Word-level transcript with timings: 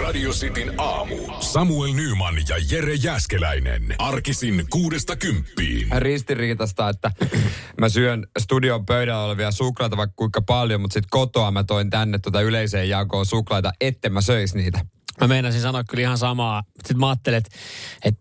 Radio 0.00 0.30
Cityn 0.30 0.74
aamu. 0.78 1.16
Samuel 1.40 1.92
Nyman 1.92 2.34
ja 2.48 2.56
Jere 2.70 2.94
Jäskeläinen. 2.94 3.94
Arkisin 3.98 4.66
kuudesta 4.70 5.16
kymppiin. 5.16 5.88
ristiriitasta, 5.96 6.88
että 6.88 7.10
mä 7.80 7.88
syön 7.88 8.26
studion 8.38 8.86
pöydällä 8.86 9.24
olevia 9.24 9.50
suklaita 9.50 9.96
vaikka 9.96 10.14
kuinka 10.16 10.42
paljon, 10.42 10.80
mutta 10.80 10.94
sitten 10.94 11.10
kotoa 11.10 11.50
mä 11.50 11.64
toin 11.64 11.90
tänne 11.90 12.18
tuota 12.18 12.40
yleiseen 12.40 12.88
jakoon 12.88 13.26
suklaita, 13.26 13.72
etten 13.80 14.12
mä 14.12 14.20
söis 14.20 14.54
niitä. 14.54 14.84
Mä 15.20 15.28
meinasin 15.28 15.60
sanoa 15.60 15.84
kyllä 15.84 16.02
ihan 16.02 16.18
samaa. 16.18 16.62
Sitten 16.76 16.98
mä 16.98 17.08
ajattelin, 17.08 17.38
että, 17.38 17.50
että 18.04 18.20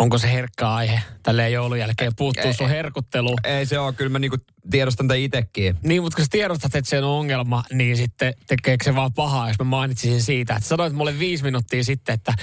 onko 0.00 0.18
se 0.18 0.32
herkkä 0.32 0.68
aihe 0.70 1.00
tälleen 1.22 1.52
joulun 1.52 1.78
jälkeen. 1.78 2.12
Puuttuu 2.16 2.52
sun 2.52 2.68
herkuttelu. 2.68 3.36
Ei 3.44 3.66
se 3.66 3.78
ole, 3.78 3.92
kyllä 3.92 4.10
mä 4.10 4.18
niinku 4.18 4.36
tiedostan 4.70 5.08
tätä 5.08 5.18
itekin. 5.18 5.76
Niin, 5.82 6.02
mutta 6.02 6.16
kun 6.16 6.24
sä 6.24 6.28
tiedostat, 6.30 6.74
että 6.74 6.88
se 6.88 6.98
on 6.98 7.04
ongelma, 7.04 7.62
niin 7.72 7.96
sitten 7.96 8.34
tekeekö 8.46 8.84
se 8.84 8.94
vaan 8.94 9.12
pahaa, 9.12 9.48
jos 9.48 9.58
mä 9.58 9.64
mainitsisin 9.64 10.22
siitä. 10.22 10.54
Että 10.56 10.68
sanoit 10.68 10.92
mulle 10.92 11.18
viisi 11.18 11.44
minuuttia 11.44 11.84
sitten, 11.84 12.14
että, 12.14 12.34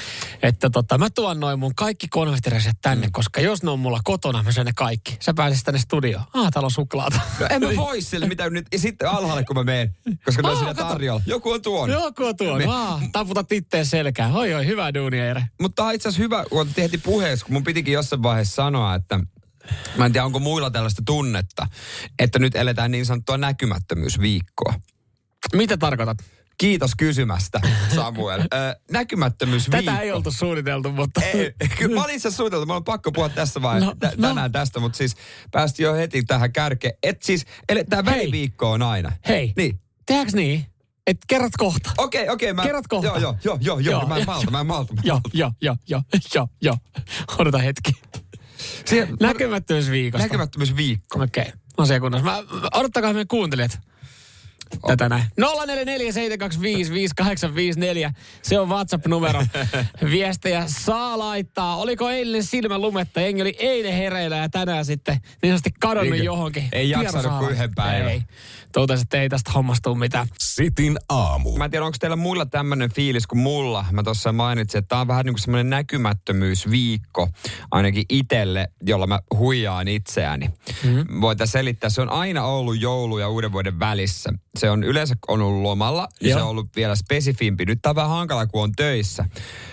että 0.43 0.69
tota, 0.69 0.97
mä 0.97 1.09
tuon 1.09 1.39
noin 1.39 1.59
mun 1.59 1.75
kaikki 1.75 2.07
konvehtiraset 2.07 2.77
tänne, 2.81 3.07
mm. 3.07 3.11
koska 3.11 3.41
jos 3.41 3.63
ne 3.63 3.71
on 3.71 3.79
mulla 3.79 3.99
kotona, 4.03 4.43
mä 4.43 4.51
syön 4.51 4.65
ne 4.65 4.71
kaikki. 4.75 5.17
Sä 5.19 5.33
pääsisit 5.33 5.65
tänne 5.65 5.79
studioon. 5.79 6.23
Ah, 6.33 6.51
täällä 6.51 6.65
on 6.65 6.71
suklaata. 6.71 7.19
No 7.39 7.47
en 7.49 7.61
mä 7.61 7.69
voi 7.75 8.01
sille 8.01 8.27
mitä 8.27 8.49
nyt, 8.49 8.67
ja 8.73 8.79
sitten 8.79 9.09
alhaalle 9.09 9.43
kun 9.43 9.55
mä 9.55 9.63
menen, 9.63 9.95
koska 10.25 10.41
ne 10.41 10.49
on 10.49 10.57
siinä 10.57 10.73
tarjolla. 10.73 11.21
Joku 11.25 11.51
on 11.51 11.61
tuonut. 11.61 11.95
Joku 12.03 12.23
on 12.23 12.37
tuon. 12.37 12.57
Me- 12.57 12.65
Ah, 12.67 13.01
taputat 13.11 13.51
itteen 13.51 13.85
selkään. 13.85 14.35
Oi, 14.35 14.53
oi, 14.53 14.65
hyvä 14.65 14.93
duunia, 14.93 15.25
Jere. 15.25 15.43
Mutta 15.61 15.91
itse 15.91 16.09
asiassa 16.09 16.23
hyvä, 16.23 16.43
kun 16.49 16.61
otettiin 16.61 16.83
heti 16.83 16.97
puheessa, 16.97 17.45
mun 17.49 17.63
pitikin 17.63 17.93
jossain 17.93 18.23
vaiheessa 18.23 18.55
sanoa, 18.55 18.95
että 18.95 19.19
mä 19.97 20.05
en 20.05 20.13
tiedä, 20.13 20.25
onko 20.25 20.39
muilla 20.39 20.71
tällaista 20.71 21.01
tunnetta, 21.05 21.67
että 22.19 22.39
nyt 22.39 22.55
eletään 22.55 22.91
niin 22.91 23.05
sanottua 23.05 23.37
näkymättömyysviikkoa. 23.37 24.73
Mitä 25.55 25.77
tarkoitat? 25.77 26.17
Kiitos 26.57 26.91
kysymästä, 26.97 27.61
Samuel. 27.95 28.41
Ö, 28.41 28.45
näkymättömyysviikko. 28.91 29.91
Tätä 29.91 30.01
ei 30.03 30.11
oltu 30.11 30.31
suunniteltu, 30.31 30.91
mutta... 30.91 31.21
Ei, 31.21 31.53
kyllä 31.77 31.95
mä 31.95 32.03
olin 32.03 32.15
itse 32.15 32.31
suunniteltu, 32.31 32.65
mä 32.65 32.75
on 32.75 32.83
pakko 32.83 33.11
puhua 33.11 33.29
tässä 33.29 33.61
vaiheessa 33.61 33.95
No, 34.01 34.09
no, 34.09 34.11
no. 34.17 34.27
tänään 34.27 34.51
tästä, 34.51 34.79
mutta 34.79 34.97
siis 34.97 35.15
päästiin 35.51 35.85
jo 35.85 35.93
heti 35.93 36.23
tähän 36.23 36.53
kärkeen. 36.53 36.93
Et 37.03 37.23
siis, 37.23 37.45
eletään 37.69 38.05
Hei. 38.05 38.15
väliviikko 38.15 38.71
on 38.71 38.81
aina. 38.81 39.11
Hei, 39.27 39.53
Niin. 39.57 39.79
tehdäänkö 40.05 40.31
niin, 40.35 40.65
että 41.07 41.25
kerrot 41.27 41.51
kohta? 41.57 41.91
Okei, 41.97 42.29
okei. 42.29 42.53
Mä, 42.53 42.63
Kerrot 42.63 42.87
kohta. 42.87 43.07
Joo, 43.07 43.17
joo, 43.17 43.35
joo, 43.43 43.57
joo, 43.61 43.79
joo. 43.79 44.07
Mä 44.07 44.17
en 44.17 44.25
malta, 44.25 44.51
mä 44.51 44.59
en 44.59 44.67
malta. 44.67 44.93
Joo, 45.03 45.21
joo, 45.33 45.51
joo, 45.61 45.75
joo, 45.89 46.01
joo, 46.35 46.47
joo. 46.61 46.77
Odota 47.37 47.57
hetki. 47.57 47.91
Siihen- 48.85 49.17
Näkymättömyysviikosta. 49.19 50.23
Näkymättömyysviikko. 50.25 51.23
Okei, 51.23 51.41
okay. 51.41 51.53
asia 51.77 51.99
kunnossa. 51.99 52.25
Mä, 52.25 52.43
odottakaa 52.73 53.13
meidän 53.13 53.27
kuuntelijat. 53.27 53.79
Tätä 54.87 55.09
näin. 55.09 55.23
0447255854. 55.23 55.27
Se 58.41 58.59
on 58.59 58.69
WhatsApp-numero. 58.69 59.43
Viestejä 60.11 60.63
saa 60.67 61.19
laittaa. 61.19 61.77
Oliko 61.77 62.09
eilen 62.09 62.43
silmä 62.43 62.77
lumetta? 62.77 63.21
Jengi 63.21 63.41
oli 63.41 63.55
eilen 63.59 63.93
hereillä 63.93 64.37
ja 64.37 64.49
tänään 64.49 64.85
sitten 64.85 65.17
niin 65.41 65.51
sanotusti 65.51 65.71
kadonnut 65.79 66.13
Eikö? 66.13 66.25
johonkin. 66.25 66.69
Ei 66.71 66.89
jaksanut 66.89 67.37
kuin 67.39 67.51
yhden 67.51 67.75
päivän. 67.75 68.11
Ei. 68.11 68.21
Totesi, 68.71 69.01
että 69.01 69.21
ei 69.21 69.29
tästä 69.29 69.51
hommasta 69.51 69.89
tule 69.89 69.97
mitään. 69.97 70.27
Sitin 70.39 70.97
aamu. 71.09 71.57
Mä 71.57 71.65
en 71.65 71.71
tiedä, 71.71 71.85
onko 71.85 71.97
teillä 71.99 72.15
muilla 72.15 72.45
tämmöinen 72.45 72.93
fiilis 72.93 73.27
kuin 73.27 73.39
mulla. 73.39 73.85
Mä 73.91 74.03
tuossa 74.03 74.31
mainitsin, 74.31 74.79
että 74.79 74.89
tää 74.89 75.01
on 75.01 75.07
vähän 75.07 75.25
niin 75.25 75.33
kuin 75.33 75.41
semmoinen 75.41 75.69
näkymättömyysviikko, 75.69 77.29
ainakin 77.71 78.05
itelle, 78.09 78.67
jolla 78.81 79.07
mä 79.07 79.19
huijaan 79.37 79.87
itseäni. 79.87 80.49
Mm-hmm. 80.83 81.21
Voitaisiin 81.21 81.51
selittää, 81.51 81.89
se 81.89 82.01
on 82.01 82.09
aina 82.09 82.43
ollut 82.43 82.81
joulu 82.81 83.19
ja 83.19 83.29
uuden 83.29 83.51
vuoden 83.51 83.79
välissä. 83.79 84.33
Se 84.59 84.69
on 84.69 84.83
yleensä 84.83 85.15
on 85.27 85.41
ollut 85.41 85.61
lomalla 85.61 86.07
ja 86.21 86.29
Joo. 86.29 86.39
se 86.39 86.43
on 86.43 86.49
ollut 86.49 86.75
vielä 86.75 86.95
spesifimpi. 86.95 87.65
Nyt 87.65 87.79
tää 87.81 87.89
on 87.89 87.95
vähän 87.95 88.11
hankala, 88.11 88.47
kun 88.47 88.63
on 88.63 88.71
töissä. 88.71 89.25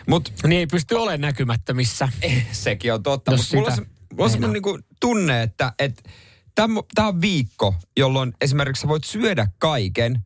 Mutta 0.09 0.31
Niin 0.49 0.59
ei 0.59 0.67
pysty 0.67 0.95
olemaan 0.95 1.21
näkymättömissä. 1.21 2.09
sekin 2.53 2.95
on 2.95 3.03
totta. 3.03 3.31
Mutta 3.31 3.57
mulla 3.57 3.69
on, 3.69 3.75
se, 3.75 3.83
mulla 4.13 4.25
on 4.25 4.31
semmoinen 4.31 4.53
niinku 4.53 4.79
tunne, 5.01 5.43
että, 5.43 5.73
että 5.79 6.03
tämä 6.55 7.09
on 7.09 7.21
viikko, 7.21 7.75
jolloin 7.97 8.33
esimerkiksi 8.41 8.81
sä 8.81 8.89
voit 8.89 9.05
syödä 9.05 9.47
kaiken 9.59 10.25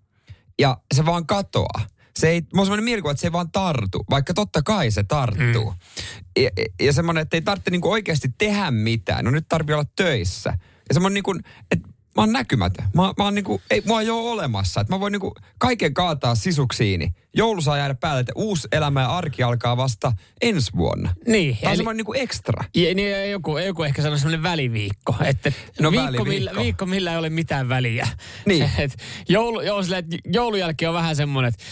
ja 0.59 0.79
se 0.95 1.07
vaan 1.07 1.27
katoaa. 1.27 1.87
Se 2.17 2.29
ei, 2.29 2.41
mulla 2.41 2.61
on 2.61 2.67
semmoinen 2.67 2.85
mielikuva, 2.85 3.11
että 3.11 3.21
se 3.21 3.27
ei 3.27 3.33
vaan 3.33 3.51
tartu, 3.51 4.05
vaikka 4.11 4.35
totta 4.35 4.63
kai 4.63 4.91
se 4.91 5.05
tarttuu. 5.05 5.71
Mm. 5.71 6.43
Ja, 6.43 6.51
ja 6.81 6.93
semmoinen, 6.93 7.23
että 7.23 7.37
ei 7.37 7.43
tarvitse 7.43 7.71
niinku 7.71 7.91
oikeasti 7.91 8.29
tehdä 8.39 8.71
mitään. 8.71 9.25
No 9.25 9.31
nyt 9.31 9.49
tarvii 9.49 9.75
olla 9.75 9.87
töissä. 9.97 10.51
Ja 10.89 10.95
semmoinen 10.95 11.15
niinku, 11.15 11.35
että 11.71 11.89
mä 12.19 12.23
oon 12.23 12.33
näkymätön. 12.33 12.85
Mä, 12.95 13.03
mä 13.03 13.25
oon 13.25 13.35
niinku, 13.35 13.61
ei, 13.71 13.83
mua 13.87 14.01
ei 14.01 14.11
ole 14.11 14.31
olemassa. 14.31 14.81
Että 14.81 14.93
mä 14.93 15.01
voin 15.01 15.13
niinku 15.13 15.35
kaiken 15.59 15.95
kaataa 15.95 16.35
sisuksiini. 16.35 17.15
Joulu 17.35 17.61
saa 17.63 17.77
jäädä 17.77 17.95
päälle, 17.95 18.21
että 18.21 18.33
uusi 18.37 18.69
elämä 18.73 19.01
ja 19.01 19.17
arki 19.17 19.43
alkaa 19.43 19.77
vasta 19.77 20.13
ensi 20.41 20.73
vuonna. 20.77 21.15
Niin, 21.27 21.57
Tämä 21.57 21.69
on 21.69 21.73
eli- 21.73 21.77
semmoinen 21.77 21.97
niinku 21.97 22.15
ekstra. 22.15 22.65
Ja, 22.75 22.95
niin 22.95 23.31
joku, 23.31 23.59
joku 23.59 23.83
ehkä 23.83 24.03
sanoi 24.03 24.19
semmoinen 24.19 24.43
väliviikko. 24.43 25.17
Että 25.25 25.53
No 25.81 25.91
viikko, 25.91 26.07
väliviikko. 26.07 26.25
Millä, 26.25 26.53
viikko, 26.57 26.87
millä 26.87 27.13
ei 27.13 27.19
ole 27.19 27.31
mitään 27.31 27.69
väliä. 27.69 28.09
Niin. 28.47 28.71
Et 28.79 28.97
joulu, 29.29 29.61
joo, 29.61 29.81
että 29.97 30.17
joulun 30.25 30.59
jälkeen 30.59 30.89
on 30.89 30.95
vähän 30.95 31.17
semmoinen, 31.17 31.49
että 31.49 31.65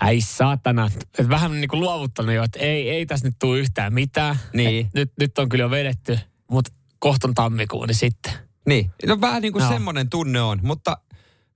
äi 0.00 0.20
saatana. 0.20 0.90
Että 1.04 1.28
vähän 1.28 1.60
niin 1.60 1.68
kuin 1.68 1.80
luovuttanut 1.80 2.34
jo, 2.34 2.42
että 2.42 2.58
ei, 2.58 2.90
ei 2.90 3.06
tässä 3.06 3.26
nyt 3.28 3.36
tule 3.38 3.58
yhtään 3.58 3.94
mitään. 3.94 4.36
Niin. 4.54 4.86
Et 4.86 4.94
nyt, 4.94 5.12
nyt 5.20 5.38
on 5.38 5.48
kyllä 5.48 5.64
jo 5.64 5.70
vedetty, 5.70 6.18
mutta 6.50 6.72
kohta 6.98 7.28
on 7.28 7.34
tammikuu, 7.34 7.86
niin 7.86 7.94
sitten. 7.94 8.49
Niin, 8.70 8.90
no 9.06 9.20
vähän 9.20 9.42
niin 9.42 9.52
kuin 9.52 9.62
Joo. 9.62 9.72
semmoinen 9.72 10.10
tunne 10.10 10.40
on, 10.40 10.58
mutta 10.62 10.98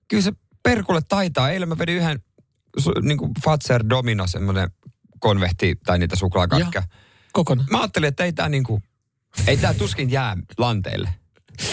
kyllä 0.07 0.23
se 0.23 0.31
perkulle 0.63 1.01
taitaa. 1.07 1.49
Eilen 1.49 1.69
mä 1.69 1.77
vedin 1.77 1.95
yhden 1.95 2.19
niin 3.01 3.17
kuin 3.17 3.31
Fatser 3.45 3.83
Domino, 3.89 4.27
semmoinen 4.27 4.69
konvehti 5.19 5.75
tai 5.85 5.99
niitä 5.99 6.15
suklaakakkeja. 6.15 6.83
Kokonaan. 7.33 7.67
Mä 7.71 7.79
ajattelin, 7.79 8.07
että 8.07 8.23
ei 8.23 8.33
tää 8.33 8.49
niinku, 8.49 8.81
ei 9.47 9.57
tää 9.57 9.73
tuskin 9.73 10.11
jää 10.11 10.37
lanteille. 10.57 11.09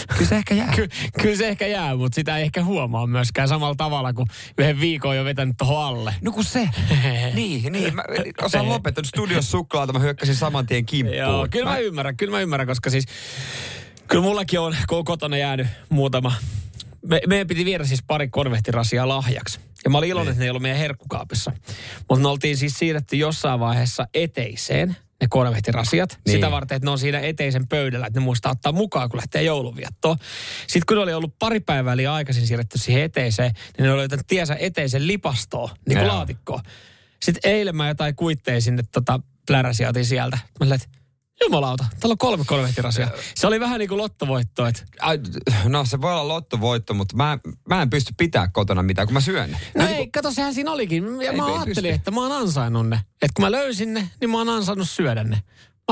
Kyllä 0.08 0.28
se 0.28 0.36
ehkä 0.36 0.54
jää. 0.54 0.72
Ky- 0.76 0.88
kyllä 1.22 1.36
se 1.36 1.48
ehkä 1.48 1.66
jää, 1.66 1.96
mutta 1.96 2.14
sitä 2.14 2.36
ei 2.36 2.42
ehkä 2.42 2.64
huomaa 2.64 3.06
myöskään 3.06 3.48
samalla 3.48 3.74
tavalla, 3.74 4.12
kuin 4.12 4.26
yhden 4.58 4.80
viikon 4.80 5.10
on 5.10 5.16
jo 5.16 5.24
vetänyt 5.24 5.56
tuohon 5.58 5.84
alle. 5.84 6.14
No 6.20 6.32
kun 6.32 6.44
se. 6.44 6.68
niin, 7.34 7.72
niin. 7.72 7.94
Mä 7.94 8.02
osaan 8.42 8.68
lopettaa 8.68 9.04
studios 9.04 9.50
suklaata, 9.50 9.92
mä 9.92 9.98
hyökkäsin 9.98 10.36
saman 10.36 10.66
tien 10.66 10.86
kimppuun. 10.86 11.18
Joo, 11.18 11.48
kyllä 11.50 11.70
mä 11.70 11.78
ymmärrän, 11.78 12.16
kyllä 12.16 12.30
mä 12.30 12.40
ymmärrän, 12.40 12.68
koska 12.68 12.90
siis 12.90 13.04
kyllä 14.08 14.24
mullakin 14.24 14.60
on 14.60 14.72
ko- 14.72 15.04
kotona 15.04 15.36
jäänyt 15.36 15.66
muutama. 15.88 16.32
Me, 17.06 17.20
meidän 17.26 17.46
piti 17.46 17.64
viedä 17.64 17.84
siis 17.84 18.02
pari 18.02 18.28
konvehtirasia 18.28 19.08
lahjaksi. 19.08 19.60
Ja 19.84 19.90
mä 19.90 19.98
olin 19.98 20.10
iloinen, 20.10 20.30
että 20.30 20.40
ne 20.40 20.44
ei 20.46 20.50
ollut 20.50 20.62
meidän 20.62 20.78
herkkukaapissa. 20.78 21.52
Mutta 22.08 22.22
ne 22.22 22.28
oltiin 22.28 22.56
siis 22.56 22.78
siirretty 22.78 23.16
jossain 23.16 23.60
vaiheessa 23.60 24.06
eteiseen, 24.14 24.96
ne 25.20 25.26
konvehtirasiat. 25.30 26.10
Niin. 26.10 26.20
Niin. 26.26 26.32
Sitä 26.36 26.50
varten, 26.50 26.76
että 26.76 26.86
ne 26.86 26.90
on 26.90 26.98
siinä 26.98 27.20
eteisen 27.20 27.68
pöydällä, 27.68 28.06
että 28.06 28.20
ne 28.20 28.24
muistaa 28.24 28.52
ottaa 28.52 28.72
mukaan, 28.72 29.08
kun 29.08 29.16
lähtee 29.16 29.42
joulunviettoon. 29.42 30.16
Sitten 30.60 30.82
kun 30.88 30.96
ne 30.96 31.02
oli 31.02 31.14
ollut 31.14 31.38
pari 31.38 31.60
päivää 31.60 31.96
liian 31.96 32.14
aikaisin 32.14 32.46
siirretty 32.46 32.78
siihen 32.78 33.02
eteiseen, 33.02 33.52
niin 33.78 33.84
ne 33.84 33.90
oli 33.90 33.98
löytänyt 33.98 34.26
tiensä 34.26 34.56
eteisen 34.60 35.06
lipastoon, 35.06 35.68
niin 35.88 35.98
kuin 35.98 36.08
laatikkoon. 36.08 36.60
Sitten 37.22 37.50
eilen 37.50 37.76
mä 37.76 37.88
jotain 37.88 38.16
kuitteja 38.16 38.60
sinne 38.60 38.82
tota, 38.92 39.20
pläräsiä 39.46 39.88
otin 39.88 40.06
sieltä. 40.06 40.38
Mä 40.60 40.66
olin, 40.66 40.72
että 40.72 40.88
jumalauta, 41.44 41.84
täällä 42.00 42.12
on 42.12 42.18
kolme 42.18 42.44
konvehtirasia. 42.46 43.08
Se 43.34 43.46
oli 43.46 43.60
vähän 43.60 43.78
niin 43.78 43.88
kuin 43.88 43.98
lottovoitto, 43.98 44.62
Ai, 45.00 45.18
No 45.64 45.84
se 45.84 46.00
voi 46.00 46.12
olla 46.12 46.28
lottovoitto, 46.28 46.94
mutta 46.94 47.16
mä, 47.16 47.38
mä 47.68 47.82
en 47.82 47.90
pysty 47.90 48.14
pitää 48.18 48.48
kotona 48.48 48.82
mitään, 48.82 49.06
kun 49.08 49.14
mä 49.14 49.20
syön. 49.20 49.50
No 49.50 49.58
Ne 49.84 49.90
ei, 49.90 49.96
niinku- 49.96 50.10
kato, 50.12 50.30
sehän 50.32 50.54
siinä 50.54 50.70
olikin. 50.72 51.04
Ja 51.22 51.30
Ei- 51.30 51.36
mä 51.36 51.46
ei 51.46 51.52
ajattelin, 51.52 51.74
pysty. 51.74 51.88
että 51.88 52.10
mä 52.10 52.20
oon 52.20 52.32
ansainnut 52.32 52.88
ne. 52.88 52.96
Että 52.96 53.32
kun 53.36 53.44
mä 53.44 53.50
löysin 53.50 53.94
ne, 53.94 54.10
niin 54.20 54.30
mä 54.30 54.38
oon 54.38 54.48
ansainnut 54.48 54.90
syödä 54.90 55.24
ne. 55.24 55.42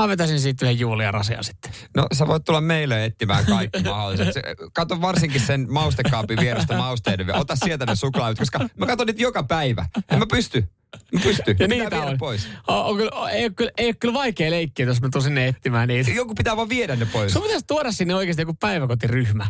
Mä 0.01 0.07
vetäisin 0.07 0.39
siitä 0.39 0.65
yhden 0.65 0.79
Julia 0.79 1.11
rasia 1.11 1.43
sitten. 1.43 1.71
No 1.95 2.07
sä 2.13 2.27
voit 2.27 2.45
tulla 2.45 2.61
meille 2.61 3.05
etsimään 3.05 3.45
kaikki 3.45 3.83
mahdolliset. 3.89 4.33
Se- 4.33 4.41
Kato 4.73 5.01
varsinkin 5.01 5.41
sen 5.41 5.65
maustekaapin 5.69 6.39
vierestä 6.39 6.77
mausteiden. 6.77 7.35
Ota 7.35 7.55
sieltä 7.55 7.85
ne 7.85 7.95
suklaat, 7.95 8.37
koska 8.39 8.59
mä 8.77 8.85
katson 8.85 9.07
niitä 9.07 9.21
joka 9.21 9.43
päivä. 9.43 9.85
En 10.11 10.19
mä 10.19 10.25
pysty. 10.31 10.69
Mä 11.13 11.19
pysty. 11.23 11.55
Ja 11.59 11.67
niitä 11.67 12.03
on. 12.03 12.17
pois. 12.17 12.47
On, 12.67 12.85
on 12.85 12.97
kyllä, 12.97 13.29
ei, 13.31 13.43
ole 13.45 13.49
kyllä, 13.55 13.71
ei 13.77 13.87
ole 13.87 13.93
kyllä 13.93 14.13
vaikea 14.13 14.51
leikkiä, 14.51 14.85
jos 14.85 15.01
mä 15.01 15.09
tuun 15.11 15.23
sinne 15.23 15.47
etsimään 15.47 15.87
niitä. 15.87 16.11
Joku 16.11 16.35
pitää 16.35 16.57
vaan 16.57 16.69
viedä 16.69 16.95
ne 16.95 17.05
pois. 17.05 17.33
Sun 17.33 17.41
pitäisi 17.41 17.65
tuoda 17.67 17.91
sinne 17.91 18.15
oikeasti 18.15 18.41
joku 18.41 18.53
päiväkotiryhmä. 18.53 19.47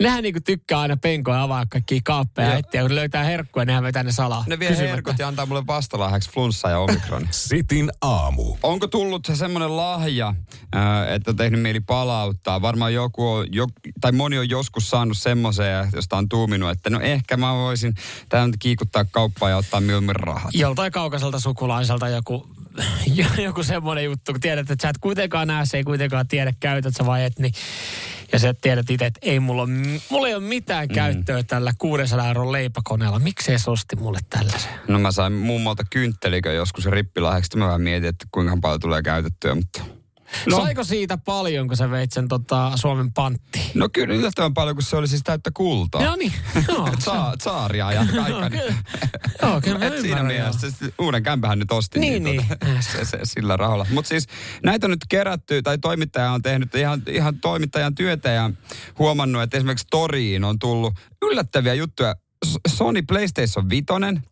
Nehän 0.00 0.22
niinku 0.22 0.40
tykkää 0.44 0.80
aina 0.80 0.96
penkoja 0.96 1.42
avaa 1.42 1.66
kaikkia 1.66 2.00
kaappeja 2.04 2.48
ja 2.48 2.56
etsiä. 2.56 2.82
Kun 2.82 2.94
löytää 2.94 3.24
herkkuja, 3.24 3.64
nehän 3.64 3.82
vetää 3.82 4.02
ne 4.02 4.12
salaa. 4.12 4.44
Ne 4.46 4.58
vie 4.58 4.68
kysymättä. 4.68 4.94
herkut 4.94 5.18
ja 5.18 5.28
antaa 5.28 5.46
mulle 5.46 5.66
vastalahjaksi 5.66 6.30
flunssa 6.30 6.70
ja 6.70 6.78
omikron. 6.78 7.28
Sitin 7.48 7.90
aamu. 8.00 8.56
Onko 8.62 8.86
tullut 8.86 9.24
se 9.24 9.36
semmoinen 9.36 9.76
lahja, 9.76 10.34
ää, 10.72 11.14
että 11.14 11.30
on 11.30 11.36
tehnyt 11.36 11.62
mieli 11.62 11.80
palauttaa? 11.80 12.62
Varmaan 12.62 12.94
joku 12.94 13.28
on, 13.28 13.46
jo, 13.52 13.66
tai 14.00 14.12
moni 14.12 14.38
on 14.38 14.48
joskus 14.48 14.90
saanut 14.90 15.18
semmoisen, 15.18 15.72
ja 15.72 15.86
josta 15.92 16.16
on 16.16 16.28
tuuminut, 16.28 16.70
että 16.70 16.90
no 16.90 17.00
ehkä 17.00 17.36
mä 17.36 17.54
voisin 17.54 17.94
tämän 18.28 18.52
kiikuttaa 18.58 19.04
kauppaan 19.04 19.50
ja 19.50 19.56
ottaa 19.56 19.80
mieluummin 19.80 20.16
rahat. 20.16 20.54
Joltain 20.54 20.92
kaukaiselta 20.92 21.40
sukulaiselta 21.40 22.08
joku, 22.08 22.48
joku 23.44 23.62
semmoinen 23.62 24.04
juttu, 24.04 24.32
kun 24.32 24.40
tiedät, 24.40 24.70
että 24.70 24.82
sä 24.82 24.88
et 24.88 24.98
kuitenkaan 24.98 25.48
näe, 25.48 25.66
se 25.66 25.76
ei 25.76 25.84
kuitenkaan 25.84 26.28
tiedä, 26.28 26.52
käytät 26.60 26.94
sä 26.96 27.06
vai 27.06 27.24
et, 27.24 27.38
niin 27.38 27.52
ja 28.34 28.38
sä 28.38 28.54
tiedät 28.54 28.90
itse, 28.90 29.06
että 29.06 29.20
ei 29.22 29.40
mulla, 29.40 29.62
ole, 29.62 29.70
mulla 30.10 30.28
ei 30.28 30.34
ole 30.34 30.42
mitään 30.42 30.88
mm. 30.88 30.94
käyttöä 30.94 31.42
tällä 31.42 31.72
600 31.78 32.28
euron 32.28 32.52
leipäkoneella. 32.52 33.18
Miksei 33.18 33.58
se 33.58 33.70
osti 33.70 33.96
mulle 33.96 34.18
tällaisen? 34.30 34.70
No 34.88 34.98
mä 34.98 35.12
sain 35.12 35.32
mummolta 35.32 35.82
kynttelikö 35.90 36.52
joskus 36.52 36.86
rippilahjaksi. 36.86 37.58
Mä 37.58 37.66
vähän 37.66 37.80
mietin, 37.80 38.08
että 38.08 38.26
kuinka 38.30 38.58
paljon 38.62 38.80
tulee 38.80 39.02
käytettyä, 39.02 39.54
mutta 39.54 39.82
No. 40.46 40.56
Saiko 40.56 40.84
siitä 40.84 41.18
paljon, 41.18 41.68
kun 41.68 41.76
sä 41.76 41.90
veit 41.90 42.12
sen 42.12 42.28
tota, 42.28 42.72
Suomen 42.74 43.12
pantti? 43.12 43.70
No 43.74 43.88
kyllä 43.88 44.14
yllättävän 44.14 44.54
paljon, 44.54 44.76
kun 44.76 44.82
se 44.82 44.96
oli 44.96 45.08
siis 45.08 45.22
täyttä 45.22 45.50
kultaa. 45.54 46.04
No 46.04 46.16
niin. 46.16 46.32
No. 46.68 46.88
Tsaaria 47.38 47.92
ja 47.92 48.06
kaikki. 48.16 48.58
Joo, 49.42 49.60
kyllä 49.60 49.78
mä 49.78 50.00
siinä 50.00 50.22
mielessä 50.22 50.66
uuden 50.98 51.22
kämpähän 51.22 51.58
nyt 51.58 51.72
ostin. 51.72 52.00
Niin, 52.00 52.24
niin. 52.24 52.46
niin. 52.64 52.82
se, 52.82 53.04
se, 53.04 53.18
sillä 53.22 53.56
rahalla. 53.56 53.86
Mutta 53.90 54.08
siis 54.08 54.26
näitä 54.62 54.86
on 54.86 54.90
nyt 54.90 55.04
kerätty, 55.08 55.62
tai 55.62 55.78
toimittaja 55.78 56.30
on 56.30 56.42
tehnyt 56.42 56.74
ihan, 56.74 57.02
ihan 57.08 57.40
toimittajan 57.40 57.94
työtä 57.94 58.30
ja 58.30 58.50
huomannut, 58.98 59.42
että 59.42 59.56
esimerkiksi 59.56 59.86
Toriin 59.90 60.44
on 60.44 60.58
tullut 60.58 60.94
yllättäviä 61.22 61.74
juttuja 61.74 62.14
Sony 62.68 63.02
PlayStation 63.02 63.70
5, 63.70 63.84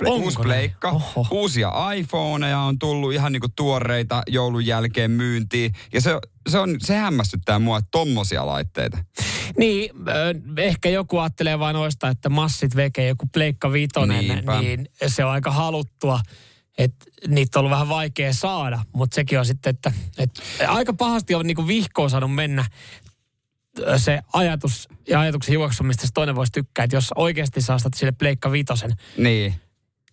uusi 0.06 0.38
pleikka, 0.42 0.90
Oho. 0.90 1.26
uusia 1.30 1.72
iPhoneja 1.96 2.58
on 2.58 2.78
tullut 2.78 3.12
ihan 3.12 3.32
niinku 3.32 3.48
tuoreita 3.56 4.22
joulun 4.26 4.66
jälkeen 4.66 5.10
myyntiin. 5.10 5.72
Ja 5.92 6.00
se, 6.00 6.20
se, 6.48 6.58
on, 6.58 6.76
se 6.78 6.96
hämmästyttää 6.96 7.58
mua, 7.58 7.78
että 7.78 7.88
tommosia 7.90 8.46
laitteita. 8.46 8.98
Niin, 9.58 9.90
ehkä 10.56 10.88
joku 10.88 11.18
ajattelee 11.18 11.58
vain 11.58 11.74
noista, 11.74 12.08
että 12.08 12.28
massit 12.28 12.76
vekee 12.76 13.08
joku 13.08 13.26
pleikka 13.32 13.72
vitonen, 13.72 14.28
Niinpä. 14.28 14.60
niin 14.60 14.88
se 15.06 15.24
on 15.24 15.30
aika 15.30 15.50
haluttua 15.50 16.20
että 16.78 17.04
niitä 17.28 17.58
on 17.58 17.60
ollut 17.60 17.70
vähän 17.70 17.88
vaikea 17.88 18.32
saada, 18.32 18.84
mutta 18.92 19.14
sekin 19.14 19.38
on 19.38 19.46
sitten, 19.46 19.70
että, 19.70 19.92
että 20.18 20.42
aika 20.68 20.92
pahasti 20.92 21.34
on 21.34 21.46
niinku 21.46 21.66
vihkoon 21.66 22.10
saanut 22.10 22.34
mennä 22.34 22.64
se 23.96 24.20
ajatus 24.32 24.88
ja 25.08 25.20
ajatuksen 25.20 25.52
juoksu, 25.52 25.84
mistä 25.84 26.06
se 26.06 26.12
toinen 26.14 26.34
voisi 26.34 26.52
tykkää, 26.52 26.84
että 26.84 26.96
jos 26.96 27.10
oikeasti 27.14 27.60
saastat 27.60 27.94
sille 27.94 28.12
pleikka 28.12 28.52
vitosen. 28.52 28.92
Niin. 29.16 29.54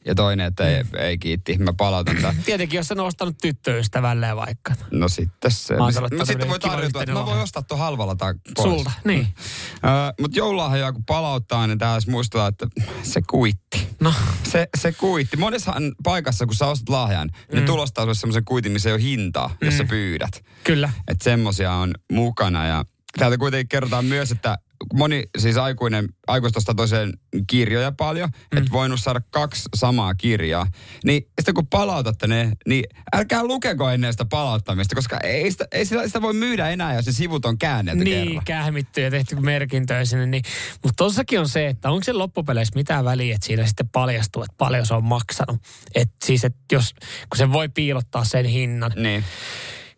Ja 0.05 0.15
toinen, 0.15 0.47
että 0.47 0.67
ei, 0.67 0.83
mm. 0.83 0.89
ei 0.97 1.17
kiitti, 1.17 1.57
mä 1.57 1.73
palautan 1.73 2.15
tämän. 2.15 2.35
Tietenkin, 2.45 2.77
jos 2.77 2.91
on 2.91 2.99
ostanut 2.99 3.37
tyttöystävälleen 3.41 4.35
vaikka. 4.35 4.73
No 4.91 5.09
sitten 5.09 5.51
se. 5.51 5.73
Mä, 5.73 6.17
mä 6.17 6.25
sitten 6.25 6.49
voi 6.49 6.59
tarjota, 6.59 7.03
että 7.03 7.13
mä 7.13 7.25
voin 7.25 7.39
ostaa 7.39 7.63
tuon 7.63 7.79
halvalla 7.79 8.15
tai 8.15 8.33
pois. 8.55 8.69
Sulta, 8.69 8.91
niin. 9.03 9.21
Uh, 9.21 10.13
Mutta 10.21 10.37
joululahjaa 10.37 10.93
kun 10.93 11.05
palauttaa, 11.05 11.67
niin 11.67 11.77
tää 11.77 11.99
muistuttaa, 12.07 12.47
että 12.47 12.67
se 13.03 13.21
kuitti. 13.29 13.87
No. 13.99 14.13
Se, 14.51 14.67
se 14.77 14.91
kuitti. 14.91 15.37
Monessahan 15.37 15.95
paikassa, 16.03 16.45
kun 16.45 16.55
sä 16.55 16.67
ostat 16.67 16.89
lahjan, 16.89 17.29
mm. 17.51 17.59
ne 17.59 17.65
tulostaa 17.65 18.03
sulle 18.03 18.15
semmoisen 18.15 18.45
kuitin, 18.45 18.71
missä 18.71 18.89
ei 18.89 18.93
ole 18.93 19.01
hintaa, 19.01 19.55
jos 19.61 19.73
mm. 19.73 19.77
sä 19.77 19.83
pyydät. 19.83 20.43
Kyllä. 20.63 20.89
Että 21.07 21.23
semmosia 21.23 21.73
on 21.73 21.93
mukana 22.11 22.67
ja 22.67 22.85
Täältä 23.17 23.37
kuitenkin 23.37 23.69
kerrotaan 23.69 24.05
myös, 24.05 24.31
että 24.31 24.57
moni 24.93 25.23
siis 25.37 25.57
aikuinen, 25.57 26.09
aikuistosta 26.27 26.73
toiseen 26.73 27.13
kirjoja 27.47 27.91
paljon, 27.91 28.29
mm. 28.51 28.57
että 28.57 28.71
voinut 28.71 28.99
saada 28.99 29.21
kaksi 29.29 29.69
samaa 29.75 30.15
kirjaa. 30.15 30.67
Niin 31.05 31.23
sitten 31.39 31.53
kun 31.53 31.67
palautatte 31.67 32.27
ne, 32.27 32.51
niin 32.67 32.83
älkää 33.13 33.43
lukeko 33.43 33.89
ennen 33.89 34.13
sitä 34.13 34.25
palauttamista, 34.25 34.95
koska 34.95 35.17
ei 35.23 35.51
sitä, 35.51 35.67
ei 35.71 35.85
sitä, 35.85 36.07
sitä 36.07 36.21
voi 36.21 36.33
myydä 36.33 36.69
enää, 36.69 36.93
jos 36.93 37.05
se 37.05 37.11
sivut 37.11 37.45
on 37.45 37.57
käännetty 37.57 38.03
Niin, 38.03 38.27
kerran. 38.27 38.45
kähmitty 38.45 39.01
ja 39.01 39.11
tehty 39.11 39.35
merkintöjä 39.35 40.05
sinne. 40.05 40.25
Niin. 40.25 40.43
Mutta 40.83 41.03
tossakin 41.03 41.39
on 41.39 41.49
se, 41.49 41.67
että 41.67 41.89
onko 41.89 42.03
se 42.03 42.13
loppupeleissä 42.13 42.75
mitään 42.75 43.05
väliä, 43.05 43.35
että 43.35 43.47
siinä 43.47 43.65
sitten 43.65 43.89
paljastuu, 43.89 44.43
että 44.43 44.55
paljon 44.57 44.85
se 44.85 44.93
on 44.93 45.03
maksanut. 45.03 45.61
Että 45.95 46.15
siis, 46.25 46.45
että 46.45 46.59
jos, 46.71 46.93
kun 47.29 47.37
se 47.37 47.51
voi 47.51 47.69
piilottaa 47.69 48.23
sen 48.23 48.45
hinnan. 48.45 48.91
Niin 48.95 49.23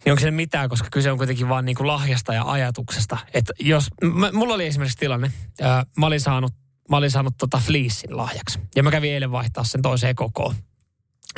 niin 0.06 0.12
onko 0.12 0.22
se 0.22 0.32
mitään, 0.32 0.70
koska 0.70 0.88
kyse 0.92 1.12
on 1.12 1.18
kuitenkin 1.18 1.50
vaan 1.50 1.66
niin 1.66 1.76
kuin 1.76 1.88
lahjasta 1.88 2.34
ja 2.34 2.44
ajatuksesta. 2.44 3.18
Että 3.34 3.54
jos, 3.60 3.88
mä, 4.04 4.32
mulla 4.32 4.54
oli 4.54 4.66
esimerkiksi 4.66 4.98
tilanne, 4.98 5.32
ää, 5.62 5.86
mä 5.98 6.06
olin 6.06 6.20
saanut, 6.22 6.54
mä 6.90 6.98
olin 6.98 7.12
saanut 7.12 7.38
tota 7.38 7.58
fleecein 7.58 8.18
lahjaksi. 8.18 8.60
Ja 8.76 8.84
mä 8.84 8.92
kävin 8.92 9.14
eilen 9.14 9.32
vaihtaa 9.32 9.64
sen 9.64 9.82
toiseen 9.82 10.16
kokoon. 10.16 10.56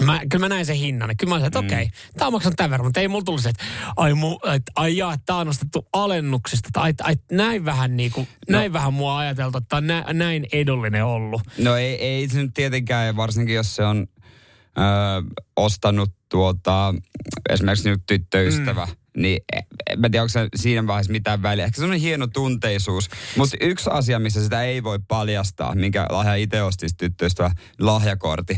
Mä, 0.02 0.22
kyllä 0.30 0.44
mä 0.46 0.50
näin 0.50 0.66
sen 0.66 0.76
hinnan. 0.76 1.18
Kyllä 1.18 1.30
mä 1.30 1.36
olin, 1.36 1.46
että 1.46 1.62
mm. 1.62 1.68
okei, 1.68 1.84
okay, 1.84 1.98
tämä 2.18 2.28
on 2.28 2.34
maksanut 2.34 2.56
tämän 2.56 2.72
verran, 2.72 2.88
mutta 2.88 3.00
ei 3.00 3.08
mulla 3.08 3.24
tullut 3.24 3.42
se, 3.42 3.50
että 3.50 3.64
ai, 3.96 4.14
mu, 4.14 4.40
et, 4.56 4.64
ai 4.76 4.98
jaa, 4.98 5.16
tämä 5.26 5.40
on 5.40 5.48
nostettu 5.48 5.88
alennuksesta. 5.94 6.70
Tai 6.74 6.94
ai, 7.02 7.16
näin 7.32 7.66
vähän 7.66 7.98
niin 7.98 8.12
kuin, 8.12 8.28
no. 8.50 8.58
näin 8.58 8.74
vähän 8.74 8.94
mua 8.94 9.18
ajateltu, 9.18 9.58
että 9.58 9.78
on 9.78 9.88
nä, 9.88 10.06
näin 10.14 10.48
edullinen 10.52 11.06
ollut. 11.06 11.42
No 11.58 11.76
ei, 11.76 11.96
ei 11.96 12.28
se 12.28 12.42
nyt 12.42 12.54
tietenkään, 12.54 13.16
varsinkin 13.16 13.56
jos 13.56 13.76
se 13.76 13.86
on 13.86 14.08
ö, 14.78 14.82
ostanut 15.56 16.12
tuota, 16.34 16.94
esimerkiksi 17.50 17.90
nyt 17.90 18.02
tyttöystävä, 18.06 18.86
mm. 18.86 19.22
niin 19.22 19.40
en 19.90 20.00
mä 20.00 20.10
tiedä, 20.10 20.24
onko 20.24 20.30
se 20.30 20.48
siinä 20.56 20.88
vaiheessa 20.88 21.12
mitään 21.12 21.42
väliä. 21.42 21.66
Ehkä 21.66 21.76
semmoinen 21.76 22.02
hieno 22.02 22.28
tunteisuus. 22.28 23.10
Mutta 23.38 23.58
yksi 23.62 23.90
asia, 23.90 24.20
missä 24.20 24.44
sitä 24.44 24.64
ei 24.64 24.84
voi 24.84 25.00
paljastaa, 25.08 25.76
minkä 25.76 26.08
lahja 26.10 26.36
itse 26.36 26.64
osti 26.64 26.88
tyttöystävä, 26.98 27.52
lahjakortti. 27.80 28.58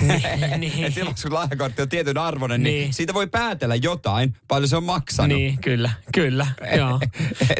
Niin, 0.00 0.60
niin. 0.60 0.92
silloin 0.92 1.16
kun 1.22 1.34
lahjakortti 1.34 1.82
on 1.82 1.88
tietyn 1.88 2.18
arvoinen, 2.18 2.62
niin. 2.62 2.80
niin 2.80 2.94
siitä 2.94 3.14
voi 3.14 3.26
päätellä 3.26 3.74
jotain, 3.74 4.36
paljon 4.48 4.68
se 4.68 4.76
on 4.76 4.84
maksanut. 4.84 5.38
Niin, 5.38 5.58
kyllä, 5.58 5.90
kyllä, 6.14 6.46
joo. 6.78 7.00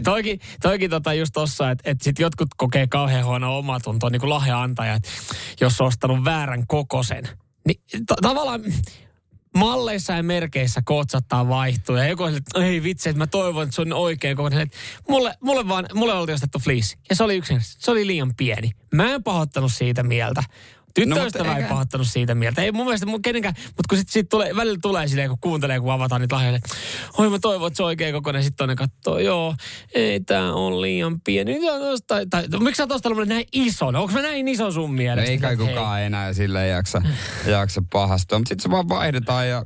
toikin, 0.05 0.40
toikin 0.62 0.90
tota 0.90 1.14
just 1.14 1.32
tossa, 1.32 1.70
että 1.70 1.90
et 1.90 2.00
sit 2.00 2.19
jotkut 2.19 2.49
kokee 2.56 2.87
kauhean 2.87 3.25
huonoa 3.25 3.56
omatuntoa, 3.56 4.10
niin 4.10 4.20
kuin 4.20 4.31
lahjaantaja, 4.31 4.94
että 4.94 5.08
jos 5.60 5.81
on 5.81 5.87
ostanut 5.87 6.25
väärän 6.25 6.67
kokosen, 6.67 7.25
niin 7.67 7.81
t- 8.06 8.20
tavallaan 8.22 8.62
malleissa 9.54 10.12
ja 10.12 10.22
merkeissä 10.22 10.82
kotsattaa 10.84 11.48
vaihtuu. 11.48 11.96
Ja 11.96 12.06
joku 12.06 12.24
että 12.24 12.64
ei 12.64 12.82
vitsi, 12.82 13.08
että 13.08 13.18
mä 13.18 13.26
toivon, 13.26 13.62
että 13.62 13.74
se 13.76 13.82
on 13.82 13.92
oikein 13.92 14.36
kokoinen. 14.36 14.70
Mulle, 15.08 15.34
mulle, 15.40 15.68
vaan, 15.68 15.86
mulle 15.94 16.14
oli 16.14 16.32
ostettu 16.32 16.58
fleece. 16.58 16.96
Ja 17.10 17.16
se 17.16 17.24
oli 17.24 17.36
yksin, 17.36 17.58
se 17.62 17.90
oli 17.90 18.06
liian 18.06 18.34
pieni. 18.36 18.70
Mä 18.94 19.14
en 19.14 19.22
pahoittanut 19.22 19.72
siitä 19.72 20.02
mieltä. 20.02 20.42
Tyttöystävä 20.94 21.44
no, 21.44 21.50
ei 21.50 21.56
eikä... 21.56 21.69
pahoittanut 21.69 22.06
siitä 22.06 22.35
mieltä. 22.35 22.62
Ei 22.62 22.73
mun 22.73 22.87
mielestä 22.87 23.06
mun 23.06 23.23
kenenkään, 23.23 23.55
mutta 23.58 23.82
kun 23.88 23.99
sit, 23.99 24.08
sit 24.08 24.29
tulee, 24.29 24.56
välillä 24.56 24.79
tulee 24.82 25.08
silleen, 25.08 25.29
kun 25.29 25.38
kuuntelee, 25.41 25.81
kun 25.81 25.93
avataan 25.93 26.20
niitä 26.20 26.35
lahjoja, 26.35 26.58
oi 27.19 27.31
mä 27.31 27.38
toivon, 27.38 27.67
että 27.67 27.76
se 27.76 27.82
on 27.82 27.87
oikein 27.87 28.14
kokoinen. 28.14 28.43
Sitten 28.43 28.56
toinen 28.56 28.76
katsoo, 28.76 29.19
joo, 29.19 29.55
ei 29.94 30.20
tää 30.20 30.52
on 30.52 30.81
liian 30.81 31.20
pieni. 31.20 31.61
Tai, 32.06 32.26
tai, 32.26 32.49
tai, 32.49 32.61
miksi 32.61 32.76
sä 32.76 32.82
oot 32.82 32.93
ostanut 32.93 33.29
näin 33.29 33.46
ison? 33.52 33.96
Onko 33.96 34.12
mä 34.12 34.23
näin 34.23 34.49
iso 34.49 34.70
sun 34.70 34.94
mielestä? 34.94 35.26
No 35.26 35.31
ei 35.31 35.38
kai 35.38 35.56
kukaan 35.56 35.96
hei. 35.96 36.06
enää 36.06 36.32
sille 36.32 36.67
jaksa, 36.67 37.02
jaksa 37.46 37.82
pahastua. 37.93 38.38
Mutta 38.38 38.49
sitten 38.49 38.62
se 38.62 38.70
vaan 38.70 38.88
vaihdetaan 38.88 39.49
ja 39.49 39.64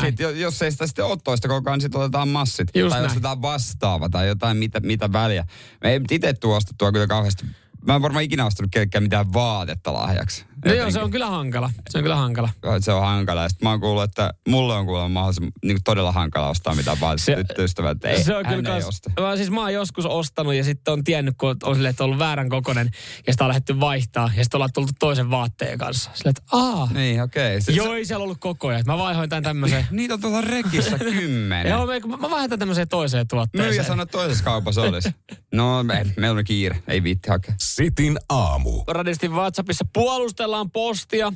sit, 0.00 0.16
jos 0.36 0.62
ei 0.62 0.72
sitä 0.72 0.86
sitten 0.86 1.04
ole 1.04 1.18
toista 1.24 1.48
koko 1.48 1.70
ajan, 1.70 1.78
niin 1.78 1.82
sitten 1.82 2.00
otetaan 2.00 2.28
massit. 2.28 2.68
Just 2.74 2.90
tai 2.90 3.00
näin. 3.00 3.12
otetaan 3.12 3.42
vastaava 3.42 4.08
tai 4.08 4.28
jotain, 4.28 4.56
mitä, 4.56 4.80
mitä 4.80 5.12
väliä. 5.12 5.44
Me 5.82 5.90
ei 5.90 6.00
itse 6.10 6.32
tuostettua 6.32 6.92
kyllä 6.92 7.06
kauheasti 7.06 7.46
Mä 7.86 7.94
en 7.94 8.02
varmaan 8.02 8.24
ikinä 8.24 8.46
ostanut 8.46 8.70
kellekään 8.70 9.04
mitään 9.04 9.32
vaatetta 9.32 9.92
lahjaksi. 9.92 10.44
No 10.64 10.72
joo, 10.72 10.90
se 10.90 11.00
on 11.00 11.10
kyllä 11.10 11.26
hankala. 11.26 11.70
Se 11.90 11.98
on 11.98 12.04
kyllä 12.04 12.16
hankala. 12.16 12.48
Se 12.80 12.92
on 12.92 13.02
hankala. 13.02 13.42
Ja 13.42 13.48
mä 13.62 13.70
oon 13.70 13.80
kuullut, 13.80 14.02
että 14.02 14.34
mulle 14.48 14.74
on 14.74 14.86
kuullut 14.86 15.12
mahdollisimman 15.12 15.52
niin 15.64 15.78
todella 15.84 16.12
hankala 16.12 16.48
ostaa 16.48 16.74
mitään 16.74 17.00
vaatetta 17.00 17.32
tyttöystävät. 17.36 18.04
Ei, 18.04 18.24
se 18.24 18.36
on 18.36 18.46
kyllä 18.46 18.62
kans, 18.62 18.84
osta. 18.84 19.10
Mä, 19.20 19.36
siis 19.36 19.50
mä 19.50 19.60
oon 19.60 19.72
joskus 19.72 20.06
ostanut 20.06 20.54
ja 20.54 20.64
sitten 20.64 20.92
on 20.92 21.04
tiennyt, 21.04 21.34
kun 21.38 21.56
on, 21.62 21.74
sille, 21.74 21.88
että 21.88 22.04
on 22.04 22.06
ollut 22.06 22.18
väärän 22.18 22.48
kokonen 22.48 22.90
ja 23.26 23.32
sitä 23.32 23.44
on 23.44 23.48
lähdetty 23.48 23.80
vaihtaa 23.80 24.30
ja 24.36 24.44
sitten 24.44 24.58
ollaan 24.58 24.72
tultu 24.74 24.92
toisen 24.98 25.30
vaatteen 25.30 25.78
kanssa. 25.78 26.10
Sille, 26.14 26.30
että 26.30 26.42
aah. 26.52 26.92
Niin, 26.92 27.22
okei. 27.22 27.58
Okay. 27.58 27.74
Joo, 27.74 27.94
ei 27.94 28.04
siellä 28.04 28.22
ollut 28.24 28.38
koko 28.40 28.68
ajan. 28.68 28.82
Mä 28.86 28.98
vaihoin 28.98 29.30
tämän 29.30 29.42
tämmöiseen. 29.42 29.86
Niitä 29.90 30.14
on 30.14 30.20
tuolla 30.20 30.40
rekissä 30.40 30.98
kymmenen. 31.18 31.70
joo, 31.70 31.86
mä, 31.86 32.16
mä 32.16 32.30
vaihdan 32.30 32.58
tämmöiseen 32.58 32.88
toiseen 32.88 33.28
tuotteeseen. 33.28 33.70
Myyjä 33.70 33.82
sanoi, 33.82 34.02
että 34.02 34.18
toisessa 34.18 34.44
kaupassa 34.44 34.82
olisi. 34.82 35.10
no, 35.54 35.82
me, 35.82 36.06
meillä 36.16 36.38
on 36.38 36.44
kiire. 36.44 36.82
Ei 36.88 37.02
viitti 37.02 37.28
hakea. 37.30 37.54
Sitin 37.58 38.18
aamu. 38.28 38.84
Radistin 38.88 39.32
WhatsAppissa 39.32 39.84
puolustellaan 40.54 40.70
postia. 40.70 41.32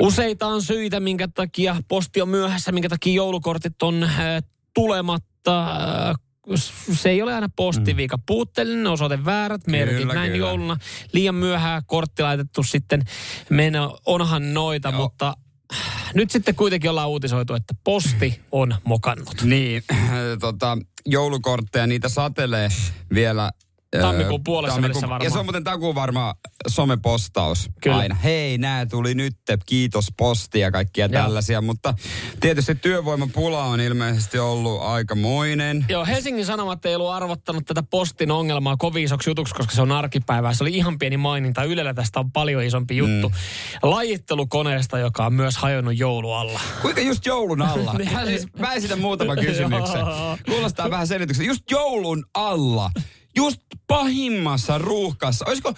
Useita 0.00 0.46
on 0.46 0.62
syitä, 0.62 1.00
minkä 1.00 1.28
takia 1.28 1.76
posti 1.88 2.22
on 2.22 2.28
myöhässä, 2.28 2.72
minkä 2.72 2.88
takia 2.88 3.14
joulukortit 3.14 3.82
on 3.82 4.02
äh, 4.02 4.42
tulematta. 4.74 5.66
Äh, 6.08 6.16
se 6.92 7.10
ei 7.10 7.22
ole 7.22 7.34
aina 7.34 7.48
postiviika. 7.56 8.16
Mm. 8.16 8.22
Puutteellinen 8.26 8.86
osoite, 8.86 9.24
väärät 9.24 9.66
merkit, 9.66 9.98
kyllä, 9.98 10.14
näin 10.14 10.32
kyllä. 10.32 10.46
jouluna. 10.46 10.76
Liian 11.12 11.34
myöhään 11.34 11.82
kortti 11.86 12.22
laitettu 12.22 12.62
sitten. 12.62 13.02
Meillä 13.50 13.90
onhan 14.06 14.54
noita, 14.54 14.88
Joo. 14.88 14.98
mutta 14.98 15.34
nyt 16.14 16.30
sitten 16.30 16.54
kuitenkin 16.54 16.90
ollaan 16.90 17.08
uutisoitu, 17.08 17.54
että 17.54 17.74
posti 17.84 18.40
on 18.52 18.74
mokannut. 18.84 19.42
Niin, 19.42 19.82
tota, 20.40 20.78
joulukortteja, 21.06 21.86
niitä 21.86 22.08
satelee 22.08 22.68
vielä 23.14 23.50
Tammikuun 24.00 24.44
puolessa 24.44 24.74
Tammikuun- 24.76 24.82
välissä 24.82 25.08
varmaan. 25.08 25.24
Ja 25.24 25.30
se 25.30 25.38
on 25.38 25.44
muuten 25.46 25.64
takuu 25.64 25.94
varmaan 25.94 26.34
somepostaus 26.68 27.70
Kyllä. 27.82 27.96
aina. 27.96 28.14
Hei, 28.14 28.58
nää 28.58 28.86
tuli 28.86 29.14
nyt, 29.14 29.36
kiitos 29.66 30.06
posti 30.16 30.60
ja 30.60 30.70
kaikkia 30.70 31.06
Joo. 31.06 31.22
tällaisia. 31.22 31.60
Mutta 31.60 31.94
tietysti 32.40 32.74
työvoimapula 32.74 33.64
on 33.64 33.80
ilmeisesti 33.80 34.38
ollut 34.38 34.82
aikamoinen. 34.82 35.84
Joo, 35.88 36.06
Helsingin 36.06 36.46
Sanomat 36.46 36.86
ei 36.86 36.94
ollut 36.94 37.10
arvottanut 37.10 37.64
tätä 37.66 37.82
postin 37.82 38.30
ongelmaa 38.30 38.76
kovin 38.76 39.04
isoksi 39.04 39.30
jutuksi, 39.30 39.54
koska 39.54 39.74
se 39.74 39.82
on 39.82 39.92
arkipäivää. 39.92 40.54
Se 40.54 40.64
oli 40.64 40.76
ihan 40.76 40.98
pieni 40.98 41.16
maininta. 41.16 41.64
Ylellä 41.64 41.94
tästä 41.94 42.20
on 42.20 42.32
paljon 42.32 42.62
isompi 42.62 42.96
juttu. 42.96 43.28
Mm. 43.28 43.34
Lajittelukoneesta, 43.82 44.98
joka 44.98 45.26
on 45.26 45.34
myös 45.34 45.56
hajonnut 45.56 45.98
joulualla. 45.98 46.60
Kuinka 46.82 47.00
just 47.00 47.26
joulun 47.26 47.62
alla? 47.62 47.94
Niin. 47.98 48.10
Siis, 48.26 48.46
mä 48.58 48.72
esitän 48.74 49.00
muutaman 49.00 49.38
kysymyksen. 49.38 50.00
Kuulostaa 50.50 50.90
vähän 50.90 51.06
selityksen. 51.06 51.46
Just 51.46 51.70
joulun 51.70 52.24
alla. 52.34 52.90
Just 53.40 53.60
pahimmassa 53.86 54.78
ruuhkassa. 54.78 55.44
Olisiko, 55.48 55.74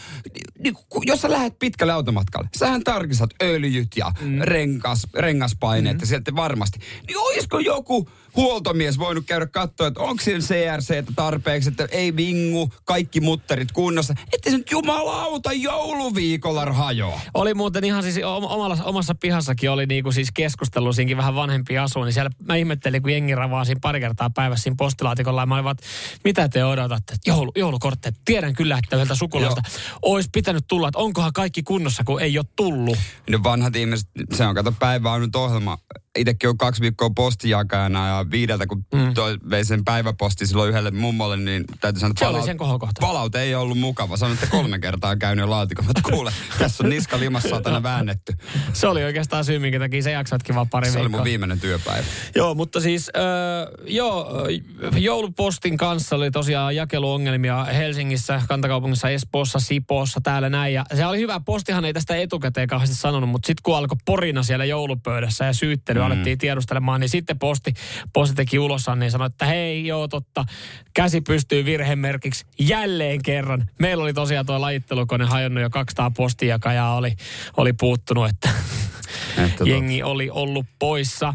niin, 0.58 0.74
jos 1.02 1.20
sä 1.20 1.30
lähdet 1.30 1.58
pitkälle 1.58 1.92
automatkalle, 1.92 2.48
sähän 2.56 2.84
tarkistat 2.84 3.30
öljyt 3.42 3.88
ja 3.96 4.12
mm. 4.20 4.38
rengas, 4.40 5.06
rengaspaineet 5.14 5.96
mm. 5.96 6.00
ja 6.00 6.06
sieltä 6.06 6.36
varmasti. 6.36 6.78
Niin 7.06 7.18
olisiko 7.18 7.58
joku 7.58 8.08
huoltomies 8.36 8.98
voinut 8.98 9.26
käydä 9.26 9.46
katsoa, 9.46 9.86
että 9.86 10.00
onko 10.00 10.22
siellä 10.22 10.40
CRC 10.40 11.04
tarpeeksi, 11.16 11.68
että 11.68 11.88
ei 11.90 12.16
vingu, 12.16 12.72
kaikki 12.84 13.20
mutterit 13.20 13.72
kunnossa. 13.72 14.14
Että 14.32 14.50
se 14.50 14.56
nyt 14.58 14.70
jumalauta 14.70 15.52
jouluviikolla 15.52 16.72
hajoa. 16.72 17.20
Oli 17.34 17.54
muuten 17.54 17.84
ihan 17.84 18.02
siis 18.02 18.16
om- 18.24 18.44
omalla, 18.44 18.78
omassa 18.84 19.14
pihassakin 19.14 19.70
oli 19.70 19.86
niinku 19.86 20.12
siis 20.12 20.28
keskustelu 20.34 20.92
siinkin 20.92 21.16
vähän 21.16 21.34
vanhempi 21.34 21.78
asu, 21.78 22.04
niin 22.04 22.12
siellä 22.12 22.30
mä 22.48 22.56
ihmettelin, 22.56 23.02
kun 23.02 23.12
jengi 23.12 23.34
ravaa 23.34 23.64
siinä 23.64 23.78
pari 23.82 24.00
kertaa 24.00 24.30
päivässä 24.30 24.62
siinä 24.62 24.76
postilaatikolla 24.78 25.42
ja 25.42 25.46
mä 25.46 25.54
olin 25.54 25.64
vaan, 25.64 25.76
että 25.78 25.86
mitä 26.24 26.48
te 26.48 26.64
odotatte? 26.64 27.14
Että 27.14 27.30
Joulu, 27.30 27.52
joulukortteja. 27.56 28.12
Tiedän 28.24 28.54
kyllä, 28.54 28.78
että 28.78 28.96
yhdeltä 28.96 29.14
sukulaista 29.14 29.62
olisi 30.02 30.28
pitänyt 30.32 30.64
tulla, 30.68 30.88
että 30.88 30.98
onkohan 30.98 31.32
kaikki 31.32 31.62
kunnossa, 31.62 32.04
kun 32.04 32.20
ei 32.20 32.38
ole 32.38 32.46
tullut. 32.56 32.98
Ne 33.30 33.42
vanhat 33.42 33.76
ihmiset, 33.76 34.08
se 34.34 34.46
on 34.46 34.54
kato 34.54 34.72
päivä 34.72 35.12
on 35.12 35.20
nyt 35.20 35.36
ohjelma. 35.36 35.78
Itsekin 36.18 36.50
on 36.50 36.58
kaksi 36.58 36.80
viikkoa 36.80 37.10
postijakajana 37.16 38.08
ja 38.08 38.26
viideltä, 38.30 38.66
kun 38.66 38.84
mm. 38.94 39.14
toi 39.14 39.36
vei 39.50 39.64
sen 39.64 39.84
päiväposti 39.84 40.46
silloin 40.46 40.70
yhdelle 40.70 40.90
mummolle, 40.90 41.36
niin 41.36 41.64
täytyy 41.80 42.00
sanoa, 42.00 42.10
että 42.10 42.24
Se 42.24 42.26
oli 42.26 42.42
sen 42.42 42.56
kohokohta. 42.56 43.00
palaute 43.00 43.40
ei 43.40 43.54
ollut 43.54 43.78
mukava. 43.78 44.16
Sanoin, 44.16 44.34
että 44.34 44.46
kolme 44.56 44.78
kertaa 44.78 45.10
on 45.10 45.18
käynyt 45.18 45.48
laatikon, 45.48 45.84
mutta 45.86 46.00
kuule, 46.10 46.32
tässä 46.58 46.84
on 46.84 46.90
niska 46.90 47.18
limassa 47.18 47.48
saatana 47.48 47.82
väännetty. 47.82 48.32
Se 48.72 48.88
oli 48.88 49.04
oikeastaan 49.04 49.44
syy, 49.44 49.58
minkä 49.58 49.78
takia 49.78 50.02
sä 50.02 50.10
jaksoitkin 50.10 50.54
vaan 50.54 50.68
pari 50.68 50.86
Se 50.90 50.98
oli 50.98 51.04
viikkoa. 51.04 51.18
mun 51.18 51.24
viimeinen 51.24 51.60
työpäivä. 51.60 52.06
Joo, 52.34 52.54
mutta 52.54 52.80
siis 52.80 53.10
äh, 53.16 53.22
joo, 53.86 54.46
joulupostin 54.96 55.76
kanssa 55.76 56.16
oli 56.16 56.30
tosiaan 56.30 56.76
jakeluongelmia 56.76 57.64
Helsingissä, 57.64 58.42
kantakaupungissa, 58.48 59.08
Espoossa, 59.08 59.58
Sipoossa, 59.60 60.20
täällä 60.22 60.48
näin. 60.50 60.74
Ja 60.74 60.84
se 60.94 61.06
oli 61.06 61.18
hyvä, 61.18 61.40
postihan 61.40 61.84
ei 61.84 61.92
tästä 61.92 62.16
etukäteen 62.16 62.68
kauheasti 62.68 62.96
sanonut, 62.96 63.30
mutta 63.30 63.46
sitten 63.46 63.62
kun 63.62 63.76
alkoi 63.76 63.96
porina 64.04 64.42
siellä 64.42 64.64
joulupöydässä 64.64 65.44
ja 65.44 65.52
syyttely 65.52 66.01
mm. 66.02 66.06
alettiin 66.06 66.38
tiedustelemaan, 66.38 67.00
niin 67.00 67.08
sitten 67.08 67.38
posti, 67.38 67.74
posti 68.12 68.34
teki 68.34 68.58
ulosan, 68.58 68.98
niin 68.98 69.10
sanoi, 69.10 69.26
että 69.26 69.46
hei, 69.46 69.86
joo 69.86 70.08
totta, 70.08 70.44
käsi 70.94 71.20
pystyy 71.20 71.64
virhemerkiksi 71.64 72.46
jälleen 72.58 73.22
kerran. 73.22 73.68
Meillä 73.78 74.02
oli 74.02 74.14
tosiaan 74.14 74.46
tuo 74.46 74.60
lajittelukone 74.60 75.24
hajonnut 75.24 75.62
jo 75.62 75.70
200 75.70 76.10
postijakajaa 76.10 76.96
oli, 76.96 77.12
oli 77.56 77.72
puuttunut, 77.72 78.28
että 78.28 78.48
Että 79.38 79.64
jengi 79.64 80.02
oli 80.02 80.30
ollut 80.30 80.66
poissa. 80.78 81.34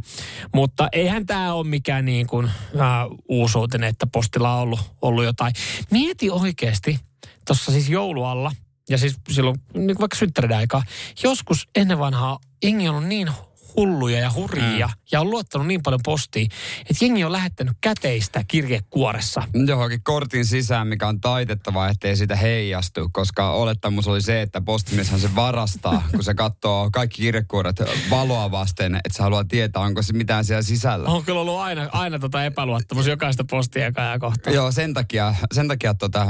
Mutta 0.54 0.90
eihän 0.92 1.26
tämä 1.26 1.54
ole 1.54 1.68
mikään 1.68 2.06
niin 2.06 2.28
kuin, 2.28 2.46
äh, 2.46 2.92
uusuutinen, 3.30 3.90
että 3.90 4.08
postilla 4.08 4.54
on 4.54 4.62
ollut, 4.62 4.80
ollut 5.02 5.24
jotain. 5.24 5.54
Mieti 5.92 6.30
oikeasti, 6.30 7.00
tuossa 7.48 7.72
siis 7.72 7.90
joulualla, 7.90 8.52
ja 8.90 8.98
siis 8.98 9.20
silloin 9.30 9.60
niin 9.74 10.00
vaikka 10.00 10.18
synttäreiden 10.18 10.58
aikaa, 10.58 10.84
joskus 11.24 11.68
ennen 11.76 12.00
vanhaa 12.00 12.40
jengi 12.64 12.88
on 12.88 12.96
ollut 12.96 13.10
niin 13.10 13.30
hulluja 13.78 14.20
ja 14.20 14.32
hurjia 14.36 14.88
mm. 14.88 14.94
ja 15.12 15.22
on 15.22 15.30
luottanut 15.30 15.68
niin 15.68 15.84
paljon 15.84 16.02
postiin, 16.06 16.50
että 16.90 17.06
jengi 17.06 17.24
on 17.24 17.32
lähettänyt 17.32 17.78
käteistä 17.82 18.44
kirjekuoressa. 18.48 19.44
johonkin 19.68 20.04
kortin 20.04 20.46
sisään, 20.46 20.88
mikä 20.88 21.08
on 21.08 21.22
taitettava, 21.22 21.88
ettei 21.88 22.16
sitä 22.16 22.36
heijastu, 22.36 23.10
koska 23.12 23.52
olettamus 23.52 24.08
oli 24.08 24.22
se, 24.22 24.42
että 24.42 24.62
postimieshän 24.62 25.20
se 25.20 25.36
varastaa, 25.36 26.08
kun 26.12 26.24
se 26.24 26.34
katsoo 26.34 26.90
kaikki 26.92 27.22
kirjekuoret 27.22 27.76
valoa 28.10 28.52
vasten, 28.52 28.96
että 28.96 29.18
se 29.18 29.24
haluaa 29.24 29.44
tietää, 29.46 29.82
onko 29.82 30.02
se 30.02 30.14
mitään 30.14 30.46
siellä 30.46 30.62
sisällä. 30.62 31.10
On 31.10 31.24
kyllä 31.24 31.42
ollut 31.42 31.60
aina, 31.60 31.90
aina 31.92 32.20
tota 32.20 32.46
epäluottamus 32.46 33.08
jokaista 33.08 33.44
postijakajaa 33.50 34.20
kohtaan. 34.20 34.54
Joo, 34.56 34.72
sen 34.72 34.94
takia, 34.94 35.36
sen 35.54 35.68
takia 35.68 35.94
tota, 35.94 36.28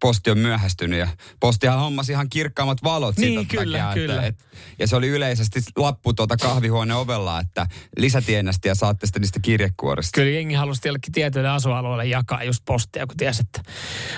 posti 0.00 0.30
on 0.30 0.38
myöhästynyt 0.38 0.98
ja 0.98 1.08
postihan 1.40 1.78
hommasi 1.78 2.12
ihan 2.12 2.28
kirkkaammat 2.28 2.82
valot 2.82 3.16
Niin, 3.16 3.40
siitä 3.40 3.56
kyllä, 3.56 3.78
takia, 3.78 3.94
kyllä. 3.94 4.26
Että, 4.26 4.26
et, 4.26 4.48
ja 4.78 4.86
se 4.86 4.96
oli 4.96 5.08
yleisesti 5.08 5.60
lappu 5.76 6.12
tuota 6.12 6.36
kahvihuoneen 6.68 6.98
ovella, 6.98 7.40
että 7.40 7.66
lisätienesti 7.96 8.68
ja 8.68 8.74
saatte 8.74 9.06
sitten 9.06 9.20
niistä 9.20 9.40
kirjekuorista. 9.42 10.14
Kyllä 10.14 10.30
jengi 10.30 10.54
halusi 10.54 10.88
jollekin 10.88 11.12
tietyille 11.12 11.48
asualueelle 11.48 12.06
jakaa 12.06 12.44
just 12.44 12.64
postia, 12.64 13.06
kun 13.06 13.16
tiesi, 13.16 13.42
että 13.42 13.72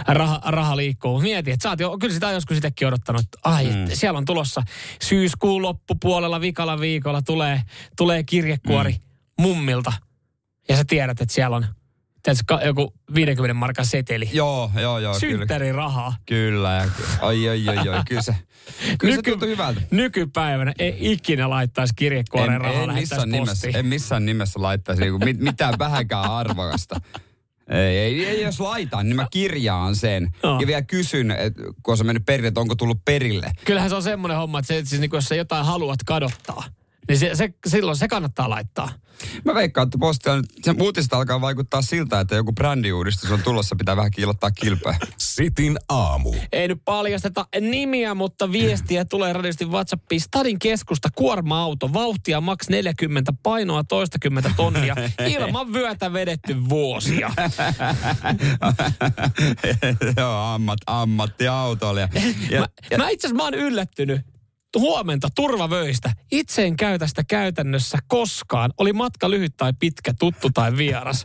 raha, 0.09 0.41
raha 0.45 0.77
liikkuu. 0.77 1.21
Mieti, 1.21 1.51
että 1.51 1.63
sä 1.63 1.71
oot 1.71 1.81
jo, 1.81 1.99
kyllä 1.99 2.15
sitä 2.15 2.29
on 2.29 2.35
joskus 2.35 2.57
itsekin 2.57 2.89
odottanut, 2.89 3.23
että 3.23 3.39
ai, 3.45 3.65
mm. 3.65 3.83
että 3.83 3.97
siellä 3.97 4.19
on 4.19 4.25
tulossa 4.25 4.63
syyskuun 5.03 5.63
loppupuolella, 5.63 6.41
vikalla 6.41 6.81
viikolla 6.81 7.23
tulee, 7.23 7.63
tulee 7.97 8.23
kirjekuori 8.23 8.93
mm. 8.93 9.43
mummilta. 9.43 9.93
Ja 10.69 10.77
sä 10.77 10.85
tiedät, 10.85 11.21
että 11.21 11.35
siellä 11.35 11.57
on 11.57 11.67
tiedätkö, 12.23 12.67
joku 12.67 12.95
50 13.15 13.55
markan 13.55 13.87
seteli. 13.87 14.31
Joo, 14.33 14.71
joo, 14.81 14.99
joo, 14.99 15.15
kyllä. 15.21 15.39
Synttärin 15.39 15.75
rahaa. 15.75 16.17
Kyllä, 16.27 16.73
ja, 16.73 16.89
oi, 17.23 17.49
oi, 17.49 17.69
oi, 17.69 17.89
oi, 17.89 18.03
kyllä 18.09 18.23
se, 18.23 18.35
kyllä 18.99 19.15
se 19.15 19.23
tuntui 19.23 19.49
hyvältä. 19.49 19.81
nykypäivänä 19.91 20.73
ei 20.79 20.97
ikinä 21.01 21.51
laittaisi 21.51 21.95
kirjekuoreen 21.97 22.61
rahaa 22.61 22.83
en, 22.83 22.95
missään 22.95 23.31
nimessä, 23.31 23.69
en 23.75 23.87
missään 23.87 24.27
nimessä 24.27 24.63
laittaisi 24.63 25.03
niinku 25.03 25.19
mit, 25.25 25.39
mitään 25.39 25.75
vähäkään 25.79 26.31
arvokasta. 26.31 27.01
Ei, 27.69 27.99
ei, 27.99 28.27
ei, 28.27 28.43
jos 28.43 28.61
laitan, 28.61 29.07
niin 29.07 29.17
mä 29.17 29.27
kirjaan 29.31 29.97
sen. 29.97 30.29
Joo. 30.43 30.61
Ja 30.61 30.67
vielä 30.67 30.83
kysyn, 30.83 31.31
et, 31.31 31.55
kun 31.83 31.93
on 31.93 31.99
se 31.99 32.05
mennyt 32.05 32.27
perille, 32.27 32.49
että 32.49 32.61
onko 32.61 32.75
tullut 32.75 33.05
perille. 33.05 33.53
Kyllähän 33.65 33.91
se 33.91 33.97
on 33.97 34.03
semmoinen 34.03 34.39
homma, 34.39 34.59
että 34.59 34.75
se, 34.75 34.85
siis 34.85 35.01
niin 35.01 35.11
jos 35.13 35.25
sä 35.25 35.35
jotain 35.35 35.67
haluat 35.67 35.99
kadottaa, 36.07 36.65
niin 37.11 37.19
se, 37.19 37.31
se, 37.35 37.55
silloin 37.67 37.97
se 37.97 38.09
kannattaa 38.09 38.51
laittaa. 38.51 38.89
Mä 39.45 39.55
veikkaan, 39.55 39.87
että 39.87 39.99
postia 39.99 40.37
nyt, 40.37 40.47
se 40.63 40.75
uutiset 40.81 41.13
alkaa 41.13 41.41
vaikuttaa 41.41 41.83
siltä, 41.83 42.21
että 42.21 42.35
joku 42.35 42.53
brändiuudistus 42.53 43.31
on 43.31 43.43
tulossa, 43.43 43.77
pitää 43.77 43.97
vähän 43.97 44.11
kiilottaa 44.11 44.51
kilpeä. 44.51 44.99
Sitin 45.17 45.79
aamu. 45.89 46.35
Ei 46.53 46.69
nyt 46.69 46.81
paljasteta 46.85 47.47
nimiä, 47.61 48.15
mutta 48.15 48.53
viestiä 48.53 49.05
tulee 49.05 49.33
radiosti 49.33 49.65
WhatsAppiin. 49.65 50.21
Stadin 50.21 50.59
keskusta 50.59 51.09
kuorma-auto, 51.15 51.93
vauhtia 51.93 52.41
maks 52.41 52.69
40, 52.69 53.33
painoa 53.43 53.85
toistakymmentä 53.85 54.51
tonnia, 54.57 54.97
ilman 55.39 55.73
vyötä 55.73 56.13
vedetty 56.13 56.69
vuosia. 56.69 57.31
Joo, 60.17 60.37
ammat, 60.37 60.79
ammattiautoilija. 60.87 62.09
Ja, 62.51 62.61
Mä, 62.61 62.67
mä 62.97 63.09
itse 63.09 63.27
asiassa 63.27 63.37
mä 63.37 63.45
oon 63.45 63.55
yllättynyt. 63.55 64.30
Huomenta 64.79 65.29
turvavöistä. 65.35 66.13
Itse 66.33 66.65
en 66.65 66.77
käytä 66.77 67.07
sitä 67.07 67.23
käytännössä 67.25 67.99
koskaan. 68.09 68.71
Oli 68.79 68.93
matka 68.93 69.31
lyhyt 69.31 69.57
tai 69.57 69.73
pitkä, 69.79 70.15
tuttu 70.19 70.51
tai 70.55 70.77
vieras. 70.77 71.25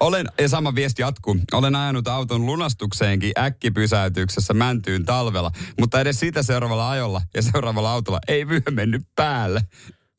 Olen, 0.00 0.26
ja 0.40 0.48
sama 0.48 0.74
viesti 0.74 1.02
jatkuu, 1.02 1.36
olen 1.52 1.76
ajanut 1.76 2.08
auton 2.08 2.46
lunastukseenkin 2.46 3.32
äkkipysäytyksessä 3.38 4.54
Mäntyyn 4.54 5.04
talvella, 5.04 5.50
mutta 5.80 6.00
edes 6.00 6.20
siitä 6.20 6.42
seuraavalla 6.42 6.90
ajolla 6.90 7.22
ja 7.34 7.42
seuraavalla 7.42 7.92
autolla 7.92 8.20
ei 8.28 8.48
vyö 8.48 8.60
mennyt 8.70 9.02
päälle. 9.16 9.60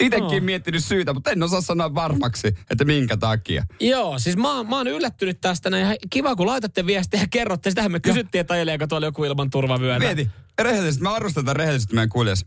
Itekin 0.04 0.24
No. 0.28 0.40
miettinyt 0.46 0.84
syytä, 0.86 1.14
mutta 1.14 1.32
en 1.32 1.44
osaa 1.44 1.62
sanoa 1.62 1.96
varmaksi, 1.96 2.48
että 2.70 2.86
minkä 2.86 3.18
takia. 3.18 3.66
Joo, 3.80 4.20
siis 4.20 4.38
mä, 4.38 4.64
mä 4.64 4.78
oon 4.78 4.88
yllättynyt 4.88 5.42
tästä. 5.42 5.70
Näin. 5.70 5.98
Kiva, 6.10 6.36
kun 6.36 6.48
laitatte 6.48 6.86
viestiä 6.86 7.20
ja 7.22 7.28
kerrotte. 7.30 7.70
Sitähän 7.70 7.92
me 7.92 8.00
kysyttiin, 8.00 8.40
että 8.40 8.54
ajeleeko 8.54 8.88
tuolla 8.88 9.08
joku 9.08 9.24
ilman 9.24 9.50
turvavyötä. 9.50 10.00
Mieti, 10.00 10.30
rehellisesti, 10.60 11.04
mä 11.04 11.14
arvostan 11.14 11.46
tätä 11.46 11.58
rehellisesti 11.58 11.96
meidän 11.96 12.10
kuljes. 12.10 12.46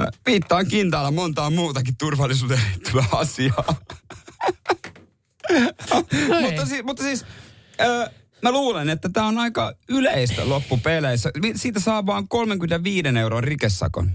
Äh, 0.00 0.06
Viittaan 0.26 0.66
kintaalla 0.66 1.10
montaa 1.10 1.50
muutakin 1.50 1.96
turvallisuuteen 1.96 2.60
liittyvää 2.70 3.04
asiaa. 3.12 3.74
No 6.28 6.40
mutta, 6.40 6.66
siis, 6.66 6.84
mutta 6.84 7.02
siis, 7.02 7.24
äh, 7.80 8.10
mä 8.42 8.52
luulen, 8.52 8.88
että 8.88 9.08
tämä 9.08 9.26
on 9.26 9.38
aika 9.38 9.72
yleistä 9.88 10.48
loppupeleissä. 10.48 11.30
Siitä 11.54 11.80
saa 11.80 12.06
vaan 12.06 12.28
35 12.28 13.08
euron 13.20 13.44
rikesakon. 13.44 14.10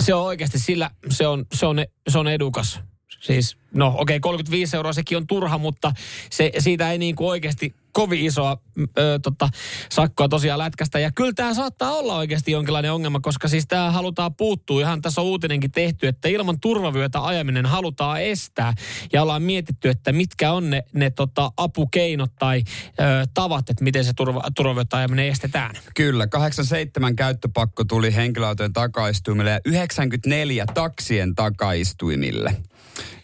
Se 0.00 0.14
on 0.14 0.24
oikeasti 0.24 0.58
sillä, 0.58 0.90
se 1.10 1.26
on, 1.26 1.46
se 1.54 1.66
on, 1.66 1.84
se 2.08 2.18
on 2.18 2.28
edukas. 2.28 2.80
Siis, 3.20 3.56
no 3.74 3.86
okei, 3.86 4.16
okay, 4.16 4.20
35 4.20 4.76
euroa 4.76 4.92
sekin 4.92 5.16
on 5.16 5.26
turha, 5.26 5.58
mutta 5.58 5.92
se, 6.30 6.52
siitä 6.58 6.92
ei 6.92 6.98
niin 6.98 7.16
kuin 7.16 7.28
oikeasti 7.28 7.74
kovin 7.92 8.26
isoa 8.26 8.58
ö, 8.98 9.18
tota, 9.22 9.48
sakkoa 9.90 10.28
tosiaan 10.28 10.58
lätkästä. 10.58 10.98
Ja 10.98 11.10
kyllä 11.12 11.32
tämä 11.36 11.54
saattaa 11.54 11.92
olla 11.92 12.16
oikeasti 12.16 12.52
jonkinlainen 12.52 12.92
ongelma, 12.92 13.20
koska 13.20 13.48
siis 13.48 13.66
tämä 13.66 13.90
halutaan 13.90 14.34
puuttua. 14.34 14.80
Ihan 14.80 15.02
tässä 15.02 15.20
on 15.20 15.26
uutinenkin 15.26 15.72
tehty, 15.72 16.08
että 16.08 16.28
ilman 16.28 16.60
turvavyötä 16.60 17.24
ajaminen 17.24 17.66
halutaan 17.66 18.22
estää. 18.22 18.74
Ja 19.12 19.22
ollaan 19.22 19.42
mietitty, 19.42 19.88
että 19.88 20.12
mitkä 20.12 20.52
on 20.52 20.70
ne, 20.70 20.82
ne 20.92 21.10
tota, 21.10 21.52
apukeinot 21.56 22.30
tai 22.38 22.62
ö, 22.86 23.26
tavat, 23.34 23.70
että 23.70 23.84
miten 23.84 24.04
se 24.04 24.12
turva, 24.12 24.42
turvavyötä 24.56 24.96
ajaminen 24.96 25.28
estetään. 25.28 25.74
Kyllä, 25.94 26.26
87 26.26 27.16
käyttöpakko 27.16 27.84
tuli 27.84 28.14
henkilöautojen 28.14 28.72
takaistuimille 28.72 29.50
ja 29.50 29.60
94 29.64 30.66
taksien 30.74 31.34
takaistuimille. 31.34 32.56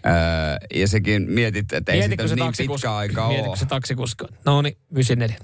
Öö, 0.07 0.69
ja 0.75 0.89
sekin 0.89 1.31
mietit, 1.31 1.73
että 1.73 1.93
ei 1.93 1.99
Mietitkö 1.99 2.29
sitä 2.29 2.45
niin 2.45 2.53
pitkä 2.57 2.95
aika 2.95 3.27
Mietitkö 3.29 3.51
ole. 3.51 3.57
se 3.57 3.67
taksikuski? 3.67 4.25
No 4.45 4.63
niin, 4.63 4.77
94. 4.91 5.37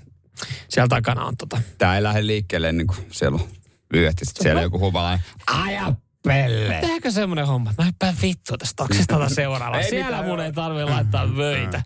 Siellä 0.69 0.88
takana 0.88 1.25
on 1.25 1.37
tota. 1.37 1.61
Tämä 1.78 1.97
ei 1.97 2.02
lähde 2.02 2.26
liikkeelle 2.26 2.69
ennen 2.69 2.87
kuin 2.87 2.99
siellä 3.11 3.35
on. 3.37 3.49
Sitten 3.95 4.43
siellä 4.43 4.59
on 4.59 4.62
joku 4.62 4.78
huvalainen. 4.78 5.25
Aja 5.47 5.93
pelle! 6.25 6.75
Tehdäänkö 6.81 7.11
semmoinen 7.11 7.47
homma, 7.47 7.71
että 7.71 7.83
mä 7.83 7.87
hyppään 7.87 8.14
vittua 8.23 8.57
tästä 8.59 8.76
taksista 8.76 9.19
tätä 9.19 9.35
seuraavaan. 9.35 9.83
Ei 9.83 9.90
Siellä 9.90 10.07
mitään, 10.07 10.25
mun 10.25 10.40
ei 10.40 10.52
tarvitse 10.52 10.85
laittaa 10.93 11.37
vöitä. 11.37 11.83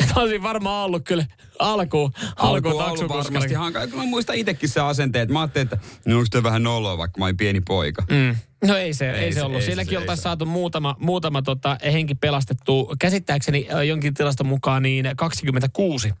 Että 0.00 0.20
olisi 0.20 0.42
varmaan 0.42 0.84
ollut 0.84 1.04
kyllä 1.04 1.26
alkuun, 1.58 2.10
Alku 2.36 2.46
alkuun 2.46 2.82
ollut 2.84 3.08
varmasti 3.08 3.54
hankala. 3.54 3.86
Kyllä 3.86 4.02
Mä 4.02 4.10
muistan 4.10 4.36
itsekin 4.36 4.68
se 4.68 4.80
asenteet. 4.80 5.28
Mä 5.28 5.40
ajattelin, 5.40 5.64
että 5.72 5.78
no 6.06 6.18
onko 6.18 6.42
vähän 6.42 6.62
noloa, 6.62 6.98
vaikka 6.98 7.18
mä 7.18 7.24
olin 7.24 7.36
pieni 7.36 7.60
poika. 7.60 8.02
Mm. 8.10 8.36
No 8.68 8.76
ei 8.76 8.94
se, 8.94 9.10
ei, 9.10 9.24
Ei 9.24 9.32
se 9.32 9.38
se- 9.38 9.44
ollut. 9.44 9.62
ei 9.62 9.74
ei 9.90 9.96
oltaisiin 9.96 10.22
saatu 10.22 10.46
muutama, 10.46 10.96
muutama 10.98 11.42
tota, 11.42 11.78
henki 11.92 12.14
pelastettu. 12.14 12.94
Käsittääkseni 12.98 13.68
jonkin 13.86 14.14
tilaston 14.14 14.46
mukaan 14.46 14.82
niin 14.82 15.06
26 15.16 16.12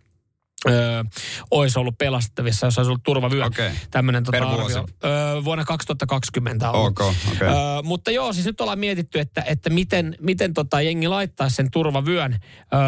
Öö, 0.68 1.04
olisi 1.50 1.78
ollut 1.78 1.98
pelastettavissa, 1.98 2.66
jos 2.66 2.78
olisi 2.78 2.88
ollut 2.90 3.02
turvavyö. 3.02 3.44
Okei. 3.44 3.70
Tämmöinen 3.90 4.24
tota, 4.24 4.48
arvio. 4.48 4.86
Öö, 5.04 5.44
vuonna 5.44 5.64
2020 5.64 6.70
on 6.70 6.74
ollut. 6.80 6.98
Ok, 7.00 7.14
okei. 7.34 7.48
Öö, 7.48 7.54
mutta 7.84 8.10
joo, 8.10 8.32
siis 8.32 8.46
nyt 8.46 8.60
ollaan 8.60 8.78
mietitty, 8.78 9.20
että, 9.20 9.42
että 9.46 9.70
miten, 9.70 10.16
miten 10.20 10.54
tota 10.54 10.80
jengi 10.80 11.08
laittaa 11.08 11.48
sen 11.48 11.70
turvavyön. 11.70 12.32
Öö, 12.32 12.80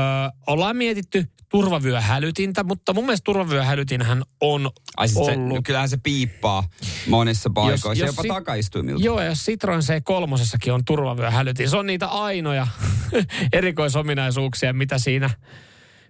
ollaan 0.47 0.77
mietitty 0.77 1.25
turvavyöhälytintä, 1.49 2.65
mutta 2.65 2.95
mun 2.95 3.05
mielestä 3.05 3.25
turvavyöhälytinhän 3.25 4.23
on 4.41 4.71
Ai 4.97 5.09
sit 5.09 5.25
se, 5.25 5.33
ollut. 5.33 5.49
no 5.49 5.61
kyllähän 5.65 5.89
se 5.89 5.97
piippaa 6.03 6.65
monissa 7.07 7.51
paikoissa, 7.55 7.89
jos 7.89 7.99
jopa 7.99 8.23
sit- 8.23 8.29
takaistuimilta. 8.29 9.05
Joo, 9.05 9.21
ja 9.21 9.33
Citroen 9.33 9.81
C3 9.81 10.73
on 10.73 10.85
turvavyöhälytin. 10.85 11.71
Se 11.71 11.77
on 11.77 11.87
niitä 11.87 12.07
ainoja 12.07 12.67
erikoisominaisuuksia, 13.53 14.73
mitä 14.73 14.99
siinä, 14.99 15.31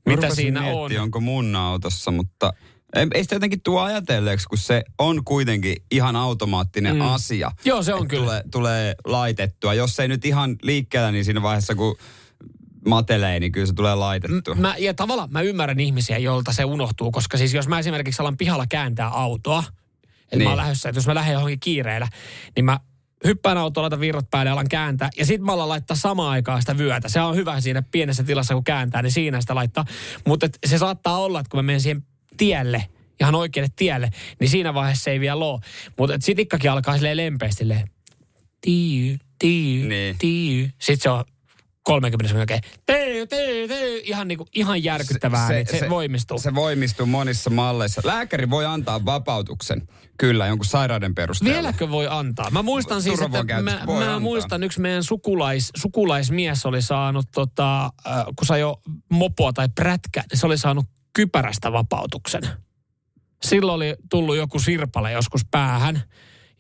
mitä 0.08 0.34
siinä 0.34 0.60
on. 0.60 0.66
miettimään, 0.76 1.02
onko 1.02 1.20
mun 1.20 1.56
autossa, 1.56 2.10
mutta 2.10 2.52
ei, 2.96 3.06
ei 3.14 3.22
sitä 3.22 3.34
jotenkin 3.34 3.60
tuo 3.62 3.80
ajatelleeksi, 3.80 4.46
kun 4.48 4.58
se 4.58 4.82
on 4.98 5.24
kuitenkin 5.24 5.76
ihan 5.90 6.16
automaattinen 6.16 6.94
Mm. 6.94 7.00
asia. 7.00 7.50
Joo, 7.64 7.82
se 7.82 7.94
on 7.94 8.08
kyllä. 8.08 8.24
Tulee, 8.26 8.42
tulee 8.50 8.94
laitettua. 9.04 9.74
Jos 9.74 10.00
ei 10.00 10.08
nyt 10.08 10.24
ihan 10.24 10.56
liikkeellä, 10.62 11.12
niin 11.12 11.24
siinä 11.24 11.42
vaiheessa, 11.42 11.74
kun 11.74 11.96
matelee, 12.86 13.40
niin 13.40 13.52
kyllä 13.52 13.66
se 13.66 13.72
tulee 13.72 13.94
laitettua. 13.94 14.54
Mä, 14.54 14.74
ja 14.78 14.94
tavallaan 14.94 15.28
mä 15.32 15.40
ymmärrän 15.42 15.80
ihmisiä, 15.80 16.18
joilta 16.18 16.52
se 16.52 16.64
unohtuu, 16.64 17.10
koska 17.10 17.36
siis 17.38 17.54
jos 17.54 17.68
mä 17.68 17.78
esimerkiksi 17.78 18.22
alan 18.22 18.36
pihalla 18.36 18.66
kääntää 18.66 19.08
autoa, 19.08 19.58
että 19.58 19.72
niin. 20.30 20.38
mä 20.38 20.38
Niin. 20.38 20.48
oon 20.48 20.56
lähdössä, 20.56 20.88
että 20.88 20.98
jos 20.98 21.06
mä 21.06 21.14
lähden 21.14 21.32
johonkin 21.32 21.60
kiireellä, 21.60 22.08
niin 22.56 22.64
mä 22.64 22.80
hyppään 23.24 23.58
autoon, 23.58 23.82
laitan 23.82 24.00
virrat 24.00 24.30
päälle 24.30 24.48
ja 24.48 24.52
alan 24.52 24.68
kääntää. 24.68 25.10
Ja 25.16 25.26
sit 25.26 25.40
mä 25.40 25.52
alan 25.52 25.68
laittaa 25.68 25.96
samaan 25.96 26.30
aikaan 26.30 26.62
sitä 26.62 26.78
vyötä. 26.78 27.08
Se 27.08 27.20
on 27.20 27.36
hyvä 27.36 27.60
siinä 27.60 27.82
pienessä 27.82 28.24
tilassa, 28.24 28.54
kun 28.54 28.64
kääntää, 28.64 29.02
niin 29.02 29.12
siinä 29.12 29.40
sitä 29.40 29.54
laittaa. 29.54 29.84
Mutta 30.26 30.48
se 30.66 30.78
saattaa 30.78 31.18
olla, 31.18 31.40
että 31.40 31.50
kun 31.50 31.58
mä 31.58 31.62
menen 31.62 31.80
siihen 31.80 32.02
tielle, 32.36 32.84
ihan 33.20 33.34
oikealle 33.34 33.72
tielle, 33.76 34.10
niin 34.40 34.50
siinä 34.50 34.74
vaiheessa 34.74 35.04
se 35.04 35.10
ei 35.10 35.20
vielä 35.20 35.44
oo. 35.44 35.60
Mutta 35.98 36.14
sitikkakin 36.20 36.70
alkaa 36.70 36.94
silleen 36.94 37.16
lempeästi 37.16 37.58
silleen, 37.58 37.88
tii, 38.60 39.18
tii, 39.38 39.86
Niin. 39.88 40.16
tii. 40.18 40.70
Sitten 40.78 41.02
se 41.02 41.10
on 41.10 41.24
30 41.88 42.28
sekunnin 42.28 42.40
jälkeen, 42.40 42.60
tii, 42.86 43.26
tii, 43.26 43.68
tii. 43.68 44.02
Ihan, 44.04 44.28
niinku, 44.28 44.46
ihan 44.54 44.84
järkyttävää, 44.84 45.48
se, 45.48 45.64
se, 45.70 45.78
se, 45.78 45.90
voimistuu. 45.90 46.38
Se 46.38 46.54
voimistuu 46.54 47.06
monissa 47.06 47.50
malleissa. 47.50 48.00
Lääkäri 48.04 48.50
voi 48.50 48.66
antaa 48.66 49.04
vapautuksen, 49.04 49.88
kyllä, 50.18 50.46
jonkun 50.46 50.66
sairauden 50.66 51.14
perusteella. 51.14 51.54
Vieläkö 51.54 51.90
voi 51.90 52.06
antaa? 52.10 52.50
Mä 52.50 52.62
muistan 52.62 53.02
siis, 53.02 53.20
että 53.20 53.62
mä, 53.62 53.62
mä 53.62 53.80
antaa. 53.80 54.20
muistan, 54.20 54.62
yksi 54.62 54.80
meidän 54.80 55.04
sukulais, 55.04 55.70
sukulaismies 55.76 56.66
oli 56.66 56.82
saanut, 56.82 57.26
tota, 57.34 57.84
äh, 57.84 58.24
kun 58.36 58.46
sai 58.46 58.60
jo 58.60 58.80
mopoa 59.10 59.52
tai 59.52 59.68
prätkä, 59.74 60.24
niin 60.30 60.38
se 60.38 60.46
oli 60.46 60.58
saanut 60.58 60.86
kypärästä 61.12 61.72
vapautuksen. 61.72 62.42
Silloin 63.42 63.76
oli 63.76 63.96
tullut 64.10 64.36
joku 64.36 64.58
sirpale 64.58 65.12
joskus 65.12 65.42
päähän. 65.50 66.02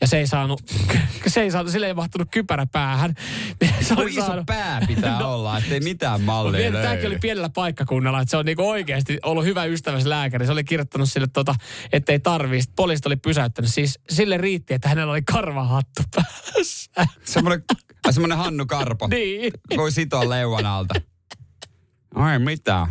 Ja 0.00 0.06
se 0.06 0.18
ei 0.18 0.26
saanut, 0.26 0.62
se 1.26 1.40
ei 1.42 1.50
saanut, 1.50 1.72
sille 1.72 1.86
ei 1.86 1.94
mahtunut 1.94 2.28
kypärä 2.30 2.66
päähän. 2.66 3.14
Se 3.60 3.66
Kuinka 3.94 4.02
oli 4.02 4.10
iso 4.10 4.26
saanut, 4.26 4.46
pää 4.46 4.80
pitää 4.86 5.18
No. 5.20 5.34
olla, 5.34 5.58
ettei 5.58 5.80
mitään 5.80 6.22
malleja 6.22 6.62
Vielä 6.62 6.82
Tämäkin 6.82 7.02
löydy. 7.02 7.06
oli 7.14 7.18
pienellä 7.18 7.48
paikkakunnalla, 7.48 8.20
että 8.20 8.30
se 8.30 8.36
on 8.36 8.44
niinku 8.44 8.68
oikeasti 8.68 9.18
ollut 9.22 9.44
hyvä 9.44 9.64
ystäväs 9.64 10.04
lääkäri. 10.06 10.46
Se 10.46 10.52
oli 10.52 10.64
kirjoittanut 10.64 11.08
sille, 11.10 11.26
tota, 11.32 11.54
että 11.92 12.12
ei 12.12 12.20
tarvii. 12.20 12.60
Poliisit 12.76 13.06
oli 13.06 13.16
pysäyttänyt. 13.16 13.72
Siis 13.74 13.98
sille 14.10 14.36
riitti, 14.36 14.74
että 14.74 14.88
hänellä 14.88 15.12
oli 15.12 15.22
karvahattu 15.22 16.02
päässä. 16.14 16.90
Semmoinen, 17.24 17.64
ai 18.04 18.12
semmoinen 18.12 18.38
Hannu 18.38 18.66
Karpo. 18.66 19.06
niin, 19.08 19.52
Voi 19.76 19.92
sitoa 19.92 20.28
leuan 20.28 20.66
alta. 20.66 20.94
Ai 22.14 22.38
mitään. 22.38 22.86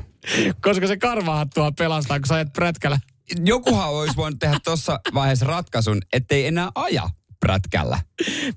koska 0.61 0.87
se 0.87 0.97
karvahattua 0.97 1.71
pelastaa, 1.71 2.19
kun 2.19 2.27
sä 2.27 2.35
ajat 2.35 2.53
prätkällä. 2.53 2.99
Jokuhan 3.45 3.89
olisi 3.89 4.15
voinut 4.15 4.39
tehdä 4.39 4.59
tuossa 4.63 4.99
vaiheessa 5.13 5.45
ratkaisun, 5.45 6.01
ettei 6.13 6.47
enää 6.47 6.71
aja 6.75 7.09
prätkällä. 7.39 7.99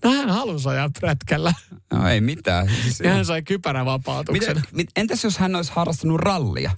No 0.04 0.11
hän 0.11 0.30
halusi 0.30 0.68
ajaa 0.68 0.90
prätkällä. 1.00 1.52
No 1.92 2.09
ei 2.09 2.20
mitään. 2.20 2.70
Siis, 2.83 3.00
Ja 3.00 3.12
hän 3.12 3.24
sai 3.24 3.42
kypärävapautuksen. 3.42 4.56
Miten, 4.56 4.62
mit, 4.72 4.87
entäs 4.96 5.24
jos 5.24 5.38
hän 5.38 5.56
olisi 5.56 5.72
harrastanut 5.74 6.20
rallia? 6.20 6.70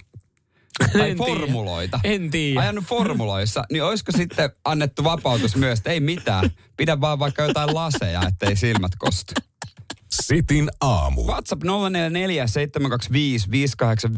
Tai 0.93 1.09
En 1.09 1.17
formuloita? 1.17 1.99
En 2.03 2.31
tiedä. 2.31 2.59
Ajanut 2.59 2.85
formuloissa, 2.85 3.63
niin 3.71 3.83
olisiko 3.83 4.11
sitten 4.11 4.49
annettu 4.65 5.03
vapautus 5.03 5.55
myös, 5.55 5.79
että 5.79 5.91
ei 5.91 5.99
mitään. 5.99 6.49
Pidä 6.77 7.01
vaan 7.01 7.19
vaikka 7.19 7.43
jotain 7.43 7.75
laseja, 7.75 8.21
ettei 8.27 8.55
silmät 8.55 8.91
kostu. 8.97 9.33
Sitin 10.11 10.69
aamu. 10.81 11.27
WhatsApp 11.27 11.63
044 11.63 12.47
725 12.47 13.51
58 13.51 14.15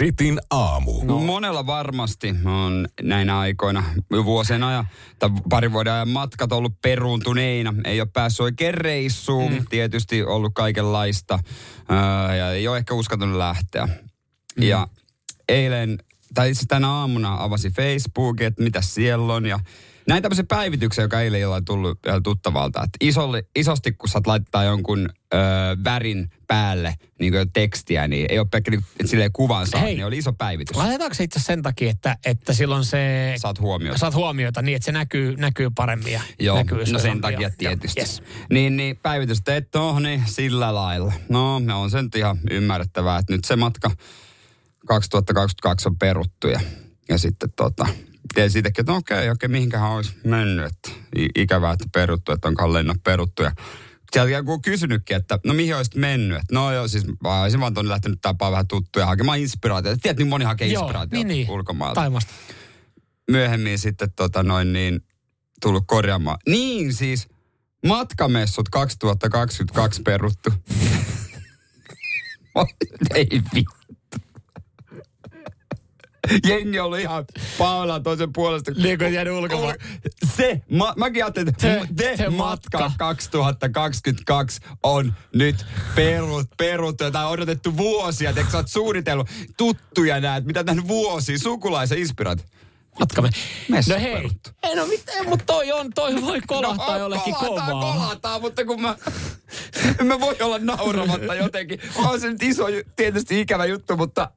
Sitin 0.00 0.40
aamu. 0.50 1.04
No. 1.04 1.18
Monella 1.18 1.66
varmasti 1.66 2.34
on 2.44 2.88
näinä 3.02 3.38
aikoina 3.38 3.84
vuosien 4.24 4.62
ajan 4.62 4.86
tai 5.18 5.30
pari 5.48 5.72
vuoden 5.72 5.92
ajan 5.92 6.08
matkat 6.08 6.52
ollut 6.52 6.72
peruuntuneina. 6.82 7.74
Ei 7.84 8.00
ole 8.00 8.08
päässyt 8.12 8.40
oikein 8.40 8.74
reissuun. 8.74 9.52
Mm. 9.52 9.64
Tietysti 9.70 10.22
ollut 10.22 10.54
kaikenlaista. 10.54 11.38
Ää, 11.88 12.36
ja 12.36 12.52
ei 12.52 12.68
ole 12.68 12.76
ehkä 12.76 12.94
uskaltanut 12.94 13.36
lähteä. 13.36 13.86
Mm. 13.86 14.62
Ja 14.62 14.86
eilen, 15.48 15.98
tai 16.34 16.50
itse 16.50 16.66
tänä 16.66 16.88
aamuna 16.88 17.36
avasi 17.38 17.70
Facebookin, 17.70 18.46
että 18.46 18.62
mitä 18.62 18.80
siellä 18.80 19.34
on. 19.34 19.46
Ja 19.46 19.60
näin 20.06 20.22
tämmöisen 20.22 20.46
päivityksen, 20.46 21.02
joka 21.02 21.20
eilen 21.20 21.40
jollain 21.40 21.64
tullut 21.64 21.98
vielä 22.06 22.20
tuttavalta. 22.20 22.82
Että 22.82 22.96
isolle, 23.00 23.44
isosti, 23.56 23.92
kun 23.92 24.08
saat 24.08 24.26
laittaa 24.26 24.64
jonkun 24.64 25.08
öö, 25.34 25.40
värin 25.84 26.30
päälle 26.46 26.94
niin 27.18 27.32
kuin 27.32 27.52
tekstiä, 27.52 28.08
niin 28.08 28.26
ei 28.28 28.38
ole 28.38 28.46
pelkkä 28.50 28.70
niin, 28.70 28.84
silleen 29.04 29.32
kuvan 29.32 29.66
saa, 29.66 29.80
Hei. 29.80 29.94
niin 29.94 30.06
oli 30.06 30.18
iso 30.18 30.32
päivitys. 30.32 30.76
Laitetaanko 30.76 31.14
se 31.14 31.24
itse 31.24 31.40
sen 31.40 31.62
takia, 31.62 31.90
että, 31.90 32.16
että 32.24 32.52
silloin 32.52 32.84
se... 32.84 33.34
Saat 33.36 33.60
huomiota. 33.60 33.98
Saat 33.98 34.14
huomiota 34.14 34.62
niin, 34.62 34.76
että 34.76 34.86
se 34.86 34.92
näkyy, 34.92 35.36
näkyy 35.36 35.68
paremmin 35.74 36.12
ja 36.12 36.20
Joo, 36.38 36.56
näkyy 36.56 36.84
no 36.92 36.98
sen 36.98 37.20
takia 37.20 37.50
tietysti. 37.58 38.00
Yes. 38.00 38.22
Niin, 38.50 38.76
niin 38.76 38.96
päivitys 38.96 39.42
teet 39.42 39.70
tuohon, 39.70 40.02
niin 40.02 40.22
sillä 40.26 40.74
lailla. 40.74 41.12
No, 41.28 41.60
me 41.60 41.74
on 41.74 41.90
sen 41.90 42.08
ihan 42.16 42.38
ymmärrettävää, 42.50 43.18
että 43.18 43.32
nyt 43.32 43.44
se 43.44 43.56
matka 43.56 43.90
2022 44.86 45.88
on 45.88 45.98
peruttu 45.98 46.48
ja, 46.48 46.60
ja 47.08 47.18
sitten 47.18 47.52
tota, 47.56 47.86
tein 48.34 48.50
siitäkin, 48.50 48.82
että 48.82 48.92
no 48.92 48.98
okei, 48.98 49.30
okei, 49.30 49.48
mihinkähän 49.48 49.90
olisi 49.90 50.12
mennyt, 50.24 50.66
että 50.66 50.90
ikävää, 51.34 51.72
että 51.72 51.86
peruttu, 51.92 52.32
että 52.32 52.48
onkohan 52.48 52.72
lennot 52.72 53.02
peruttu 53.04 53.42
ja 53.42 53.52
Sieltä 54.12 54.30
joku 54.30 54.52
on 54.52 54.62
kysynytkin, 54.62 55.16
että 55.16 55.38
no 55.46 55.54
mihin 55.54 55.76
olisit 55.76 55.94
mennyt? 55.94 56.38
Että 56.38 56.54
no 56.54 56.72
joo, 56.72 56.88
siis 56.88 57.06
mä 57.22 57.42
olisin 57.42 57.60
vaan 57.60 57.74
tuonne 57.74 57.88
lähtenyt 57.90 58.18
tapaa 58.22 58.50
vähän 58.50 58.68
tuttuja 58.68 59.06
hakemaan 59.06 59.38
inspiraatiota. 59.38 59.98
Tiedät, 60.02 60.18
niin 60.18 60.28
moni 60.28 60.44
hakee 60.44 60.68
inspiraatiota 60.68 61.14
niin, 61.16 61.28
niin. 61.28 61.50
ulkomailta 61.50 62.00
Taimasta. 62.00 62.32
myöhemmin 63.30 63.78
sitten 63.78 64.12
tota 64.16 64.42
noin 64.42 64.72
niin, 64.72 65.00
tullut 65.60 65.84
korjaamaan. 65.86 66.38
Niin 66.48 66.94
siis, 66.94 67.28
matkamessut 67.86 68.68
2022 68.68 70.02
peruttu. 70.02 70.50
Ei 73.14 73.28
vittu. 73.54 73.79
Jengi 76.48 76.80
ollut 76.80 76.98
ihan 76.98 77.24
Paula 77.58 78.00
toisen 78.00 78.32
puolesta. 78.32 78.72
Niin 78.76 78.98
kuin 78.98 79.12
jäänyt 79.14 79.34
ulkomaan. 79.34 79.74
Se, 80.36 80.62
ma, 80.70 80.94
mäkin 80.96 81.24
ajattelin, 81.24 81.48
että 81.48 81.62
Se- 81.62 81.88
se, 81.98 82.16
se 82.16 82.28
matka, 82.30 82.78
matka. 82.78 82.94
2022 82.98 84.60
on 84.82 85.14
nyt 85.34 85.66
perut, 85.94 86.46
peruttu, 86.56 87.04
jota 87.04 87.26
on 87.26 87.32
odotettu 87.32 87.76
vuosia. 87.76 88.32
Eikö 88.36 88.50
sä 88.50 88.56
oot 88.56 88.68
suunnitellut 88.68 89.28
tuttuja 89.56 90.20
näet, 90.20 90.44
mitä 90.44 90.62
nähnyt 90.62 90.88
vuosia, 90.88 91.38
sukulaisen 91.38 91.98
inspiraat. 91.98 92.46
Matkamme. 92.98 93.30
Messa 93.68 93.94
No 93.94 94.00
hei. 94.00 94.30
Ei 94.62 94.74
no 94.74 94.86
mitään, 94.86 95.28
mutta 95.28 95.44
toi 95.46 95.72
on, 95.72 95.90
toi 95.94 96.22
voi 96.22 96.40
kolahtaa 96.46 96.98
jollekin 96.98 97.34
kolataan, 97.34 97.70
kovaa. 97.70 97.92
kolataan, 97.94 98.40
mutta 98.40 98.64
kun 98.64 98.82
mä... 98.82 98.96
en 100.00 100.06
mä 100.10 100.20
voi 100.20 100.36
olla 100.40 100.58
nauramatta 100.58 101.34
jotenkin. 101.34 101.80
On 101.96 102.20
se 102.20 102.28
nyt 102.30 102.42
iso, 102.42 102.64
tietysti 102.96 103.40
ikävä 103.40 103.64
juttu, 103.66 103.96
mutta... 103.96 104.30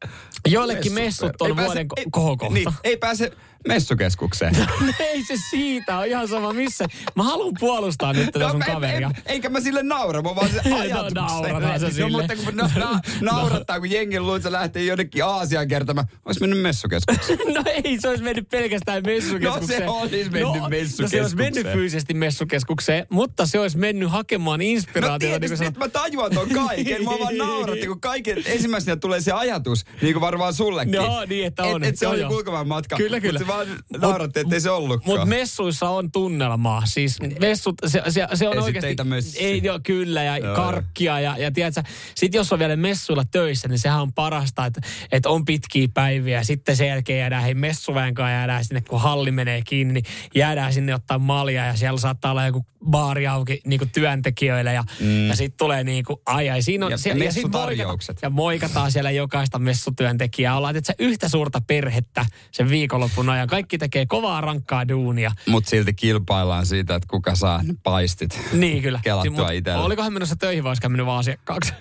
Joillekin 0.47 0.93
messut 0.93 1.41
on 1.41 1.47
Ei 1.49 1.55
pääse- 1.55 1.67
vuoden 1.67 1.85
ko- 1.85 1.93
ei- 1.97 2.05
kohokohta. 2.11 2.53
Niin, 2.53 2.69
ei 2.83 2.97
pääse 2.97 3.31
messukeskukseen. 3.67 4.55
Ei 4.99 5.23
se 5.23 5.33
siitä 5.49 5.97
on 5.97 6.07
ihan 6.07 6.27
sama 6.27 6.53
missä. 6.53 6.85
Mä 7.15 7.23
haluan 7.23 7.53
puolustaa 7.59 8.13
nyt 8.13 8.31
tätä 8.31 8.49
sun 8.49 8.59
No, 8.59 8.65
en- 8.67 8.73
kaveria. 8.73 9.07
en- 9.15 9.21
eikä 9.25 9.49
mä 9.49 9.59
sille 9.61 9.83
naura, 9.83 10.21
mä 10.21 10.35
vaan 10.35 10.49
se 10.49 10.69
No, 10.69 10.77
ajatukseen. 10.79 11.13
naurataan 11.25 11.79
se 11.79 11.85
no, 11.85 11.91
sille. 11.91 12.09
mutta 12.09 12.35
kun 12.35 12.55
na, 12.55 12.69
na, 12.75 12.99
naurattaa, 13.31 13.79
kun 13.79 13.91
jengi 13.91 14.19
luulee, 14.19 14.35
että 14.35 14.49
se 14.49 14.51
lähtee 14.53 14.83
jonnekin 14.83 15.23
Aasiaan 15.23 15.67
kertomaan. 15.67 16.07
Ois 16.25 16.39
mennyt 16.39 16.61
messukeskukseen. 16.61 17.39
No 17.53 17.63
ei, 17.83 17.97
se 18.01 18.09
olisi 18.09 18.23
mennyt 18.23 18.49
pelkästään 18.49 19.03
messukeskukseen. 19.05 19.85
No 19.85 19.93
se 19.93 19.99
olisi 20.15 20.29
mennyt 20.29 20.41
No 20.41 20.53
se 20.53 20.59
olisi 20.61 20.69
messukeskukseen. 20.69 21.37
mennyt 21.37 21.73
fyysisesti 21.73 22.13
messukeskukseen, 22.13 23.07
mutta 23.09 23.45
se 23.45 23.59
olisi 23.59 23.77
mennyt 23.77 24.11
hakemaan 24.11 24.59
No 24.59 24.65
inspiraatiota. 24.65 25.39
tietysti, 25.39 25.57
niin 25.59 25.67
että 25.67 25.79
mä 25.79 25.87
tajuan 25.89 26.31
ton 26.31 26.49
kaiken. 26.49 27.03
Mä 27.03 27.11
vaan 27.19 27.37
nauratti, 27.37 27.87
kun 27.87 28.01
kaiken 28.01 28.37
ensimmäisenä 28.45 28.95
tulee 28.95 29.21
se 29.21 29.31
ajatus, 29.31 29.85
niin 30.01 30.13
kuin 30.13 30.21
varmaan 30.21 30.53
sullekin. 30.53 30.93
Joo, 30.93 31.25
niin, 31.25 31.45
että 31.47 31.63
on. 31.63 31.83
Et, 31.83 31.89
et 31.89 31.99
se 31.99 32.07
on 32.07 32.19
joku 32.19 32.35
ulkomaan 32.35 32.67
matka. 32.67 32.95
Kyllä, 32.97 33.19
kyllä. 33.19 33.39
Vaan 33.55 33.67
nauratti, 33.97 34.39
ettei 34.39 34.61
se 34.61 34.71
ollutkaan. 34.71 35.11
Mutta 35.11 35.25
messuissa 35.25 35.89
on 35.89 36.11
tunnelmaa. 36.11 36.81
Siis 36.85 37.17
messut, 37.39 37.75
se, 37.85 38.01
se, 38.09 38.27
se 38.33 38.47
on 38.47 38.59
oikeasti... 38.59 38.95
Ei, 39.37 39.61
joo, 39.63 39.79
kyllä, 39.83 40.23
ja 40.23 40.37
Joo, 40.37 40.55
karkkia. 40.55 41.19
Ja, 41.19 41.37
ja 41.37 41.51
tiedätkö, 41.51 41.83
sit 42.15 42.33
jos 42.33 42.53
on 42.53 42.59
vielä 42.59 42.75
messuilla 42.75 43.23
töissä, 43.25 43.67
niin 43.67 43.79
sehän 43.79 44.01
on 44.01 44.13
parasta, 44.13 44.65
että, 44.65 44.81
että 45.11 45.29
on 45.29 45.45
pitkiä 45.45 45.87
päiviä. 45.93 46.43
Sitten 46.43 46.77
sen 46.77 46.87
jälkeen 46.87 47.19
jäädään, 47.19 47.43
hei 47.43 47.53
messuväen 47.53 48.13
kanssa 48.13 48.31
jäädään 48.31 48.65
sinne, 48.65 48.81
kun 48.81 49.01
halli 49.01 49.31
menee 49.31 49.61
kiinni, 49.61 49.93
niin 49.93 50.05
jäädään 50.35 50.73
sinne 50.73 50.95
ottaa 50.95 51.19
malja 51.19 51.65
ja 51.65 51.75
siellä 51.75 51.99
saattaa 51.99 52.31
olla 52.31 52.45
joku 52.45 52.65
baari 52.89 53.27
auki 53.27 53.61
niin 53.65 53.79
kuin 53.79 53.89
työntekijöille 53.89 54.73
ja, 54.73 54.83
mm. 54.99 55.27
ja 55.27 55.35
sitten 55.35 55.57
tulee 55.57 55.83
niin 55.83 56.05
kuin, 56.05 56.19
ai 56.25 56.49
ai, 56.49 56.61
siinä 56.61 56.85
on... 56.85 56.91
Ja 56.91 56.97
se, 56.97 57.09
ja, 57.09 57.31
sit 57.31 57.51
moikataan, 57.51 57.97
ja 58.21 58.29
moikataan 58.29 58.91
siellä 58.91 59.11
jokaista 59.11 59.59
messutyöntekijää. 59.59 60.57
Ollaan, 60.57 60.75
että 60.75 60.87
se 60.87 60.95
yhtä 60.99 61.29
suurta 61.29 61.61
perhettä 61.67 62.25
sen 62.51 62.69
viikonlopun 62.69 63.29
ajan. 63.29 63.42
Kaikki 63.47 63.77
tekee 63.77 64.05
kovaa 64.05 64.41
rankkaa 64.41 64.87
duunia. 64.87 65.31
Mutta 65.47 65.69
silti 65.69 65.93
kilpaillaan 65.93 66.65
siitä, 66.65 66.95
että 66.95 67.07
kuka 67.09 67.35
saa 67.35 67.63
ne 67.63 67.73
paistit. 67.83 68.39
Niin 68.53 68.83
kyllä. 68.83 68.99
Kelattua 69.03 69.45
Mut 69.45 69.53
itselle. 69.53 69.83
Olikohan 69.83 70.05
hän 70.05 70.13
menossa 70.13 70.35
töihin 70.35 70.63
vai 70.63 70.69
olisiko 70.69 70.85
hän 70.85 70.91
mennyt 70.91 71.05
vaan 71.05 71.19
asiakkaaksi? 71.19 71.73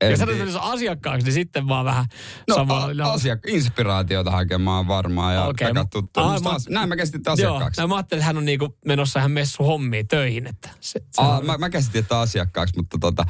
En 0.00 0.10
Jos 0.10 0.20
hän 0.20 0.28
menossa 0.28 0.58
asiakkaaksi, 0.60 1.24
niin 1.24 1.34
sitten 1.34 1.68
vaan 1.68 1.84
vähän 1.84 2.06
No, 2.48 2.54
samalla. 2.54 3.04
a- 3.04 3.12
asia, 3.12 3.36
inspiraatiota 3.46 4.30
hakemaan 4.30 4.88
varmaan 4.88 5.34
ja 5.34 5.44
okay. 5.44 5.72
Aa, 6.16 6.32
Musta 6.32 6.48
mä- 6.48 6.54
as- 6.54 6.68
Näin 6.68 6.88
mä 6.88 6.96
käsitin 6.96 7.18
että 7.20 7.30
Joo, 7.30 7.34
asiakkaaksi. 7.54 7.80
no, 7.80 7.88
mä 7.88 7.96
ajattelin, 7.96 8.20
että 8.20 8.26
hän 8.26 8.36
on 8.36 8.44
niinku 8.44 8.76
menossa 8.86 9.18
ihan 9.18 9.30
messu 9.30 9.64
hommiin 9.64 10.08
töihin. 10.08 10.46
Että 10.46 10.68
se, 10.80 11.00
se 11.10 11.22
Aa, 11.22 11.38
on- 11.38 11.46
mä, 11.46 11.58
mä 11.58 11.70
käsitin, 11.70 11.98
että 11.98 12.20
asiakkaaksi, 12.20 12.76
mutta 12.76 12.98
tota, 13.00 13.24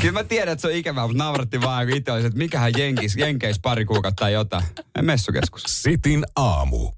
kyllä 0.00 0.12
mä 0.12 0.24
tiedän, 0.24 0.52
että 0.52 0.60
se 0.62 0.66
on 0.68 0.74
ikävää, 0.74 1.06
mutta 1.06 1.24
nauratti 1.24 1.60
vaan, 1.60 1.86
kun 1.86 1.96
itse 1.96 2.12
olisi, 2.12 2.26
että 2.26 2.38
mikähän 2.38 2.72
jenkis, 2.78 3.16
jenkeis 3.16 3.60
pari 3.60 3.84
kuukautta 3.84 4.20
tai 4.24 4.32
jotain. 4.32 4.64
Messukeskus. 5.02 5.62
Sitin 5.66 6.24
aamu. 6.36 6.90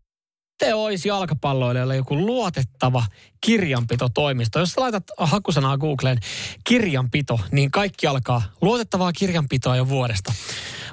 Te 0.59 0.75
olisi 0.75 1.09
jalkapalloilijalle 1.09 1.97
joku 1.97 2.17
luotettava 2.17 3.05
kirjanpitotoimisto. 3.41 4.59
Jos 4.59 4.79
laitat 4.79 5.05
hakusanaa 5.19 5.79
Googleen 5.79 6.19
kirjanpito, 6.65 7.41
niin 7.53 7.71
kaikki 7.71 8.07
alkaa 8.07 8.43
luotettavaa 8.61 9.13
kirjanpitoa 9.13 9.77
jo 9.77 9.89
vuodesta. 9.89 10.33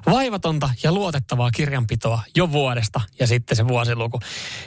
Vaivatonta 0.06 0.70
ja 0.84 0.92
luotettavaa 0.92 1.52
kirjanpitoa 1.52 2.24
jo 2.36 2.52
vuodesta 2.52 3.02
ja 3.20 3.28
sitten 3.28 3.58
se 3.58 3.68
vuosiluku. 3.68 4.20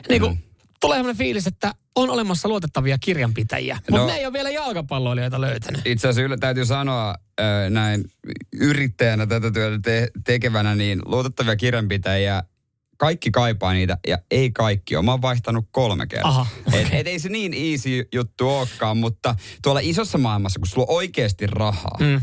Niin 0.09 0.21
kuin, 0.21 0.33
mm. 0.33 0.39
tulee 0.81 0.97
sellainen 0.97 1.19
fiilis, 1.19 1.47
että 1.47 1.75
on 1.97 2.11
olemassa 2.11 2.49
luotettavia 2.49 2.99
kirjanpitäjiä, 2.99 3.79
mutta 3.91 4.01
No. 4.01 4.07
ne 4.07 4.13
ei 4.13 4.25
ole 4.27 4.33
vielä 4.33 4.51
jalkapalloilijoita 4.51 5.41
löytänyt. 5.41 5.81
Itse 5.85 6.09
asiassa 6.09 6.37
täytyy 6.37 6.65
sanoa 6.67 7.15
näin 7.71 8.05
yrittäjänä 8.61 9.27
tätä 9.27 9.51
työtä 9.51 9.79
te- 9.83 10.09
tekevänä, 10.25 10.75
niin 10.75 11.03
luotettavia 11.05 11.57
kirjanpitäjiä 11.57 12.43
kaikki 12.99 13.31
kaipaa 13.31 13.73
niitä 13.73 13.99
ja 14.09 14.19
ei 14.31 14.51
kaikki 14.51 14.97
ole. 14.97 15.05
Mä 15.05 15.11
oon 15.11 15.23
vaihtanut 15.23 15.69
kolme 15.71 16.07
kertaa. 16.07 16.31
Aha, 16.31 16.47
okei. 16.67 16.83
et, 16.83 16.89
et 16.93 17.07
ei 17.07 17.19
se 17.19 17.29
niin 17.29 17.55
easy 17.55 18.09
juttu 18.15 18.49
olekaan, 18.49 18.97
mutta 18.97 19.35
tuolla 19.63 19.81
isossa 19.83 20.19
maailmassa, 20.19 20.61
kun 20.61 20.67
sulla 20.67 20.87
on 20.91 20.97
oikeasti 20.97 21.47
rahaa, 21.47 21.99
Mm. 22.01 22.21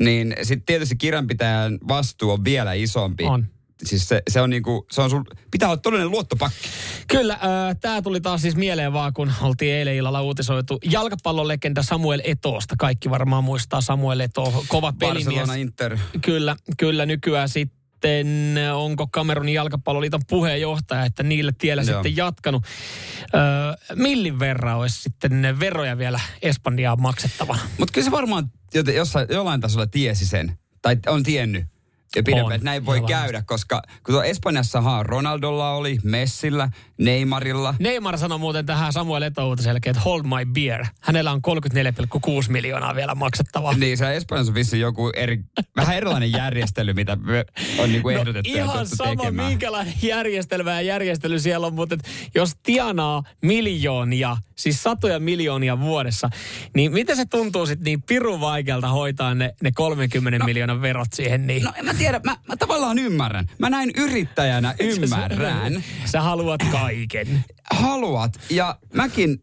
niin 0.00 0.34
sitten 0.42 0.66
tietysti 0.66 0.96
kirjanpitäjän 0.96 1.78
vastuu 1.88 2.30
on 2.30 2.44
vielä 2.44 2.72
isompi. 2.72 3.24
On. 3.24 3.46
Siis 3.84 4.08
se, 4.08 4.22
se 4.30 4.40
on 4.40 4.50
niinku, 4.50 4.86
se 4.90 5.02
on 5.02 5.10
sul, 5.10 5.22
pitää 5.50 5.68
olla 5.68 5.76
todellinen 5.76 6.10
luottopakki. 6.10 6.68
Kyllä, 7.08 7.32
äh, 7.32 7.40
tämä 7.80 8.02
tuli 8.02 8.20
taas 8.20 8.42
siis 8.42 8.56
mieleen 8.56 8.92
vaan, 8.92 9.12
kun 9.12 9.32
oltiin 9.42 9.74
eilen 9.74 9.94
illalla 9.94 10.22
uutisoitu 10.22 10.78
jalkapallolegenda 10.90 11.82
Samuel 11.82 12.20
Etoosta. 12.24 12.74
Kaikki 12.78 13.10
varmaan 13.10 13.44
muistaa 13.44 13.80
Samuel 13.80 14.20
Etoa, 14.20 14.64
kova 14.68 14.92
pelimies. 14.92 15.24
Barcelona, 15.24 15.54
Inter. 15.54 15.98
Kyllä, 16.24 16.56
kyllä 16.76 17.06
nykyään 17.06 17.48
sitten 17.96 18.58
äh, 18.58 18.76
onko 18.76 19.06
Kamerunin 19.06 19.54
jalkapalloliiton 19.54 20.20
puheenjohtaja, 20.28 21.04
että 21.04 21.22
niille 21.22 21.52
tiellä 21.58 21.82
Joo. 21.82 21.94
sitten 21.94 22.16
jatkanut. 22.16 22.64
Öö, 23.34 23.40
millin 23.94 24.38
verran 24.38 24.76
olisi 24.76 25.02
sitten 25.02 25.60
veroja 25.60 25.98
vielä 25.98 26.20
Espanjaan 26.42 27.02
maksettavana. 27.02 27.60
Mutta 27.78 27.92
kyllä 27.92 28.04
se 28.04 28.10
varmaan 28.10 28.50
jossain, 28.94 29.26
jollain 29.30 29.60
tasolla 29.60 29.86
tiesi 29.86 30.26
sen, 30.26 30.58
tai 30.82 30.96
on 31.06 31.22
tiennyt 31.22 31.64
ja 32.16 32.22
pidempään, 32.22 32.46
On, 32.46 32.52
että 32.52 32.64
näin 32.64 32.86
voi 32.86 32.96
jollain 32.96 33.22
käydä, 33.22 33.42
koska 33.46 33.82
kun 34.04 34.14
tuo 34.14 34.22
Espanjassahan 34.22 35.06
Ronaldolla 35.06 35.70
oli, 35.70 35.98
Messillä, 36.02 36.70
Neymarilla. 36.98 37.74
Neymar 37.78 38.18
sanoi 38.18 38.38
muuten 38.38 38.66
tähän 38.66 38.92
Samuel 38.92 39.22
Etoa 39.22 39.44
uutiselle, 39.44 39.80
että 39.86 40.00
hold 40.00 40.22
my 40.22 40.52
beer. 40.52 40.86
Hänellä 41.00 41.32
on 41.32 41.40
34,6 42.44 42.48
miljoonaa 42.48 42.94
vielä 42.94 43.14
maksettavaa. 43.14 43.72
Niin, 43.72 43.98
se 43.98 44.16
Espanjassa 44.16 44.50
on 44.50 44.54
vissiin 44.54 44.80
joku 44.80 45.10
eri, 45.16 45.40
vähän 45.76 45.96
erilainen 45.96 46.32
järjestely, 46.42 46.92
mitä 46.92 47.16
on 47.78 47.92
niinku 47.92 48.08
ehdotettu 48.08 48.52
ja 48.52 48.64
No 48.64 48.72
Ihan 48.72 48.86
sama, 48.86 49.22
tekemään. 49.22 49.48
minkälainen 49.48 49.94
järjestelmä 50.02 50.72
ja 50.72 50.80
järjestely 50.80 51.38
siellä 51.38 51.66
on, 51.66 51.74
mutta 51.74 51.96
jos 52.34 52.52
tienaa 52.62 53.22
miljoonia, 53.42 54.36
siis 54.56 54.82
satoja 54.82 55.20
miljoonia 55.20 55.80
vuodessa, 55.80 56.30
niin 56.74 56.92
miten 56.92 57.16
se 57.16 57.24
tuntuu 57.26 57.66
sitten 57.66 57.84
niin 57.84 58.02
pirun 58.02 58.40
vaikealta 58.40 58.88
hoitaa 58.88 59.34
ne, 59.34 59.54
ne 59.62 59.70
30 59.74 60.38
no, 60.38 60.44
miljoonan 60.44 60.82
verot 60.82 61.12
siihen? 61.12 61.46
Niin? 61.46 61.62
No 61.62 61.72
tiedän, 61.98 62.20
mä, 62.24 62.36
mä 62.48 62.56
tavallaan 62.56 62.98
ymmärrän. 62.98 63.50
Mä 63.58 63.70
näin 63.70 63.90
yrittäjänä 63.96 64.74
ymmärrän. 64.80 65.84
Sä 66.04 66.20
haluat 66.20 66.60
kaiken. 66.72 67.44
Haluat. 67.70 68.40
Ja 68.50 68.78
mäkin, 68.94 69.42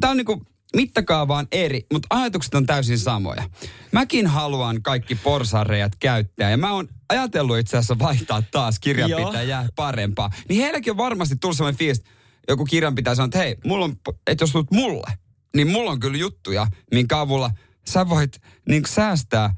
tää 0.00 0.10
on 0.10 0.16
niinku 0.16 0.42
mittakaavaan 0.76 1.46
eri, 1.52 1.86
mutta 1.92 2.06
ajatukset 2.10 2.54
on 2.54 2.66
täysin 2.66 2.98
samoja. 2.98 3.50
Mäkin 3.92 4.26
haluan 4.26 4.82
kaikki 4.82 5.14
porsareijat 5.14 5.92
käyttää 6.00 6.50
ja 6.50 6.56
mä 6.56 6.72
oon 6.72 6.88
ajatellut 7.08 7.58
itse 7.58 7.76
asiassa 7.76 7.98
vaihtaa 7.98 8.42
taas 8.50 8.78
kirjanpitäjää 8.78 9.68
parempaa. 9.76 10.30
Niin 10.48 10.62
heilläkin 10.62 10.90
on 10.90 10.96
varmasti 10.96 11.36
tullut 11.36 11.56
sellainen 11.56 11.78
fiilis, 11.78 12.02
joku 12.48 12.64
kirjanpitäjä 12.64 13.14
sanoo, 13.14 13.26
että 13.26 13.38
hei, 13.38 13.56
mulla 13.64 13.84
on, 13.84 13.96
että 14.26 14.42
jos 14.42 14.52
tulet 14.52 14.70
mulle, 14.72 15.12
niin 15.56 15.68
mulla 15.68 15.90
on 15.90 16.00
kyllä 16.00 16.18
juttuja, 16.18 16.66
minkä 16.92 17.20
avulla 17.20 17.50
sä 17.88 18.08
voit 18.08 18.40
niin 18.68 18.82
säästää 18.86 19.54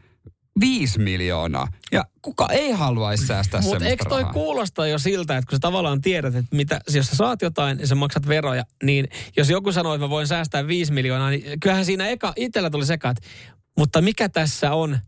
viisi 0.61 0.99
miljoonaa. 0.99 1.69
Ja 1.93 2.05
kuka 2.23 2.49
ei 2.49 2.71
haluaisi 2.71 3.27
säästää 3.27 3.61
Mutta 3.61 3.85
eikö 3.85 4.05
toi 4.09 4.21
rahaa? 4.21 4.33
kuulostaa 4.33 4.87
jo 4.87 4.99
siltä, 4.99 5.37
että 5.37 5.49
kun 5.49 5.57
sä 5.57 5.61
tavallaan 5.61 6.01
tiedät, 6.01 6.35
että 6.35 6.57
mitä, 6.57 6.81
jos 6.95 7.07
sä 7.07 7.17
saat 7.17 7.43
jotain 7.43 7.79
ja 7.79 7.87
sä 7.87 7.95
maksat 7.95 8.29
veroja, 8.29 8.65
niin 8.83 9.09
jos 9.37 9.51
joku 9.51 9.73
sanoo, 9.73 9.95
että 9.95 10.07
mä 10.07 10.11
voin 10.11 10.27
säästää 10.27 10.67
5 10.67 10.93
miljoonaa, 10.93 11.31
niin 11.31 11.61
kyllähän 11.61 11.85
siinä 11.85 12.09
eka, 12.09 12.33
itsellä 12.37 12.71
tuli 12.71 12.87
seka, 12.87 13.11
että, 13.11 13.29
mutta 13.79 14.03
mikä 14.03 14.29
tässä 14.29 14.73
on, 14.73 14.99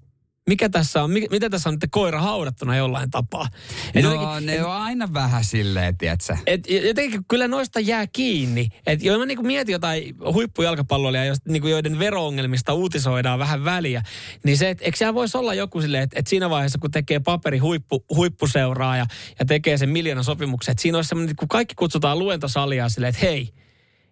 mikä 0.48 0.68
tässä 0.68 1.02
on, 1.02 1.11
mikä, 1.11 1.26
mitä 1.31 1.50
tässä 1.50 1.68
on 1.68 1.74
nyt 1.74 1.90
koira 1.90 2.20
haudattuna 2.20 2.76
jollain 2.76 3.11
tapaa. 3.11 3.48
Et 3.94 4.05
No 4.05 4.12
jotenkin- 4.12 4.46
ne 4.46 4.64
on 4.64 4.72
aina 4.72 5.09
vähän 5.14 5.44
silleen, 5.44 5.96
tiedätkö? 5.96 6.37
et 6.46 6.61
jotenkin 6.87 7.20
kyllä 7.28 7.48
noista 7.48 7.81
jää 7.81 8.07
kiinni. 8.07 8.68
Et 8.87 9.02
jo 9.02 9.18
mä 9.18 9.26
niinku 9.26 9.42
mietin 9.42 9.72
jotain 9.72 10.14
huippujalkapalloilijaa, 10.33 11.24
jos, 11.24 11.38
niinku 11.48 11.68
joiden 11.68 11.98
veroongelmista 11.98 12.74
uutisoidaan 12.74 13.38
vähän 13.38 13.64
väliä, 13.64 14.02
niin 14.44 14.59
se, 14.59 14.70
että 14.70 14.85
eikö 14.85 14.96
siellä 14.96 15.14
voisi 15.14 15.38
olla 15.38 15.55
joku 15.55 15.81
silleen, 15.81 16.02
että 16.02 16.18
et 16.20 16.26
siinä 16.26 16.50
vaiheessa 16.50 16.78
kun 16.78 16.90
tekee 16.90 17.20
paperi 17.20 17.59
huippu, 17.59 18.05
huippuseuraa 18.14 18.96
ja, 18.96 19.07
ja 19.38 19.44
tekee 19.44 19.76
sen 19.76 19.88
miljoonan 19.88 20.24
sopimuksen, 20.24 20.72
että 20.72 20.83
siinä 20.83 20.98
olisi 20.98 21.09
semmoinen, 21.09 21.37
kun 21.37 21.48
kaikki 21.48 21.74
kutsutaan 21.74 22.18
luentosalia 22.18 22.88
silleen, 22.88 23.14
että 23.14 23.26
hei, 23.26 23.48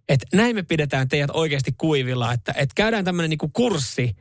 että 0.09 0.27
näin 0.35 0.57
me 0.57 0.63
pidetään 0.63 1.09
teidät 1.09 1.31
oikeasti 1.35 1.73
kuivilla, 1.79 2.33
että, 2.33 2.53
että 2.57 2.73
käydään 2.77 3.05
tämmöinen 3.05 3.31
niinku 3.31 3.49
kurssi, 3.49 4.17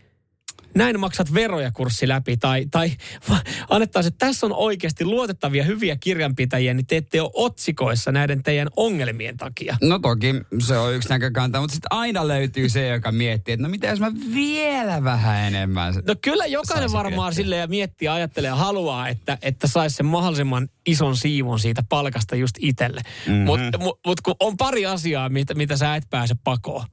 näin 0.76 1.00
maksat 1.00 1.34
veroja 1.34 1.72
kurssi 1.72 2.08
läpi, 2.08 2.38
tai, 2.38 2.66
tai 2.72 2.92
annettaisiin, 3.70 4.14
että 4.14 4.26
tässä 4.26 4.46
on 4.46 4.54
oikeasti 4.54 5.06
luotettavia 5.06 5.64
hyviä 5.64 5.96
kirjanpitäjiä, 5.96 6.74
niin 6.74 6.86
te 6.86 6.98
ette 6.98 7.22
ole 7.22 7.32
otsikoissa 7.34 8.12
näiden 8.12 8.44
teidän 8.44 8.68
ongelmien 8.76 9.38
takia. 9.38 9.78
No 9.82 10.00
toki 10.00 10.36
se 10.60 10.78
on 10.78 10.96
yksi 10.96 11.10
näkökanta, 11.10 11.62
mutta 11.62 11.74
sitten 11.74 11.94
aina 11.94 12.28
löytyy 12.28 12.70
se, 12.70 12.88
joka 12.88 13.12
miettii, 13.12 13.54
että 13.54 13.64
no 13.64 13.70
mitä 13.70 13.88
jos 13.88 14.00
mä 14.00 14.12
vielä 14.36 15.04
vähän 15.04 15.48
enemmän. 15.48 15.94
No 16.08 16.16
kyllä 16.22 16.46
jokainen 16.46 16.92
varmaan 16.92 17.30
pidettyä. 17.30 17.44
silleen 17.44 17.70
miettii 17.70 18.06
ja 18.06 18.14
ajattelee 18.14 18.48
ja 18.48 18.56
haluaa, 18.56 19.08
että, 19.08 19.38
että 19.42 19.68
saisi 19.68 19.96
sen 19.96 20.06
mahdollisimman 20.06 20.70
ison 20.86 21.18
siivon 21.18 21.60
siitä 21.60 21.84
palkasta 21.90 22.36
just 22.36 22.56
itselle. 22.60 23.02
Mhm. 23.28 23.36
Mutta 23.36 23.78
mut, 23.78 24.00
mut 24.06 24.22
kun 24.22 24.36
on 24.40 24.58
pari 24.58 24.86
asiaa, 24.86 25.30
mitä, 25.30 25.54
mitä 25.54 25.78
sä 25.78 25.96
et 25.96 26.10
pääse 26.10 26.36
pakoon. 26.44 26.86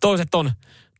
Toiset 0.00 0.34
on, 0.34 0.50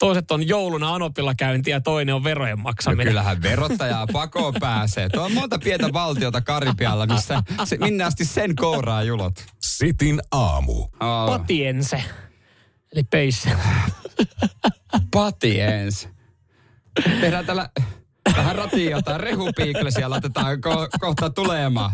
toiset 0.04 0.30
on 0.30 0.48
jouluna 0.48 0.94
Anopilla 0.94 1.34
käynti 1.38 1.70
ja 1.70 1.80
toinen 1.80 2.14
on 2.14 2.24
verojen 2.24 2.58
No 2.58 2.62
maksaminen. 2.62 3.06
kyllähän 3.06 3.42
verottajaa 3.42 4.06
pakoon 4.12 4.54
pääsee. 4.60 5.08
Tuo 5.08 5.24
on 5.24 5.32
monta 5.32 5.58
pientä 5.58 5.92
valtiota 5.92 6.40
Karibialla, 6.40 7.06
missä 7.06 7.42
se, 7.64 7.76
minne 7.76 8.04
asti 8.04 8.24
sen 8.24 8.56
kouraa 8.56 9.02
julot. 9.02 9.44
Sitin 9.62 10.20
aamu. 10.30 10.72
Oh, 10.82 11.26
Patiense. 11.26 12.04
Eli 12.92 13.02
peissä. 13.04 13.50
patiens. 15.10 16.08
Tehdään 17.20 17.46
tällä 17.46 17.68
vähän 18.36 18.56
ratia 18.56 18.90
jotain 18.90 19.20
rehupiiklesiä, 19.20 20.10
laitetaan 20.10 20.56
ko- 20.56 20.98
kohta 21.00 21.30
tulemaan. 21.30 21.90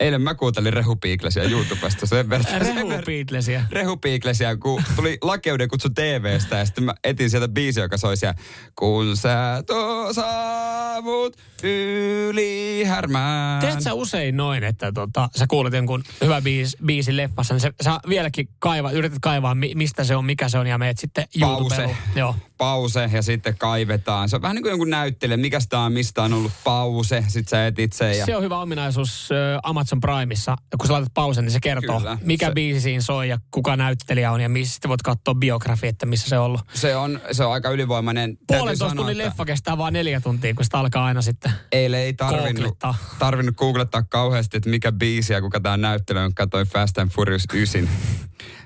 Eilen 0.00 0.22
mä 0.22 0.34
kuuntelin 0.34 0.72
rehupiiklesiä 0.72 1.42
YouTubesta 1.42 2.06
sen 2.06 2.30
verran. 2.30 2.60
Rehupiitlesiä. 2.60 3.64
rehupiiklesiä, 3.70 4.56
kun 4.56 4.82
tuli 4.96 5.18
lakeuden 5.22 5.68
kutsu 5.68 5.88
TVstä 5.90 6.56
ja 6.56 6.64
sitten 6.64 6.84
mä 6.84 6.94
etin 7.04 7.30
sieltä 7.30 7.48
biisi, 7.48 7.80
joka 7.80 7.96
soi 7.96 8.16
siellä. 8.16 8.34
Kun 8.74 9.16
sä 9.16 9.62
to 9.66 10.12
saavut 10.12 11.36
yli 11.62 12.84
härmään. 12.84 13.60
Teet 13.60 13.80
sä 13.80 13.94
usein 13.94 14.36
noin, 14.36 14.64
että 14.64 14.92
tota, 14.92 15.28
sä 15.36 15.46
kuulet 15.46 15.74
jonkun 15.74 16.04
hyvä 16.20 16.40
biisi, 16.40 16.76
biisi 16.86 17.16
leffassa, 17.16 17.54
niin 17.54 17.60
sä, 17.60 17.72
sä 17.82 18.00
vieläkin 18.08 18.48
kaiva, 18.58 18.90
yrität 18.90 19.18
kaivaa, 19.22 19.54
mi, 19.54 19.72
mistä 19.74 20.04
se 20.04 20.16
on, 20.16 20.24
mikä 20.24 20.48
se 20.48 20.58
on, 20.58 20.66
ja 20.66 20.78
meet 20.78 20.98
sitten 20.98 21.24
Pause. 21.40 21.96
Joo. 22.16 22.34
Pause 22.58 23.10
ja 23.12 23.22
sitten 23.22 23.58
kaivetaan. 23.58 24.28
Se 24.28 24.36
on 24.36 24.42
vähän 24.42 24.54
niin 24.54 24.62
kuin 24.62 24.70
jonkun 24.70 24.90
näyttelijä, 24.90 25.36
mikä 25.36 25.58
tämä 25.68 25.84
on, 25.84 25.92
mistä 25.92 26.22
on 26.22 26.32
ollut 26.32 26.52
pause. 26.64 27.24
Sitten 27.28 27.50
sä 27.50 27.66
etit 27.66 27.92
sen 27.92 28.18
ja 28.18 28.26
Se 28.26 28.36
on 28.36 28.42
hyvä 28.42 28.60
ominaisuus 28.60 29.32
ö, 29.32 29.58
Amazon 29.92 30.00
Primeissa. 30.18 30.56
Kun 30.78 30.86
sä 30.86 30.92
laitat 30.92 31.14
pausen, 31.14 31.44
niin 31.44 31.52
se 31.52 31.58
kertoo, 31.62 31.98
Kyllä. 31.98 32.18
mikä 32.24 32.46
Se- 32.46 32.52
biisi 32.52 32.80
siinä 32.80 33.00
soi 33.02 33.28
ja 33.28 33.38
kuka 33.50 33.76
näyttelijä 33.76 34.32
on 34.32 34.40
ja 34.40 34.48
missä 34.48 34.72
sitten 34.74 34.88
voit 34.88 35.02
katsoa 35.02 35.34
biografi, 35.34 35.86
että 35.86 36.06
missä 36.06 36.28
se 36.28 36.38
on 36.38 36.44
ollut. 36.44 36.60
se 36.74 36.96
on, 36.96 37.20
se 37.32 37.44
on 37.44 37.52
aika 37.52 37.70
ylivoimainen. 37.70 38.38
Puolentoista 38.46 38.96
tunnin 38.96 39.20
että 39.20 39.28
leffa 39.30 39.44
kestää 39.44 39.78
vain 39.78 39.92
neljä 39.92 40.20
tuntia, 40.20 40.54
kun 40.54 40.64
sitä 40.64 40.78
alkaa 40.78 41.04
aina 41.04 41.22
sitten. 41.22 41.52
Eilen 41.72 42.00
ei 42.00 42.12
tarvinnut, 42.14 42.52
Googlettaa. 42.54 42.94
tarvinnut 43.18 43.56
googlettaa 43.56 44.02
kauheasti, 44.02 44.56
että 44.56 44.70
mikä 44.70 44.92
biisi 44.92 45.32
ja 45.32 45.40
kuka 45.40 45.60
tämä 45.60 45.76
näyttelijä 45.76 46.24
on. 46.24 46.34
Katsoin 46.34 46.66
Fast 46.66 46.98
and 46.98 47.10
Furious 47.10 47.44
9. 47.54 47.88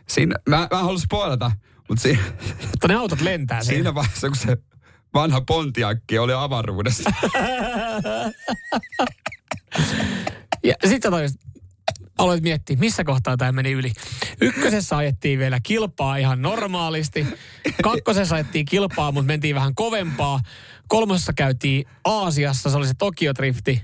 Siinä, 0.09 0.35
mä, 0.49 0.57
mä 0.57 0.69
en 0.79 0.85
halua 0.85 0.99
spoilata, 0.99 1.51
mutta 1.89 2.03
siinä, 2.03 2.23
Mutta 2.71 2.89
ne 2.89 2.95
autot 2.95 3.21
lentää 3.21 3.63
siinä. 3.63 3.75
siinä 3.77 3.95
vaiheessa, 3.95 4.29
kun 4.29 4.37
se 4.37 4.57
vanha 5.15 5.41
Pontiakki 5.41 6.19
oli 6.19 6.33
avaruudessa. 6.33 7.11
Ja 10.65 10.75
sit 10.89 11.03
sä 11.03 11.11
toiset, 11.11 11.41
aloit 12.19 12.43
miettiä, 12.43 12.77
missä 12.77 13.05
kohtaa 13.05 13.37
tämä 13.37 13.53
meni 13.53 13.73
yli. 13.73 13.93
Ykkösessä 14.41 14.97
ajettiin 14.97 15.39
vielä 15.39 15.61
kilpaa 15.63 16.17
ihan 16.17 16.43
normaalisti. 16.43 17.27
Kakkosessa 17.83 18.35
ajettiin 18.35 18.65
kilpaa, 18.65 19.13
mutta 19.13 19.27
mentiin 19.27 19.55
vähän 19.55 19.75
kovempaa. 19.75 20.41
Kolmosessa 20.89 21.33
käytiin 21.33 21.85
Aasiassa, 22.05 22.71
se 22.71 22.77
oli 22.77 22.87
se 22.87 22.95
Tokio-drifti. 22.99 23.81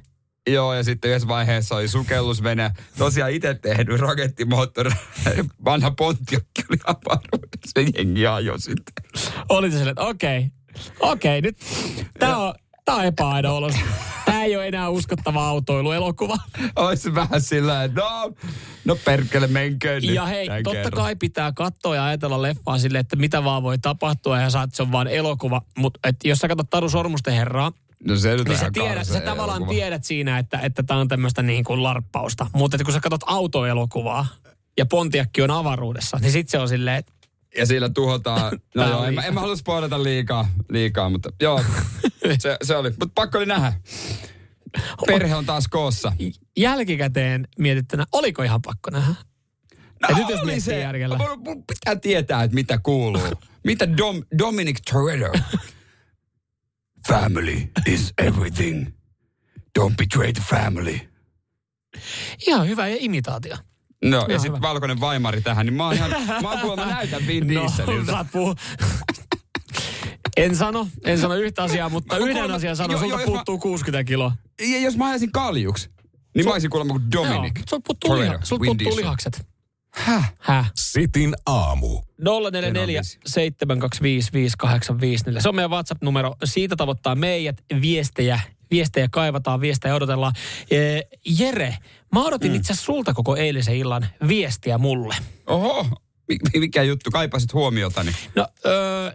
Joo, 0.48 0.74
ja 0.74 0.82
sitten 0.82 1.08
yhdessä 1.08 1.28
vaiheessa 1.28 1.74
oli 1.74 1.88
sukellusvene. 1.88 2.70
Tosiaan 2.98 3.30
itse 3.30 3.54
tehnyt 3.54 4.00
rakettimoottori. 4.00 4.90
Vanha 5.64 5.90
Pontiakki 5.90 6.62
oli 6.70 6.78
avaruudessa. 6.84 7.80
Jengi 7.98 8.26
ajoi 8.26 8.60
sitten. 8.60 8.94
Oli 9.48 9.70
se 9.70 9.88
että 9.90 10.02
okei, 10.02 10.46
okei, 11.00 11.40
nyt 11.40 11.56
tää 12.18 12.38
on, 12.38 12.54
tää 12.90 12.98
on 12.98 13.04
epäaidon 13.04 13.72
Tää 14.26 14.44
ei 14.44 14.56
ole 14.56 14.68
enää 14.68 14.88
uskottava 14.88 15.48
autoiluelokuva. 15.48 16.36
Olisi 16.76 17.14
vähän 17.14 17.40
sillä, 17.40 17.84
että 17.84 18.00
no, 18.00 18.32
no 18.84 18.96
perkele 19.04 19.46
menköön 19.46 20.02
nyt 20.02 20.14
Ja 20.14 20.26
hei, 20.26 20.46
tän 20.48 20.62
totta 20.62 20.76
kerran. 20.76 20.92
kai 21.04 21.16
pitää 21.16 21.52
katsoa 21.52 21.96
ja 21.96 22.04
ajatella 22.04 22.42
leffaa 22.42 22.78
silleen, 22.78 23.00
että 23.00 23.16
mitä 23.16 23.44
vaan 23.44 23.62
voi 23.62 23.78
tapahtua 23.78 24.40
ja 24.40 24.50
saat, 24.50 24.74
se 24.74 24.82
on 24.82 24.92
vaan 24.92 25.08
elokuva. 25.08 25.62
Mutta 25.78 26.08
jos 26.24 26.38
sä 26.38 26.48
katsot 26.48 26.70
Taru 26.70 26.88
Sormusten 26.88 27.34
herraa, 27.34 27.72
No 28.04 28.16
se 28.16 28.36
nyt 28.36 28.48
niin 28.48 28.58
sä, 28.58 28.70
tiedät, 28.72 29.06
sä 29.06 29.20
tavallaan 29.20 29.56
elokuva. 29.56 29.74
tiedät 29.74 30.04
siinä, 30.04 30.38
että 30.38 30.58
että 30.58 30.82
tämä 30.82 31.00
on 31.00 31.08
tämmöistä 31.08 31.42
niin 31.42 31.64
kuin 31.64 31.82
larppausta. 31.82 32.46
Mutta 32.52 32.76
että 32.76 32.84
kun 32.84 32.94
sä 32.94 33.00
katsot 33.00 33.20
autoelokuvaa 33.26 34.26
ja 34.78 34.86
Pontiakki 34.86 35.42
on 35.42 35.50
avaruudessa, 35.50 36.18
niin 36.20 36.32
sit 36.32 36.48
se 36.48 36.58
on 36.58 36.68
silleen, 36.68 36.96
että 36.96 37.12
Ja 37.56 37.66
sillä 37.66 37.88
tuhotaan, 37.88 38.58
no 38.74 38.88
joo, 38.88 39.04
en, 39.04 39.14
mä- 39.14 39.22
en 39.22 39.34
mä 39.34 39.40
halua 39.40 39.56
spoilata 39.56 40.02
liikaa, 40.02 40.48
liikaa 40.70 41.10
mutta 41.10 41.30
joo, 41.42 41.64
se, 42.38 42.56
se 42.62 42.76
oli. 42.76 42.90
Mutta 42.90 43.08
pakko 43.14 43.38
oli 43.38 43.46
nähdä. 43.46 43.72
Perhe 45.06 45.34
on 45.34 45.46
taas 45.46 45.68
koossa. 45.68 46.12
jälkikäteen 46.56 47.48
mietittynä, 47.58 48.04
oliko 48.12 48.42
ihan 48.42 48.62
pakko 48.62 48.90
nähdä? 48.90 49.14
No 50.02 50.08
Ja 50.08 50.16
nyt 50.16 50.28
jos 50.28 50.40
oli 50.40 50.52
miettii 50.52 50.80
järjellä. 50.80 51.18
Mun 51.18 51.64
pitää 51.66 51.96
tietää, 51.96 52.42
että 52.42 52.54
mitä 52.54 52.78
kuuluu. 52.78 53.22
Mitä 53.64 53.96
Dom, 53.96 54.22
Dominic 54.38 54.78
Toretto? 54.92 55.38
Family 57.08 57.56
is 57.86 58.12
everything. 58.18 58.86
Don't 59.78 59.94
betray 59.96 60.32
the 60.32 60.42
family. 60.50 61.00
Ihan 62.46 62.68
hyvä 62.68 62.86
imitaatio. 62.86 63.56
No, 64.04 64.16
ja 64.18 64.26
Ihan 64.28 64.40
sitten 64.40 64.62
valkoinen 64.62 65.00
vaimari 65.00 65.40
tähän, 65.40 65.66
niin 65.66 65.74
mä 65.74 65.84
oon 65.84 65.94
ihan, 65.94 66.10
mä 66.42 66.50
oon 66.50 66.60
kuulemma 66.60 66.86
näytän 66.86 67.26
Vin 67.26 67.46
No, 67.54 67.60
Dieseliltä. 67.60 68.12
saat 68.12 68.26
puhua. 68.32 68.54
En 70.36 70.56
sano, 70.56 70.88
en 71.04 71.18
sano 71.18 71.34
yhtä 71.34 71.62
asiaa, 71.62 71.88
mutta 71.88 72.14
Mä 72.14 72.18
yhden 72.24 72.34
kuulemma- 72.36 72.54
asian 72.56 72.76
sanon, 72.76 72.98
sulta 72.98 73.06
joo, 73.06 73.20
jos 73.20 73.28
mä- 73.28 73.32
puuttuu 73.34 73.58
60 73.58 74.04
kiloa. 74.04 74.32
Ja 74.60 74.78
jos 74.80 74.96
mä 74.96 75.06
ajaisin 75.06 75.32
kaljuksi, 75.32 75.90
niin 76.36 76.44
mä 76.46 76.52
olisin 76.52 76.70
kuulemma 76.70 76.92
kuin 76.92 77.12
Dominic. 77.12 77.56
Joo, 77.58 77.64
sulta 77.70 77.82
puuttuu, 77.86 78.18
liha, 78.18 78.38
sulta 78.42 78.64
puuttuu 78.64 78.96
lihakset. 78.96 79.46
Häh? 79.94 80.32
Häh? 80.38 80.70
Sitin 80.76 81.34
aamu. 81.46 82.00
044 82.18 83.00
725 83.26 84.30
5854. 84.32 85.40
Se 85.40 85.48
on 85.48 85.54
meidän 85.54 85.70
WhatsApp-numero. 85.70 86.34
Siitä 86.44 86.76
tavoittaa 86.76 87.14
meidät 87.14 87.56
viestejä. 87.80 88.40
Viestejä 88.70 89.08
kaivataan, 89.10 89.60
viestejä 89.60 89.94
odotellaan. 89.94 90.32
Eh, 90.70 91.04
Jere, 91.38 91.76
mä 92.12 92.24
odotin 92.24 92.50
mm. 92.50 92.56
itse 92.56 92.74
sulta 92.74 93.14
koko 93.14 93.36
eilisen 93.36 93.76
illan 93.76 94.06
viestiä 94.28 94.78
mulle. 94.78 95.14
Oho, 95.46 95.86
Mi- 96.30 96.60
Mikä 96.60 96.82
juttu? 96.82 97.10
Kaipasit 97.10 97.52
huomiotani. 97.52 98.12
No, 98.34 98.46
öö, 98.66 99.12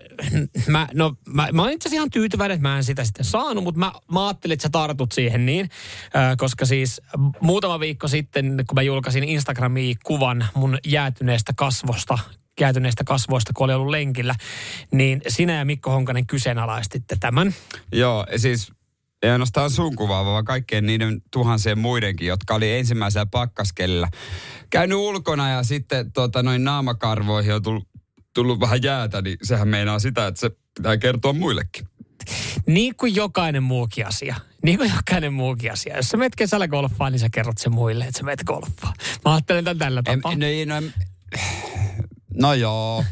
mä, 0.68 0.88
no 0.94 1.16
mä, 1.28 1.48
mä 1.54 1.62
olin 1.62 1.74
itse 1.74 1.90
asiassa 1.90 2.00
ihan 2.00 2.10
tyytyväinen, 2.10 2.56
että 2.56 2.68
mä 2.68 2.78
en 2.78 2.84
sitä 2.84 3.04
sitten 3.04 3.26
saanut, 3.26 3.64
mutta 3.64 3.80
mä, 3.80 3.92
mä 4.12 4.28
ajattelin, 4.28 4.54
että 4.54 4.64
sä 4.64 4.70
tartut 4.72 5.12
siihen 5.12 5.46
niin, 5.46 5.70
öö, 6.16 6.36
koska 6.38 6.66
siis 6.66 7.02
muutama 7.40 7.80
viikko 7.80 8.08
sitten, 8.08 8.64
kun 8.68 8.76
mä 8.76 8.82
julkaisin 8.82 9.24
Instagramiin 9.24 9.98
kuvan 10.04 10.46
mun 10.56 10.78
jäätyneestä 10.86 11.54
kasvosta, 11.56 12.18
jäätyneistä 12.60 13.04
kasvoista, 13.04 13.52
kun 13.56 13.66
oli 13.66 13.74
ollut 13.74 13.92
lenkillä, 13.92 14.36
niin 14.92 15.22
sinä 15.28 15.54
ja 15.54 15.66
Mikko 15.66 15.92
Honkanen 15.92 16.28
kyseenalaistitte 16.28 17.16
tämän. 17.20 17.56
Joo, 17.92 18.26
siis 18.36 18.72
ei 19.26 19.32
ainoastaan 19.32 19.72
sun 19.72 19.96
kuvaa, 19.96 20.26
vaan 20.26 20.46
kaikkien 20.46 20.86
niiden 20.86 21.22
tuhansien 21.32 21.80
muidenkin, 21.80 22.28
jotka 22.28 22.56
oli 22.56 22.72
ensimmäisellä 22.72 23.26
pakkaskelillä 23.26 24.08
käynyt 24.70 24.98
ulkona 24.98 25.50
ja 25.50 25.64
sitten 25.64 26.12
tota, 26.12 26.44
noin 26.44 26.64
naamakarvoihin 26.64 27.54
on 27.54 27.64
tullut, 27.64 27.88
tullut 28.34 28.60
vähän 28.60 28.84
jäätä, 28.84 29.22
niin 29.22 29.38
sehän 29.44 29.68
meinaa 29.68 30.00
sitä, 30.00 30.28
että 30.28 30.40
se 30.40 30.50
pitää 30.78 30.98
kertoa 30.98 31.34
muillekin. 31.34 31.88
Niin 32.68 32.96
kuin 32.96 33.16
jokainen 33.16 33.64
muukin 33.64 34.08
asia. 34.08 34.36
Niin 34.64 34.78
kuin 34.78 34.92
jokainen 34.96 35.34
muukin 35.34 35.72
asia. 35.72 35.96
Jos 35.96 36.10
sä 36.10 36.18
menet 36.18 36.36
kesällä 36.36 36.68
golfaan, 36.68 37.12
niin 37.12 37.20
sä 37.20 37.30
kerrot 37.30 37.58
sen 37.58 37.74
muille, 37.74 38.06
että 38.06 38.18
sä 38.18 38.24
menet 38.24 38.44
golfaan. 38.44 38.94
Mä 39.26 39.34
ajattelen 39.34 39.64
tämän 39.64 39.78
tällä 39.78 40.04
tapaa. 40.04 40.32
En, 40.32 40.68
no, 40.68 40.80
no, 40.82 40.88
no 42.34 42.54
joo, 42.54 43.04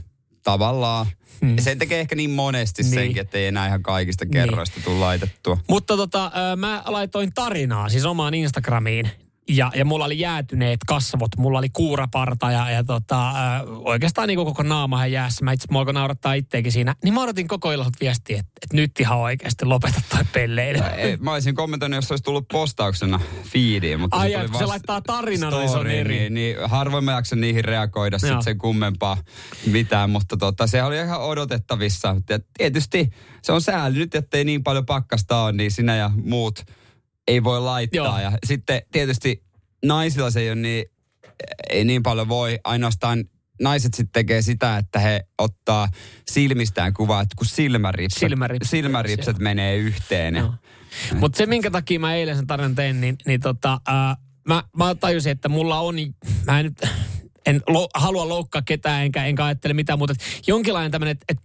tavallaan. 0.44 1.06
Hmm. 1.46 1.56
Sen 1.60 1.78
tekee 1.80 2.00
ehkä 2.00 2.16
niin 2.16 2.30
monesti 2.30 2.84
niin. 2.84 2.94
senkin, 2.94 3.22
että 3.22 3.38
ei 3.38 3.48
enää 3.48 3.68
ihan 3.68 3.84
kaikista 3.84 4.26
kerroista 4.26 4.78
niin. 4.78 4.84
tule 4.84 5.00
laitettua. 5.00 5.58
Mutta 5.70 5.98
tota, 5.98 6.32
mä 6.56 6.84
laitoin 6.86 7.34
tarinaa 7.34 7.90
siis 7.90 8.06
omaan 8.06 8.34
Instagramiin 8.34 9.12
ja, 9.50 9.72
ja 9.76 9.86
mulla 9.86 10.06
oli 10.06 10.20
jäätyneet 10.20 10.80
kasvot, 10.88 11.38
mulla 11.38 11.60
oli 11.60 11.70
kuuraparta 11.74 12.52
ja, 12.52 12.72
ja 12.72 12.84
tota, 12.84 13.30
äh, 13.30 13.62
oikeastaan 13.68 14.28
niin 14.28 14.38
koko 14.38 14.64
naama 14.64 15.08
jäässä. 15.08 15.46
Mä 15.46 15.52
itse 15.52 15.68
mua 15.72 15.80
alkoi 15.80 15.94
naurattaa 15.94 16.34
itseäkin 16.34 16.72
siinä. 16.72 16.96
Niin 17.04 17.14
mä 17.14 17.22
odotin 17.22 17.48
koko 17.48 17.72
illalta 17.72 17.98
viestiä, 18.02 18.40
että, 18.40 18.52
että 18.62 18.76
nyt 18.76 19.00
ihan 19.00 19.18
oikeasti 19.18 19.66
lopeta 19.66 20.02
toi 20.10 20.24
pelleily. 20.34 20.80
Mä 21.20 21.34
olisin 21.34 21.56
kommentoinut, 21.56 21.96
jos 21.96 22.12
olisi 22.12 22.24
tullut 22.24 22.48
postauksena 22.48 23.20
feediin. 23.44 24.00
Mutta 24.00 24.18
Ai, 24.18 24.30
se, 24.30 24.34
ja, 24.34 24.48
se 24.58 24.66
laittaa 24.66 25.02
tarinan, 25.02 25.52
story, 25.52 25.64
niin 25.64 25.72
se 25.72 25.78
on 25.78 25.88
eri. 25.88 26.20
Niin, 26.20 26.34
niin 26.34 26.58
harvoin 26.66 27.04
mä 27.04 27.12
jaksan 27.12 27.42
niihin 27.42 27.66
reagoida 27.66 28.20
sitten 28.20 28.44
sen 28.44 28.58
kummempaa 28.58 29.18
mitään, 29.66 30.10
mutta 30.10 30.38
tota, 30.38 30.68
se 30.68 30.84
oli 30.84 30.98
ihan 30.98 31.22
odotettavissa. 31.22 32.16
Ja 32.30 32.40
tietysti 32.58 33.10
se 33.42 33.52
on 33.52 33.62
sääli 33.62 33.98
nyt, 33.98 34.16
ettei 34.16 34.46
niin 34.46 34.64
paljon 34.64 34.86
pakkasta 34.86 35.42
ole, 35.42 35.52
niin 35.52 35.72
sinä 35.72 35.96
ja 35.96 36.12
muut– 36.16 36.64
ei 37.28 37.44
voi 37.44 37.62
laittaa. 37.62 38.22
Joo. 38.22 38.32
Ja 38.32 38.38
sitten 38.46 38.82
tietysti 38.92 39.44
naisilla 39.86 40.32
se 40.32 40.40
ei 40.40 40.50
ole 40.50 40.56
niin, 40.56 40.86
ei 41.70 41.86
niin 41.86 42.04
paljon 42.04 42.30
voi. 42.30 42.60
Ainoastaan 42.64 43.24
naiset 43.62 43.94
sitten 43.94 44.14
tekee 44.14 44.42
sitä, 44.42 44.78
että 44.78 45.00
he 45.00 45.26
ottaa 45.38 45.90
silmistään 46.28 46.94
kuvaa, 46.94 47.22
että 47.22 47.36
kun 47.38 47.48
silmäripset, 47.48 48.20
silmäripset, 48.20 48.70
silmäripset 48.70 49.40
menee 49.40 49.76
yhteen. 49.76 50.36
Ja, 50.36 50.54
Mutta 51.20 51.38
se, 51.38 51.46
minkä 51.46 51.72
takia 51.72 52.00
mä 52.00 52.16
eilen 52.16 52.36
sen 52.36 52.48
tarinan 52.48 52.76
tein, 52.76 53.02
niin, 53.02 53.16
niin 53.28 53.42
tota, 53.42 53.82
ää, 53.88 54.16
mä, 54.48 54.64
mä 54.78 54.96
tajusin, 54.96 55.32
että 55.32 55.50
mulla 55.50 55.80
on, 55.80 55.96
mä 56.46 56.60
en 56.60 56.66
nyt, 56.66 56.82
en 57.46 57.62
lo, 57.68 57.88
halua 57.96 58.30
loukkaa 58.30 58.62
ketään, 58.62 59.04
enkä, 59.04 59.26
enkä 59.26 59.46
ajattele 59.46 59.74
mitään 59.74 60.00
muuta. 60.00 60.14
Jonkinlainen 60.48 60.92
tämmöinen, 60.92 61.12
että 61.12 61.26
et, 61.30 61.40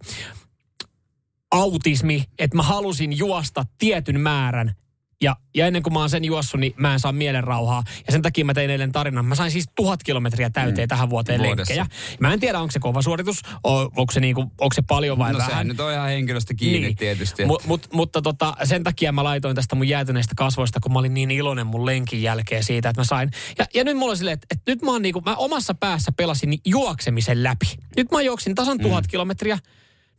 autismi, 1.51 2.23
että 2.39 2.57
mä 2.57 2.63
halusin 2.63 3.17
juosta 3.17 3.65
tietyn 3.77 4.19
määrän 4.19 4.75
ja, 5.21 5.35
ja 5.55 5.67
ennen 5.67 5.83
kuin 5.83 5.93
mä 5.93 5.99
oon 5.99 6.09
sen 6.09 6.25
juossut, 6.25 6.59
niin 6.59 6.73
mä 6.77 6.93
en 6.93 6.99
saa 6.99 7.11
mielenrauhaa. 7.11 7.83
Ja 8.07 8.11
sen 8.11 8.21
takia 8.21 8.45
mä 8.45 8.53
tein 8.53 8.69
eilen 8.69 8.91
tarinan. 8.91 9.25
Mä 9.25 9.35
sain 9.35 9.51
siis 9.51 9.65
tuhat 9.75 10.03
kilometriä 10.03 10.49
täyteen 10.49 10.85
mm. 10.85 10.89
tähän 10.89 11.09
vuoteen 11.09 11.41
Vuodessa. 11.41 11.73
lenkkejä. 11.73 12.17
Mä 12.19 12.33
en 12.33 12.39
tiedä, 12.39 12.59
onko 12.59 12.71
se 12.71 12.79
kova 12.79 13.01
suoritus, 13.01 13.41
onko 13.63 14.11
se, 14.11 14.19
niinku, 14.19 14.41
onko 14.41 14.73
se 14.73 14.81
paljon 14.81 15.17
vai 15.17 15.33
no, 15.33 15.37
vähän. 15.37 15.67
No 15.67 15.73
nyt 15.73 15.79
on 15.79 15.93
ihan 15.93 16.09
henkilöstä 16.09 16.53
kiinni 16.53 16.79
niin. 16.79 16.95
tietysti. 16.95 17.45
Mut, 17.45 17.65
mut, 17.65 17.87
mutta 17.93 18.21
tota, 18.21 18.53
sen 18.63 18.83
takia 18.83 19.11
mä 19.11 19.23
laitoin 19.23 19.55
tästä 19.55 19.75
mun 19.75 19.87
jäätyneistä 19.87 20.33
kasvoista, 20.37 20.79
kun 20.79 20.93
mä 20.93 20.99
olin 20.99 21.13
niin 21.13 21.31
iloinen 21.31 21.67
mun 21.67 21.85
lenkin 21.85 22.21
jälkeen 22.21 22.63
siitä, 22.63 22.89
että 22.89 23.01
mä 23.01 23.05
sain. 23.05 23.31
Ja, 23.57 23.65
ja 23.73 23.83
nyt 23.83 23.97
mulla 23.97 24.11
on 24.11 24.17
silleen, 24.17 24.33
että, 24.33 24.47
että 24.51 24.71
nyt 24.71 24.81
mä, 24.81 24.91
oon 24.91 25.01
niinku, 25.01 25.21
mä 25.21 25.35
omassa 25.35 25.73
päässä 25.73 26.11
pelasin 26.11 26.59
juoksemisen 26.65 27.43
läpi. 27.43 27.65
Nyt 27.97 28.11
mä 28.11 28.21
juoksin 28.21 28.55
tasan 28.55 28.79
tuhat 28.79 29.03
mm. 29.03 29.09
kilometriä 29.09 29.57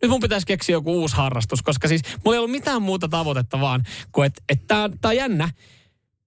nyt 0.03 0.11
mun 0.11 0.21
pitäisi 0.21 0.47
keksiä 0.47 0.73
joku 0.73 0.93
uusi 0.93 1.17
harrastus, 1.17 1.62
koska 1.62 1.89
siis 1.89 2.03
mulla 2.24 2.35
ei 2.35 2.39
ollut 2.39 2.51
mitään 2.51 2.83
muuta 2.83 3.09
tavoitetta 3.09 3.61
vaan, 3.61 3.85
kuin 4.12 4.27
että 4.27 4.43
et 4.49 4.66
tää, 4.66 4.91
tää 5.01 5.09
on 5.09 5.16
jännä. 5.16 5.49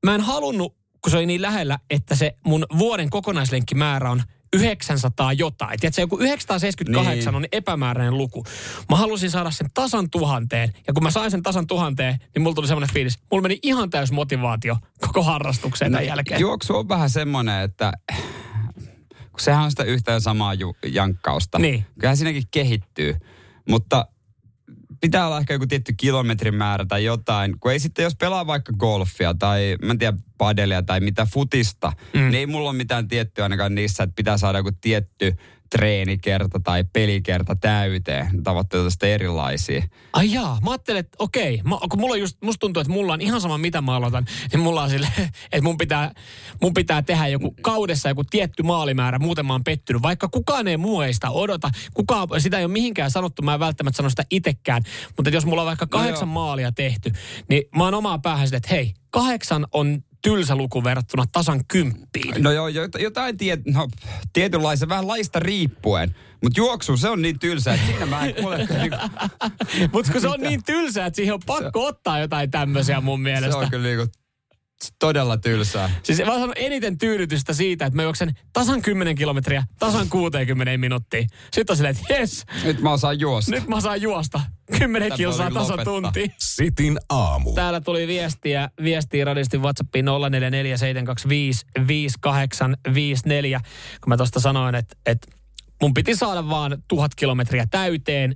Mä 0.06 0.16
en 0.16 0.22
halunnut, 0.22 0.76
kun 1.02 1.12
se 1.12 1.18
oli 1.18 1.26
niin 1.26 1.42
lähellä, 1.42 1.80
että 1.90 2.16
se 2.16 2.36
mun 2.46 2.66
vuoden 2.78 3.10
kokonaislenkkimäärä 3.10 4.12
on 4.12 4.24
900 4.54 5.34
jotain. 5.34 5.80
Tiedätkö, 5.80 6.02
joku 6.02 6.18
978 6.18 7.34
niin. 7.34 7.36
on 7.36 7.46
epämääräinen 7.52 8.18
luku. 8.18 8.46
Mä 8.90 8.96
halusin 8.96 9.32
saada 9.32 9.52
sen 9.52 9.68
tasan 9.74 10.10
tuhanteen. 10.10 10.74
Ja 10.88 10.94
kun 10.94 11.04
mä 11.04 11.12
sain 11.12 11.32
sen 11.32 11.44
tasan 11.44 11.68
tuhanteen, 11.68 12.20
niin 12.36 12.42
mulla 12.42 12.56
tuli 12.56 12.68
semmoinen 12.68 12.94
fiilis. 12.94 13.20
Mulla 13.32 13.42
meni 13.42 13.60
ihan 13.64 13.90
täys 13.90 14.12
motivaatio 14.12 14.78
koko 15.02 15.24
harrastukseen 15.24 15.92
no, 15.92 15.96
tämän 15.96 16.08
jälkeen. 16.08 16.42
Juoksu 16.42 16.76
on 16.76 16.90
vähän 16.90 17.10
semmoinen, 17.10 17.62
että 17.62 17.94
kun 19.32 19.40
sehän 19.40 19.64
on 19.64 19.72
sitä 19.72 19.84
yhtään 19.84 20.22
samaa 20.22 20.54
ju- 20.54 20.76
jankkausta. 20.86 21.60
Niin. 21.60 21.86
Kyllähän 21.96 22.18
siinäkin 22.18 22.44
kehittyy. 22.52 23.16
Mutta 23.70 24.08
pitää 25.02 25.26
olla 25.26 25.40
ehkä 25.40 25.54
joku 25.54 25.68
tietty 25.68 25.94
kilometrimäärä 25.98 26.86
tai 26.86 27.06
jotain. 27.06 27.60
Kun 27.60 27.72
ei 27.72 27.80
sitten, 27.80 28.04
jos 28.04 28.16
pelaa 28.16 28.48
vaikka 28.48 28.74
golfia 28.80 29.34
tai 29.34 29.76
mä 29.82 29.92
en 29.92 29.98
tiedä, 29.98 30.18
padelia 30.38 30.84
tai 30.84 31.00
mitä 31.00 31.28
futista, 31.34 31.92
mm. 32.14 32.20
niin 32.20 32.36
ei 32.36 32.46
mulla 32.46 32.70
ole 32.70 32.78
mitään 32.78 33.08
tiettyä 33.08 33.46
ainakaan 33.46 33.76
niissä, 33.76 34.04
että 34.04 34.16
pitää 34.16 34.38
saada 34.38 34.58
joku 34.58 34.72
tietty 34.82 35.36
treenikerta 35.78 36.60
tai 36.60 36.84
pelikerta 36.94 37.56
täyteen. 37.56 38.44
Tavoitteet 38.44 38.84
on 38.84 39.10
erilaisia. 39.10 39.84
Ai 40.14 40.34
jaa, 40.34 40.60
mä 40.64 40.72
ajattelin, 40.72 41.00
että 41.00 41.16
okei. 41.20 41.62
Mä, 41.64 41.78
kun 41.90 42.00
mulla 42.00 42.16
just, 42.16 42.38
musta 42.44 42.60
tuntuu, 42.60 42.82
että 42.82 42.94
mulla 42.94 43.14
on 43.14 43.22
ihan 43.22 43.42
sama 43.42 43.58
mitä 43.58 43.82
mä 43.82 43.96
aloitan, 43.96 44.26
niin 44.52 44.60
mulla 44.60 44.84
on 44.84 44.90
sille, 44.90 45.08
että 45.44 45.62
mun 45.62 45.78
pitää, 45.78 46.12
mun 46.62 46.74
pitää 46.74 47.02
tehdä 47.02 47.28
joku 47.28 47.56
kaudessa 47.62 48.10
joku 48.10 48.24
tietty 48.24 48.64
maalimäärä, 48.64 49.20
muuten 49.20 49.46
mä 49.46 49.54
oon 49.54 49.64
pettynyt. 49.64 50.02
Vaikka 50.02 50.28
kukaan 50.28 50.68
ei 50.68 50.78
muu 50.78 51.02
ei 51.02 51.14
sitä 51.14 51.30
odota, 51.30 51.70
kukaan, 51.94 52.28
sitä 52.38 52.58
ei 52.58 52.66
ole 52.66 52.74
mihinkään 52.74 53.12
sanottu, 53.12 53.42
mä 53.42 53.54
en 53.54 53.60
välttämättä 53.60 53.98
sano 53.98 54.10
sitä 54.10 54.24
itsekään. 54.30 54.84
Mutta 55.18 55.30
jos 55.30 55.46
mulla 55.46 55.62
on 55.62 55.68
vaikka 55.68 55.88
kahdeksan 55.88 56.28
no 56.28 56.34
maalia 56.34 56.72
tehty, 56.72 57.12
niin 57.50 57.64
mä 57.76 57.84
oon 57.84 57.94
omaa 57.94 58.20
päähän 58.20 58.48
sille, 58.48 58.58
että 58.58 58.70
hei, 58.70 58.94
kahdeksan 59.10 59.68
on 59.72 60.04
tylsä 60.24 60.56
luku 60.56 60.84
verrattuna 60.84 61.24
tasan 61.32 61.62
kymppiin. 61.68 62.44
No 62.44 62.52
joo, 62.52 62.68
jotain 63.00 63.38
tiet, 63.38 63.60
no, 63.66 63.88
tietynlaisen, 64.34 64.90
vähän 64.90 65.08
laista 65.08 65.40
riippuen. 65.40 66.16
Mutta 66.44 66.60
juoksu, 66.60 66.98
se 66.98 67.10
on 67.10 67.22
niin 67.22 67.40
tylsä, 67.40 67.74
että 67.74 67.88
siinä 67.88 68.06
mä 68.06 68.26
en 68.26 68.36
kuule... 68.36 68.58
Niinku... 68.58 68.98
Mutta 69.94 70.12
kun 70.12 70.22
se 70.22 70.28
on 70.28 70.40
niin 70.40 70.64
tylsä, 70.64 71.06
että 71.06 71.16
siihen 71.16 71.34
on 71.34 71.40
pakko 71.46 71.82
se, 71.82 71.88
ottaa 71.88 72.20
jotain 72.20 72.52
tämmöisiä 72.52 73.02
mun 73.02 73.22
mielestä. 73.22 73.52
Se 73.52 73.58
on 73.58 73.70
kyllä 73.70 73.88
niinku 73.88 74.23
todella 75.00 75.38
tylsää. 75.38 75.90
Siis 76.04 76.20
mä 76.20 76.26
sanon 76.26 76.54
eniten 76.56 76.98
tyydytystä 76.98 77.54
siitä, 77.54 77.86
että 77.86 77.96
mä 77.96 78.04
juoksen 78.04 78.32
tasan 78.54 78.82
10 78.82 79.16
kilometriä, 79.16 79.64
tasan 79.80 80.10
60 80.10 80.78
minuuttia. 80.78 81.26
Sitten 81.54 81.74
on 81.74 81.78
silleen, 81.78 81.96
että 81.96 82.14
jes. 82.14 82.46
Nyt 82.64 82.82
mä 82.82 82.92
osaan 82.92 83.20
juosta. 83.20 83.52
Nyt 83.52 83.68
mä 83.68 83.76
osaan 83.76 84.02
juosta. 84.02 84.42
10 84.78 85.10
Tämä 85.10 85.18
kilsaa 85.18 85.52
tasan 85.52 85.80
tunti. 85.84 86.32
Sitin 86.38 87.00
aamu. 87.10 87.54
Täällä 87.54 87.82
tuli 87.82 88.08
viestiä, 88.08 88.70
viestiä 88.84 89.26
radistin 89.26 89.62
WhatsAppiin 89.62 90.06
0447255854. 90.06 90.12
Kun 94.02 94.10
mä 94.10 94.18
tosta 94.18 94.40
sanoin, 94.40 94.76
että, 94.76 94.96
että 95.06 95.28
mun 95.82 95.94
piti 95.94 96.16
saada 96.16 96.50
vaan 96.50 96.84
tuhat 96.88 97.16
kilometriä 97.16 97.68
täyteen, 97.72 98.36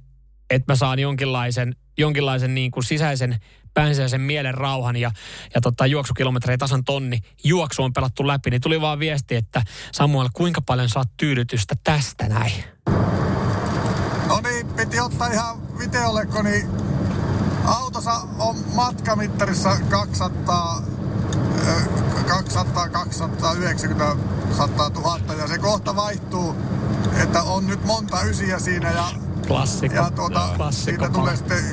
että 0.50 0.74
mä 0.74 0.76
saan 0.76 1.00
jonkinlaisen, 1.00 1.76
jonkinlaisen 1.98 2.54
niin 2.54 2.72
kuin 2.72 2.84
sisäisen 2.84 3.38
päänsisäisen 3.74 4.22
mielen 4.22 4.54
rauhan 4.54 4.96
ja, 4.96 5.12
ja 5.56 5.62
tota, 5.62 5.86
juoksukilometrejä 5.86 6.58
tasan 6.58 6.84
tonni. 6.84 7.20
Juoksu 7.44 7.84
on 7.84 7.94
pelattu 7.94 8.28
läpi, 8.28 8.50
niin 8.50 8.62
tuli 8.62 8.82
vaan 8.82 9.00
viesti, 9.00 9.36
että 9.36 9.62
Samuel, 9.92 10.30
kuinka 10.34 10.62
paljon 10.62 10.90
saat 10.90 11.10
tyydytystä 11.18 11.76
tästä 11.84 12.28
näin? 12.28 12.64
No 14.28 14.42
niin, 14.44 14.68
piti 14.68 15.00
ottaa 15.00 15.28
ihan 15.28 15.78
videolle, 15.78 16.26
kun 16.26 16.46
niin 16.46 16.68
autossa 17.66 18.14
on 18.40 18.56
matkamittarissa 18.74 19.78
200 19.90 20.82
200, 22.28 22.90
290, 22.90 24.16
100 24.58 24.90
000 24.90 25.20
ja 25.40 25.48
se 25.48 25.58
kohta 25.58 25.96
vaihtuu, 25.96 26.56
että 27.24 27.44
on 27.44 27.68
nyt 27.68 27.86
monta 27.86 28.22
ysiä 28.22 28.60
siinä 28.60 28.92
ja, 28.92 29.27
Klassikko. 29.48 29.98
ja 29.98 30.12
tuota, 30.12 30.50
Klassikko 30.58 31.06
siitä 31.06 31.10
tulee 31.20 31.36
sitten 31.36 31.64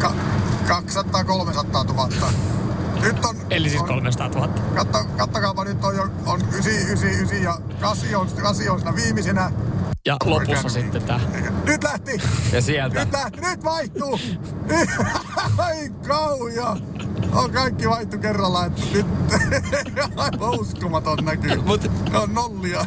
ka, 0.00 0.12
200-300 0.68 1.92
000. 1.92 2.08
Nyt 3.02 3.24
on, 3.24 3.36
Eli 3.50 3.70
siis 3.70 3.82
300 3.82 4.28
000. 4.28 4.48
Katso, 4.74 5.04
kattokaapa, 5.16 5.64
nyt 5.64 5.84
on 5.84 5.96
jo 5.96 6.02
on 6.26 6.40
9, 6.52 6.72
9, 6.72 7.10
9 7.10 7.42
ja 7.42 7.58
8 7.80 8.16
on, 8.16 8.28
8 8.42 8.70
on 8.72 8.78
siinä 8.78 8.96
viimeisenä. 8.96 9.52
Ja 10.06 10.16
lopussa 10.24 10.68
sitten 10.68 11.02
tää. 11.02 11.20
Nyt 11.64 11.84
lähti! 11.84 12.20
Ja 12.52 12.62
sieltä. 12.62 13.04
Nyt 13.04 13.12
lähti, 13.12 13.40
nyt 13.40 13.64
vaihtuu! 13.64 14.18
Ai 15.58 15.88
kauja! 16.08 16.76
on 17.44 17.52
kaikki 17.52 17.88
vaihtu 17.88 18.18
kerralla, 18.18 18.66
että 18.66 18.82
nyt 18.92 19.06
aivan 20.16 20.60
uskomaton 20.60 21.18
näkyy. 21.24 21.56
Mut- 21.66 21.90
Ne 22.12 22.18
on 22.18 22.34
nollia. 22.34 22.84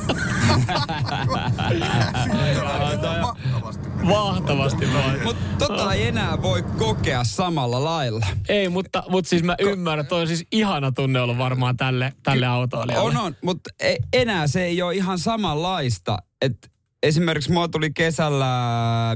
Mahtavasti. 3.22 3.89
Mahtavasti 4.04 4.93
vaan. 4.93 5.20
Mutta 5.24 5.68
tota 5.68 5.93
ei 5.93 6.08
enää 6.08 6.41
voi 6.41 6.64
kokea 6.64 7.24
samalla 7.24 7.84
lailla. 7.84 8.26
Ei, 8.50 8.70
mutta, 8.70 9.04
mutta 9.10 9.30
siis 9.30 9.43
mä 9.43 9.56
ymmärrän, 9.60 10.08
toi 10.08 10.22
on 10.22 10.28
siis 10.28 10.48
ihana 10.52 10.91
tunne 10.91 11.22
ollut 11.22 11.38
varmaan 11.38 11.78
tälle, 11.78 12.14
tälle 12.24 12.46
autoilijalle. 12.46 13.10
On, 13.10 13.18
on, 13.18 13.36
mutta 13.43 13.70
e- 13.80 13.96
enää 14.14 14.48
se 14.48 14.64
ei 14.66 14.82
ole 14.82 14.96
ihan 14.96 15.20
samanlaista. 15.20 16.18
Et 16.41 16.72
esimerkiksi 17.04 17.52
mua 17.52 17.68
tuli 17.68 17.91
kesällä, 17.93 18.46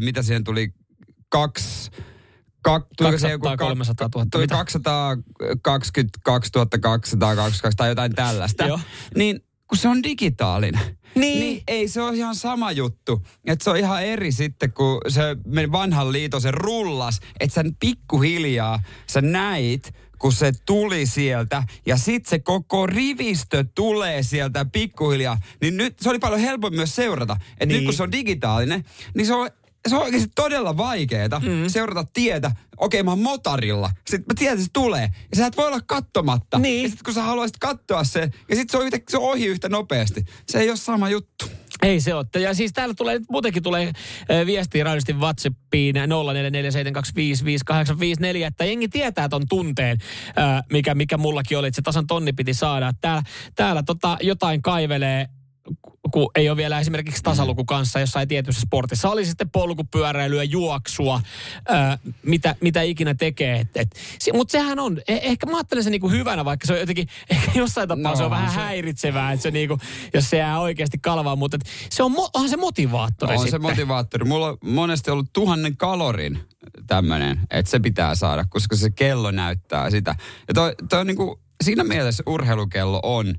mitä 0.04 0.22
siihen 0.22 0.44
tuli, 0.44 0.74
kaksi... 1.30 1.92
Kak, 2.62 2.88
tuliko 2.97 3.18
se 3.18 3.28
200 3.28 3.57
300 3.57 4.10
000, 4.16 4.28
Tuli 4.32 4.43
mitä? 4.43 4.55
222 4.55 6.12
222 6.24 7.18
tai 7.78 7.89
jotain 7.89 8.16
tällaista. 8.16 8.80
Niin 9.16 9.43
kun 9.68 9.78
se 9.78 9.88
on 9.88 10.03
digitaalinen. 10.03 10.82
Niin. 11.16 11.39
niin. 11.39 11.64
ei 11.68 11.88
se 11.88 12.01
ole 12.01 12.16
ihan 12.16 12.36
sama 12.36 12.72
juttu. 12.72 13.26
Että 13.45 13.64
se 13.64 13.70
on 13.70 13.78
ihan 13.78 14.03
eri 14.03 14.32
sitten, 14.32 14.74
kun 14.74 15.01
se 15.07 15.38
meni 15.45 15.72
vanhan 15.72 16.12
liiton, 16.12 16.41
se 16.41 16.51
rullas. 16.51 17.20
Että 17.39 17.53
sä 17.53 17.64
pikkuhiljaa, 17.80 18.84
sä 19.07 19.22
näit, 19.22 19.93
kun 20.20 20.34
se 20.34 20.51
tuli 20.66 21.05
sieltä 21.05 21.64
ja 21.86 21.97
sitten 21.97 22.30
se 22.30 22.39
koko 22.39 22.88
rivistö 22.88 23.66
tulee 23.76 24.24
sieltä 24.24 24.66
pikkuhiljaa, 24.66 25.38
niin 25.62 25.78
nyt 25.78 25.99
se 25.99 26.10
oli 26.10 26.20
paljon 26.20 26.39
helpompi 26.39 26.78
myös 26.78 26.95
seurata. 26.95 27.38
Että 27.51 27.66
niin. 27.66 27.78
nyt 27.78 27.86
kun 27.86 27.93
se 27.93 28.03
on 28.03 28.12
digitaalinen, 28.12 28.86
niin 29.16 29.28
se 29.28 29.34
on 29.34 29.49
se 29.88 29.96
on 29.96 30.02
oikeasti 30.02 30.30
todella 30.36 30.78
vaikeeta 30.78 31.40
mm. 31.40 31.68
seurata 31.68 32.06
tietä. 32.14 32.52
Okei, 32.78 33.04
mä 33.04 33.12
oon 33.12 33.20
motarilla. 33.20 33.90
Sitten 34.08 34.26
mä 34.28 34.34
tiedän, 34.40 34.54
että 34.54 34.66
se 34.66 34.72
tulee. 34.74 35.10
Ja 35.32 35.38
sä 35.38 35.46
et 35.46 35.58
voi 35.58 35.68
olla 35.68 35.82
kattomatta. 35.86 36.60
Niin. 36.60 36.84
Ja 36.84 36.90
sitten 36.90 37.06
kun 37.06 37.14
sä 37.14 37.24
haluaisit 37.24 37.58
katsoa 37.58 38.04
sen, 38.04 38.34
ja 38.50 38.56
sitten 38.56 38.72
se 38.72 38.78
on, 38.78 38.86
yhtä, 38.86 39.00
se 39.10 39.18
on 39.18 39.24
ohi 39.24 39.46
yhtä 39.46 39.70
nopeasti. 39.70 40.26
Se 40.48 40.60
ei 40.60 40.70
ole 40.70 40.78
sama 40.78 41.10
juttu. 41.10 41.46
Ei 41.82 42.02
se 42.02 42.14
ole. 42.14 42.26
Ja 42.42 42.54
siis 42.54 42.74
täällä 42.74 42.94
tulee, 42.94 43.20
muutenkin 43.30 43.64
tulee 43.64 43.94
viestiä 44.46 44.84
radiosti 44.84 45.14
WhatsAppiin 45.14 45.96
0447255854, 45.96 46.00
että 48.48 48.66
jengi 48.66 48.88
tietää 48.88 49.30
ton 49.30 49.44
tunteen, 49.50 49.98
mikä, 50.72 50.96
mikä 50.96 51.18
mullakin 51.18 51.58
oli, 51.58 51.68
että 51.68 51.76
se 51.76 51.82
tasan 51.82 52.08
tonni 52.08 52.34
piti 52.34 52.54
saada. 52.54 52.94
Täällä, 53.02 53.24
täällä 53.56 53.84
tota, 53.84 54.18
jotain 54.22 54.62
kaivelee 54.62 55.28
kun 56.12 56.32
ei 56.36 56.50
ole 56.50 56.58
vielä 56.58 56.80
esimerkiksi 56.80 57.24
tasaluku 57.24 57.66
kanssa 57.66 58.00
jossain 58.00 58.28
tietyssä 58.28 58.62
sportissa. 58.62 59.10
Oli 59.10 59.26
sitten 59.26 59.50
polkupyöräilyä, 59.50 60.44
juoksua, 60.44 61.22
ää, 61.68 61.98
mitä, 62.24 62.56
mitä 62.62 62.82
ikinä 62.82 63.16
tekee. 63.16 63.68
Se, 64.20 64.34
Mutta 64.34 64.52
sehän 64.52 64.80
on, 64.80 65.02
eh, 65.08 65.20
ehkä 65.24 65.46
mä 65.46 65.58
ajattelen 65.58 65.84
se 65.84 65.90
niinku 65.90 66.10
hyvänä, 66.10 66.46
vaikka 66.46 66.68
se 66.68 66.74
on 66.74 66.80
jotenkin, 66.80 67.08
ehkä 67.30 67.52
jossain 67.56 67.88
tapaa 67.88 68.12
No, 68.12 68.16
se 68.16 68.24
on 68.24 68.30
vähän 68.32 68.50
se- 68.50 68.56
häiritsevää, 68.56 69.32
että 69.32 69.44
se 69.44 69.52
niinku, 69.52 69.78
jos 70.14 70.30
se 70.30 70.38
jää 70.38 70.60
oikeasti 70.60 70.98
kalvaan, 70.98 71.38
mutta 71.40 71.58
se 71.90 72.04
on, 72.04 72.12
onhan 72.34 72.50
se 72.50 72.58
motivaattori 72.58 73.34
on 73.34 73.40
sitten. 73.40 73.62
se 73.62 73.68
motivaattori. 73.68 74.26
Mulla 74.26 74.48
on 74.50 74.58
monesti 74.62 75.12
ollut 75.12 75.34
tuhannen 75.34 75.78
kalorin 75.78 76.40
tämmöinen, 76.88 77.40
että 77.52 77.72
se 77.72 77.80
pitää 77.80 78.16
saada, 78.16 78.46
koska 78.50 78.76
se 78.76 78.90
kello 78.90 79.32
näyttää 79.32 79.90
sitä. 79.90 80.16
Ja 80.48 80.54
toi, 80.54 80.76
toi 80.90 81.00
on 81.00 81.08
niinku, 81.08 81.40
siinä 81.64 81.84
mielessä 81.84 82.24
urheilukello 82.28 83.00
on 83.04 83.36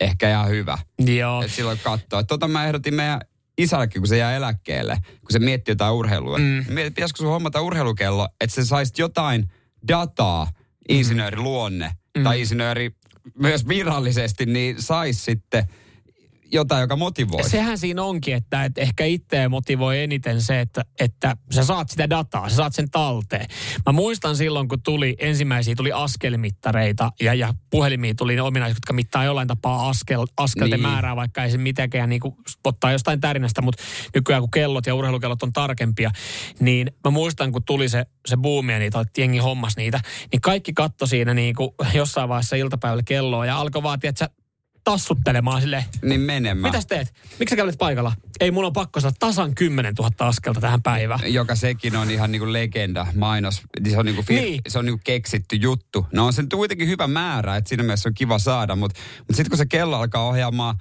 ehkä 0.00 0.30
ihan 0.30 0.48
hyvä. 0.48 0.78
Joo. 1.16 1.42
Että 1.42 1.56
silloin 1.56 1.78
katsoa. 1.78 2.22
Tota 2.22 2.48
mä 2.48 2.66
ehdotin 2.66 2.94
meidän 2.94 3.20
isällekin, 3.58 4.02
kun 4.02 4.08
se 4.08 4.16
jää 4.16 4.36
eläkkeelle, 4.36 4.96
kun 5.20 5.30
se 5.30 5.38
miettii 5.38 5.72
jotain 5.72 5.94
urheilua. 5.94 6.38
Mm. 6.38 6.64
Mietit, 6.68 6.94
pitäisikö 6.94 7.18
sun 7.18 7.28
hommata 7.28 7.60
urheilukello, 7.60 8.28
että 8.40 8.54
se 8.54 8.64
saisit 8.64 8.98
jotain 8.98 9.52
dataa, 9.88 10.50
insinööriluonne 10.88 11.90
mm. 12.18 12.24
tai 12.24 12.40
insinööri 12.40 12.90
myös 13.38 13.68
virallisesti, 13.68 14.46
niin 14.46 14.82
sais 14.82 15.24
sitten 15.24 15.64
jotain, 16.52 16.80
joka 16.80 16.96
motivoi. 16.96 17.48
Sehän 17.48 17.78
siinä 17.78 18.02
onkin, 18.02 18.34
että, 18.34 18.64
että 18.64 18.80
ehkä 18.80 19.04
itseä 19.04 19.48
motivoi 19.48 20.02
eniten 20.02 20.42
se, 20.42 20.60
että, 20.60 20.84
että 21.00 21.36
sä 21.50 21.64
saat 21.64 21.90
sitä 21.90 22.10
dataa, 22.10 22.48
sä 22.48 22.56
saat 22.56 22.74
sen 22.74 22.90
talteen. 22.90 23.46
Mä 23.86 23.92
muistan 23.92 24.36
silloin, 24.36 24.68
kun 24.68 24.82
tuli 24.82 25.16
ensimmäisiä, 25.18 25.74
tuli 25.74 25.92
askelmittareita 25.92 27.12
ja, 27.20 27.34
ja 27.34 27.54
puhelimia 27.70 28.14
tuli 28.14 28.34
ne 28.34 28.42
ominaisuudet, 28.42 28.76
jotka 28.76 28.92
mittaa 28.92 29.24
jollain 29.24 29.48
tapaa 29.48 29.88
askel, 29.88 30.26
askelten 30.36 30.70
Niin. 30.80 30.90
määrää, 30.90 31.16
vaikka 31.16 31.44
ei 31.44 31.50
se 31.50 31.58
mitenkään 31.58 32.08
niin 32.08 32.20
kuin 32.20 32.34
ottaa 32.64 32.92
jostain 32.92 33.20
tärinästä, 33.20 33.62
mutta 33.62 33.82
nykyään 34.14 34.42
kun 34.42 34.50
kellot 34.50 34.86
ja 34.86 34.94
urheilukellot 34.94 35.42
on 35.42 35.52
tarkempia, 35.52 36.10
niin 36.60 36.90
mä 37.04 37.10
muistan, 37.10 37.52
kun 37.52 37.64
tuli 37.64 37.88
se, 37.88 38.06
se 38.26 38.36
buumi 38.36 38.72
ja 38.72 38.78
niitä, 38.78 39.00
että 39.00 39.20
jengi 39.20 39.38
hommas 39.38 39.76
niitä, 39.76 40.00
niin 40.32 40.40
kaikki 40.40 40.72
katto 40.72 41.06
siinä 41.06 41.34
niin 41.34 41.54
kuin 41.54 41.70
jossain 41.94 42.28
vaiheessa 42.28 42.56
iltapäivällä 42.56 43.02
kelloa 43.06 43.46
ja 43.46 43.56
alkoi 43.56 43.82
vaatia, 43.82 44.10
että 44.10 44.18
sä 44.18 44.30
tassuttelemaan 44.84 45.60
silleen, 45.60 45.84
Niin 46.02 46.20
menemään. 46.20 46.72
Mitäs 46.72 46.86
teet? 46.86 47.14
Miksi 47.38 47.52
sä 47.52 47.56
kävelet 47.56 47.78
paikalla? 47.78 48.12
Ei, 48.40 48.50
mulla 48.50 48.66
on 48.66 48.72
pakko 48.72 49.00
saada 49.00 49.16
tasan 49.20 49.54
10 49.54 49.94
000 49.98 50.10
askelta 50.18 50.60
tähän 50.60 50.82
päivään. 50.82 51.20
joka 51.34 51.54
sekin 51.54 51.96
on 51.96 52.10
ihan 52.10 52.32
niinku 52.32 52.52
legenda, 52.52 53.06
mainos. 53.14 53.62
Se 53.90 53.98
on 53.98 54.06
niinku, 54.06 54.22
fir- 54.22 54.34
Niin. 54.34 54.60
se 54.68 54.78
on 54.78 54.84
niinku 54.84 55.00
keksitty 55.04 55.56
juttu. 55.56 56.06
No 56.12 56.26
on 56.26 56.32
se 56.32 56.42
nyt 56.42 56.50
kuitenkin 56.54 56.88
hyvä 56.88 57.06
määrä, 57.06 57.56
että 57.56 57.68
siinä 57.68 57.82
mielessä 57.82 58.08
on 58.08 58.14
kiva 58.14 58.38
saada, 58.38 58.76
mutta 58.76 59.00
mut 59.18 59.36
sitten 59.36 59.50
kun 59.50 59.58
se 59.58 59.66
kello 59.66 59.96
alkaa 59.96 60.26
ohjaamaan 60.28 60.76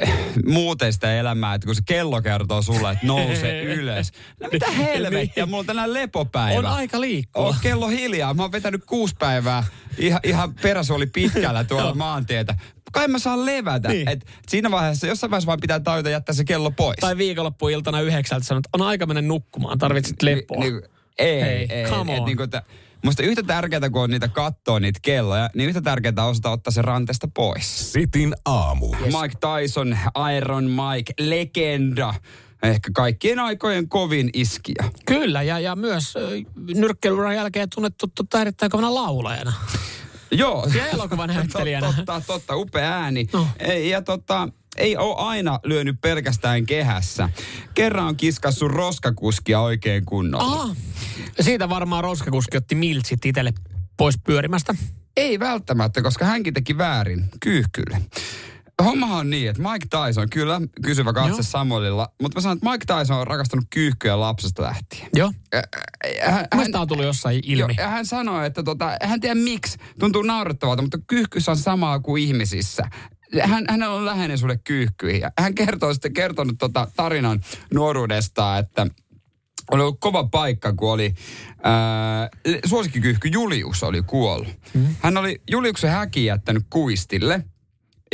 eh, 0.00 0.12
muuten 0.46 0.92
sitä 0.92 1.14
elämää, 1.20 1.54
että 1.54 1.66
kun 1.66 1.74
se 1.74 1.82
kello 1.86 2.22
kertoo 2.22 2.62
sulle, 2.62 2.90
että 2.92 3.06
nouse 3.06 3.62
ylös. 3.78 4.12
No 4.40 4.48
mitä 4.52 4.70
helvettiä, 4.70 5.46
mulla 5.46 5.58
on 5.58 5.66
tänään 5.66 5.92
lepopäivä. 5.94 6.58
On 6.58 6.66
aika 6.66 7.00
liikkua. 7.00 7.46
On 7.46 7.54
kello 7.62 7.88
hiljaa. 7.88 8.34
Mä 8.34 8.42
oon 8.42 8.52
vetänyt 8.52 8.84
kuusi 8.84 9.14
päivää 9.18 9.64
ihan, 9.98 10.20
ihan 10.24 10.54
peräsuoli 10.54 11.06
pitkällä 11.06 11.64
tuolla 11.64 11.94
maantietä. 11.94 12.54
Kai 12.92 13.08
mä 13.08 13.18
saan 13.18 13.46
levätä. 13.46 13.88
Niin. 13.88 14.08
Et 14.08 14.26
siinä 14.48 14.70
vaiheessa, 14.70 15.06
jossain 15.06 15.30
vaiheessa 15.30 15.46
vaan 15.46 15.60
pitää 15.60 15.80
tajuta 15.80 16.10
jättää 16.10 16.34
se 16.34 16.44
kello 16.44 16.70
pois. 16.70 16.96
Tai 17.00 17.16
viikonloppuiltana 17.16 18.00
yhdeksältä 18.00 18.46
sanot, 18.46 18.64
on 18.72 18.82
aika 18.82 19.06
mennä 19.06 19.22
nukkumaan, 19.22 19.78
tarvitset 19.78 20.22
lepoa. 20.22 20.58
Ni, 20.58 20.70
niinku, 20.70 20.88
ei, 21.18 21.40
Hei, 21.40 21.66
ei. 21.70 21.90
come 21.90 22.12
et 22.14 22.20
on. 22.20 22.26
niinku, 22.26 22.42
että, 22.42 22.62
musta 23.04 23.22
yhtä 23.22 23.42
tärkeää, 23.42 23.90
kun 23.90 24.02
on 24.02 24.10
niitä 24.10 24.28
kattoo 24.28 24.78
niitä 24.78 25.00
kelloja, 25.02 25.50
niin 25.54 25.68
yhtä 25.68 25.80
tärkeää 25.80 26.14
on 26.18 26.30
osata 26.30 26.50
ottaa 26.50 26.70
se 26.70 26.82
ranteesta 26.82 27.28
pois. 27.34 27.92
Sitin 27.92 28.34
aamu. 28.44 28.94
Mike 29.04 29.36
Tyson, 29.40 29.98
Iron 30.36 30.64
Mike, 30.64 31.12
legenda. 31.20 32.14
Ehkä 32.62 32.90
kaikkien 32.94 33.38
aikojen 33.38 33.88
kovin 33.88 34.30
iskiä. 34.34 34.84
Kyllä, 35.06 35.42
ja, 35.42 35.58
ja 35.58 35.76
myös 35.76 36.14
nyrkkeilyuran 36.74 37.34
jälkeen 37.34 37.68
tunnettu 37.74 38.06
tota, 38.14 38.40
erittäin 38.40 38.70
kovana 38.70 38.94
laulajana. 38.94 39.52
Joo. 40.30 40.68
Ja 40.76 40.86
elokuvan 40.86 41.28
näyttelijänä. 41.34 41.92
totta, 41.92 42.22
totta, 42.26 42.56
upea 42.56 42.92
ääni. 42.92 43.26
No. 43.32 43.48
Ei, 43.58 43.90
Ja 43.90 44.02
tota, 44.02 44.48
ei 44.76 44.96
ole 44.96 45.14
aina 45.16 45.60
lyönyt 45.64 46.00
pelkästään 46.00 46.66
kehässä. 46.66 47.28
Kerran 47.74 48.06
on 48.06 48.16
kiskassu 48.16 48.68
roskakuskia 48.68 49.60
oikein 49.60 50.04
kunnolla. 50.04 50.44
Aha. 50.62 50.74
Siitä 51.40 51.68
varmaan 51.68 52.04
roskakuski 52.04 52.56
otti 52.56 52.74
miltsit 52.74 53.26
itselle 53.26 53.52
pois 53.96 54.18
pyörimästä. 54.24 54.74
Ei 55.16 55.38
välttämättä, 55.38 56.02
koska 56.02 56.24
hänkin 56.24 56.54
teki 56.54 56.78
väärin 56.78 57.24
kyyhkylle. 57.40 58.00
Homma 58.84 59.16
on 59.16 59.30
niin, 59.30 59.50
että 59.50 59.62
Mike 59.62 59.86
Tyson, 59.90 60.30
kyllä, 60.30 60.60
kysyvä 60.84 61.12
katse 61.12 61.30
Joo. 61.30 61.42
Samuelilla, 61.42 62.08
mutta 62.22 62.38
mä 62.38 62.40
sanon, 62.40 62.56
että 62.56 62.70
Mike 62.70 62.84
Tyson 62.86 63.16
on 63.16 63.26
rakastanut 63.26 63.66
kyyhkyä 63.70 64.20
lapsesta 64.20 64.62
lähtien. 64.62 65.08
Joo. 65.14 65.32
Hän, 66.52 66.72
tämä 66.72 66.82
on 66.82 66.88
tullut 66.88 67.04
jossain 67.04 67.40
ilmi. 67.44 67.74
jo, 67.76 67.82
ja 67.82 67.88
hän 67.88 68.06
sanoi, 68.06 68.46
että 68.46 68.62
tota, 68.62 68.96
hän 69.02 69.20
tiedä 69.20 69.34
miksi, 69.34 69.78
tuntuu 69.98 70.22
naurettavalta, 70.22 70.82
mutta 70.82 70.98
kyyhkyssä 71.06 71.50
on 71.50 71.56
samaa 71.56 72.00
kuin 72.00 72.22
ihmisissä. 72.22 72.82
Hän, 73.42 73.64
hänellä 73.68 73.94
on 73.94 74.06
läheinen 74.06 74.38
sulle 74.38 74.58
kyyhkyihin. 74.64 75.20
Ja 75.20 75.30
hän 75.38 75.54
kertoo 75.54 75.92
sitten 75.92 76.12
kertonut 76.12 76.56
tota 76.58 76.88
tarinan 76.96 77.40
nuoruudestaan, 77.74 78.58
että 78.58 78.86
oli 79.70 79.82
ollut 79.82 80.00
kova 80.00 80.24
paikka, 80.24 80.72
kun 80.72 80.92
oli 80.92 81.14
ää, 81.62 82.28
suosikkikyyhky 82.66 83.28
Julius 83.28 83.82
oli 83.82 84.02
kuollut. 84.02 84.48
Mm. 84.74 84.86
Hän 85.00 85.16
oli 85.16 85.42
Juliuksen 85.50 85.90
häkin 85.90 86.24
jättänyt 86.24 86.66
kuistille. 86.70 87.44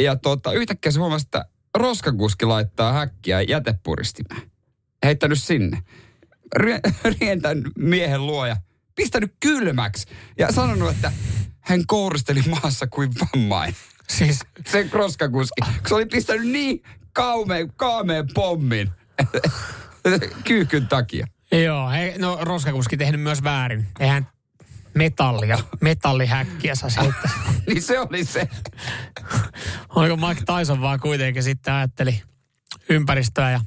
Ja 0.00 0.16
tota, 0.16 0.52
yhtäkkiä 0.52 0.92
se 0.92 0.98
huomasi, 0.98 1.26
että 1.26 1.44
roskakuski 1.74 2.46
laittaa 2.46 2.92
häkkiä 2.92 3.42
jätepuristimeen. 3.42 4.50
Heittänyt 5.04 5.42
sinne. 5.42 5.82
Rie- 6.58 7.14
rientänyt 7.20 7.72
miehen 7.78 8.26
luo 8.26 8.46
ja 8.46 8.56
pistänyt 8.94 9.34
kylmäksi. 9.40 10.06
Ja 10.38 10.52
sanonut, 10.52 10.90
että 10.90 11.12
hän 11.60 11.86
kouristeli 11.86 12.42
maassa 12.48 12.86
kuin 12.86 13.10
vammainen. 13.20 13.76
Siis 14.08 14.40
Se 14.66 14.88
roskakuski. 14.92 15.60
Se 15.88 15.94
oli 15.94 16.06
pistänyt 16.06 16.48
niin 16.48 16.82
kaumeen, 17.12 17.72
kaameen 17.76 18.26
pommin. 18.34 18.90
Kyyhkyn 20.44 20.88
takia. 20.88 21.26
Joo, 21.64 21.90
he, 21.90 22.14
no 22.18 22.38
roskakuski 22.40 22.96
tehnyt 22.96 23.20
myös 23.20 23.42
väärin. 23.42 23.86
Eihän 24.00 24.26
metallia, 24.94 25.58
metallihäkkiä 25.80 26.74
saa 26.74 26.90
heittää. 27.02 27.30
niin 27.66 27.82
se 27.82 28.00
oli 28.00 28.24
se. 28.24 28.48
Oliko 29.88 30.16
Mike 30.16 30.42
Tyson 30.58 30.80
vaan 30.80 31.00
kuitenkin 31.00 31.42
sitten 31.42 31.74
ajatteli 31.74 32.22
ympäristöä 32.88 33.50
ja 33.50 33.60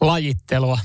lajittelua. 0.00 0.78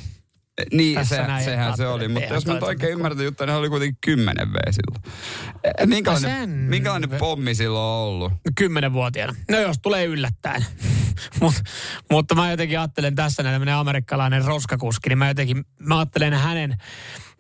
Niin, 0.74 0.96
Tässä 0.96 1.16
se, 1.16 1.28
näin, 1.28 1.46
sehän 1.46 1.78
se 1.78 1.88
oli. 1.88 2.08
Mutta 2.08 2.24
eihän 2.24 2.36
jos 2.36 2.46
mä 2.46 2.54
nyt 2.54 2.64
oikein 2.64 2.92
ymmärrän 2.92 3.26
juttua, 3.26 3.46
niin 3.48 3.56
oli 3.56 3.70
kuitenkin 3.70 3.98
10 4.02 4.54
V 4.54 4.56
silloin. 4.72 5.16
Eh, 5.64 5.88
Minkälainen, 5.88 6.32
sen- 6.32 6.50
minkälainen 6.50 7.10
pommi 7.10 7.56
silloin 7.56 7.84
on 7.84 8.08
ollut? 8.08 8.34
Kymmenenvuotiaana. 8.56 9.36
No 9.52 9.60
jos 9.60 9.80
tulee 9.82 10.06
yllättäen. 10.06 10.66
Mut, 11.42 11.54
mutta 12.12 12.36
mä 12.36 12.52
jotenkin 12.52 12.80
ajattelen 12.80 13.16
tässä 13.16 13.44
näin 13.44 13.54
tämmöinen 13.54 13.76
amerikkalainen 13.76 14.46
roskakuski, 14.46 15.10
niin 15.10 15.18
mä 15.18 15.28
jotenkin, 15.28 15.66
mä 15.80 15.98
ajattelen 15.98 16.34
hänen 16.34 16.78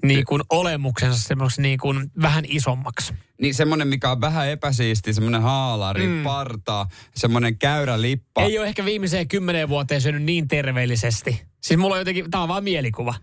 niin 0.03 0.26
kuin 0.26 0.41
olemuksensa 0.49 1.23
semmoiksi 1.23 1.61
niin 1.61 1.80
kuin 1.80 2.11
vähän 2.21 2.43
isommaksi. 2.47 3.13
Niin 3.41 3.53
semmoinen, 3.55 3.88
mikä 3.88 4.11
on 4.11 4.21
vähän 4.21 4.49
epäsiisti, 4.49 5.13
semmoinen 5.13 5.41
haalari, 5.41 6.07
mm. 6.07 6.23
parta, 6.23 6.88
semmoinen 7.15 7.57
käyrä 7.57 8.01
lippa. 8.01 8.41
Ei 8.41 8.59
ole 8.59 8.67
ehkä 8.67 8.86
viimeiseen 8.86 9.28
kymmeneen 9.28 9.69
vuoteen 9.69 10.01
syönyt 10.01 10.23
niin 10.23 10.47
terveellisesti. 10.47 11.41
Siis 11.61 11.80
mulla 11.80 11.95
on 11.95 12.01
jotenkin, 12.01 12.32
tää 12.32 12.41
on 12.41 12.47
vaan 12.47 12.63
mielikuva. 12.63 13.13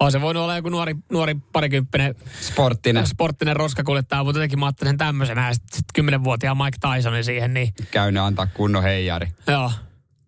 On 0.00 0.12
se 0.12 0.20
voinut 0.20 0.42
olla 0.42 0.56
joku 0.56 0.68
nuori, 0.68 0.94
nuori 1.12 1.36
parikymppinen 1.52 2.14
Sporttinen. 2.40 3.06
sporttinen 3.06 3.56
roskakuljettaja, 3.56 4.24
mutta 4.24 4.38
jotenkin 4.38 4.58
mä 4.58 4.66
ajattelen 4.66 4.98
tämmöisenä. 4.98 5.46
Ja 5.46 5.54
sitten 5.54 5.76
sit 5.76 5.84
kymmenenvuotiaan 5.94 6.56
Mike 6.56 6.78
Tysonin 6.96 7.24
siihen, 7.24 7.54
niin 7.54 7.74
Käynyt 7.90 8.22
antaa 8.22 8.46
kunnon 8.46 8.82
heijari. 8.82 9.28
joo. 9.46 9.70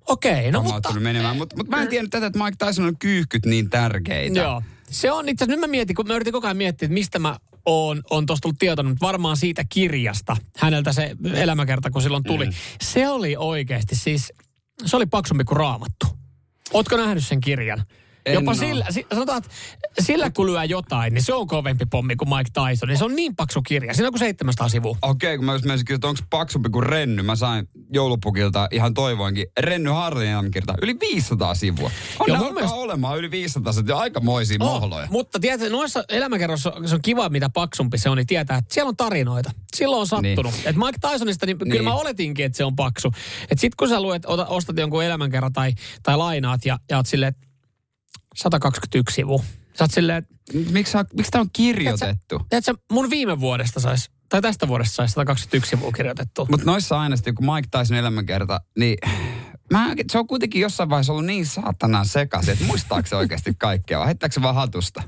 Okei, 0.09 0.53
no 0.53 0.63
mutta... 0.63 1.01
Menemään. 1.01 1.37
Mutta 1.37 1.57
mut 1.57 1.69
mä 1.69 1.83
en 1.83 1.89
tiedä 1.89 2.09
tätä, 2.11 2.27
että 2.27 2.45
Mike 2.45 2.67
Tyson 2.67 2.85
on 2.85 2.99
kyyhkyt 2.99 3.47
niin 3.47 3.71
tärkeitä. 3.71 4.41
Joo. 4.41 4.63
Se 4.91 5.13
on 5.13 5.29
itse 5.29 5.45
asiassa, 5.45 5.57
nyt 5.57 5.61
mä 5.61 5.71
mietin, 5.71 5.97
kun 5.97 6.07
mä 6.07 6.15
yritin 6.15 6.33
koko 6.33 6.47
ajan 6.47 6.57
miettiä, 6.57 6.87
että 6.87 6.95
mistä 6.95 7.19
mä 7.19 7.37
oon, 7.67 8.03
on 8.11 8.27
tuosta 8.27 8.43
tullut 8.43 8.59
tietoinen, 8.59 8.91
mutta 8.91 9.07
varmaan 9.07 9.37
siitä 9.37 9.65
kirjasta, 9.69 10.37
häneltä 10.59 10.93
se 10.93 11.17
elämäkerta, 11.35 11.91
kun 11.91 12.03
silloin 12.03 12.25
tuli. 12.25 12.47
Mm. 12.47 12.53
Se 12.81 13.09
oli 13.09 13.37
oikeasti 13.37 13.97
siis, 13.97 14.33
se 14.87 14.97
oli 14.97 15.07
paksumpi 15.07 15.45
kuin 15.45 15.57
raamattu. 15.57 16.07
Ootko 16.73 16.97
nähnyt 16.97 17.27
sen 17.27 17.41
kirjan? 17.41 17.85
En 18.27 18.35
Jopa 18.35 18.51
oo. 18.51 18.55
sillä, 18.55 18.87
si- 18.91 19.07
sanotaan, 19.13 19.39
että 19.39 19.51
sillä 20.01 20.31
kun 20.31 20.47
lyö 20.47 20.65
jotain, 20.65 21.15
niin 21.15 21.23
se 21.23 21.35
on 21.35 21.47
kovempi 21.47 21.87
pommi 21.87 22.17
kuin 22.17 22.29
Mike 22.29 22.51
Tyson. 22.53 22.89
Niin 22.89 22.99
se 22.99 23.05
on 23.05 23.17
niin 23.17 23.37
paksu 23.37 23.63
kirja. 23.63 23.95
Siinä 23.95 24.09
on 24.09 24.13
kuin 24.13 24.19
700 24.19 24.69
sivua. 24.69 24.97
Okei, 25.03 25.37
kun 25.37 25.47
mä 25.47 25.53
just 25.53 25.65
menisin 25.65 25.85
kysyä, 25.87 25.95
että 25.97 26.09
onko 26.09 26.21
paksumpi 26.31 26.69
kuin 26.69 26.83
Renny. 26.87 27.23
Mä 27.23 27.37
sain 27.37 27.69
joulupukilta 27.93 28.69
ihan 28.71 28.95
toivoinkin. 28.95 29.47
Renny 29.61 29.91
Harlin 29.91 30.29
elämäkerta. 30.29 30.75
Yli 30.83 30.97
500 31.01 31.55
sivua. 31.55 31.91
On 32.21 32.27
Joo, 32.29 32.37
mun 32.37 32.47
alkaa 32.47 32.53
mielestä- 32.55 32.77
olemaan 32.77 33.19
yli 33.19 33.31
500. 33.31 33.73
Se 33.73 33.81
on 33.81 34.01
aikamoisia 34.01 34.57
Oh, 34.61 34.81
mohloja. 34.81 35.07
mutta 35.11 35.41
tiedätkö, 35.41 35.71
noissa 35.71 36.05
elämäkerroissa 36.09 36.73
se 36.87 36.95
on 36.95 37.03
kiva, 37.03 37.29
mitä 37.29 37.49
paksumpi 37.51 37.99
se 37.99 38.09
on, 38.11 38.17
niin 38.17 38.27
tietää, 38.27 38.59
että 38.59 38.75
siellä 38.75 38.89
on 38.89 38.97
tarinoita. 38.97 39.51
Silloin 39.77 40.01
on 40.01 40.07
sattunut. 40.07 40.53
Niin. 40.53 40.69
Et 40.69 40.77
Mike 40.77 40.99
Tysonista, 41.13 41.47
niin, 41.47 41.59
niin, 41.59 41.71
kyllä 41.71 41.83
mä 41.91 41.95
oletinkin, 41.95 42.45
että 42.47 42.57
se 42.59 42.65
on 42.65 42.77
paksu. 42.77 43.13
Et 43.51 43.59
sit 43.59 43.75
kun 43.75 43.89
sä 43.89 44.01
luet, 44.01 44.25
ota, 44.27 44.47
ostat 44.47 44.79
jonkun 44.79 45.05
elämänkerran 45.05 45.53
tai, 45.53 45.73
tai 46.03 46.17
lainaat 46.17 46.65
ja, 46.65 46.79
ja 46.91 46.97
oot 46.97 47.07
silleen, 47.07 47.35
121 48.35 49.15
sivu. 49.15 49.45
Sä 49.75 49.85
oot 49.85 49.91
silleen, 49.91 50.27
Miksi, 50.71 50.99
miksi 51.17 51.31
tämä 51.31 51.41
on 51.41 51.51
kirjoitettu? 51.53 52.41
tiedätkö, 52.49 52.75
mun 52.93 53.11
viime 53.11 53.41
vuodesta 53.41 53.81
sais, 53.81 54.11
tai 54.29 54.43
tästä 54.43 54.69
vuodesta 54.69 54.95
sais 54.95 55.13
121 55.13 55.71
sivua 55.71 55.93
kirjoitettu. 55.93 56.47
Mutta 56.51 56.67
noissa 56.67 57.01
aina 57.01 57.17
sitten, 57.17 57.35
kun 57.35 57.55
Mike 57.55 57.69
Tyson 57.79 57.97
elämänkerta, 57.97 58.61
niin 58.79 58.97
mä, 59.73 59.95
se 60.13 60.19
on 60.19 60.27
kuitenkin 60.27 60.63
jossain 60.63 60.91
vaiheessa 60.91 61.13
ollut 61.13 61.27
niin 61.27 61.47
saatanan 61.47 62.07
sekaisin, 62.07 62.53
että 62.53 62.65
muistaako 62.65 63.09
se 63.09 63.17
oikeasti 63.17 63.53
kaikkea 63.59 63.99
vai 63.99 64.07
heittääkö 64.07 64.33
se 64.33 64.43
vaan 64.43 64.55
hatusta? 64.55 65.03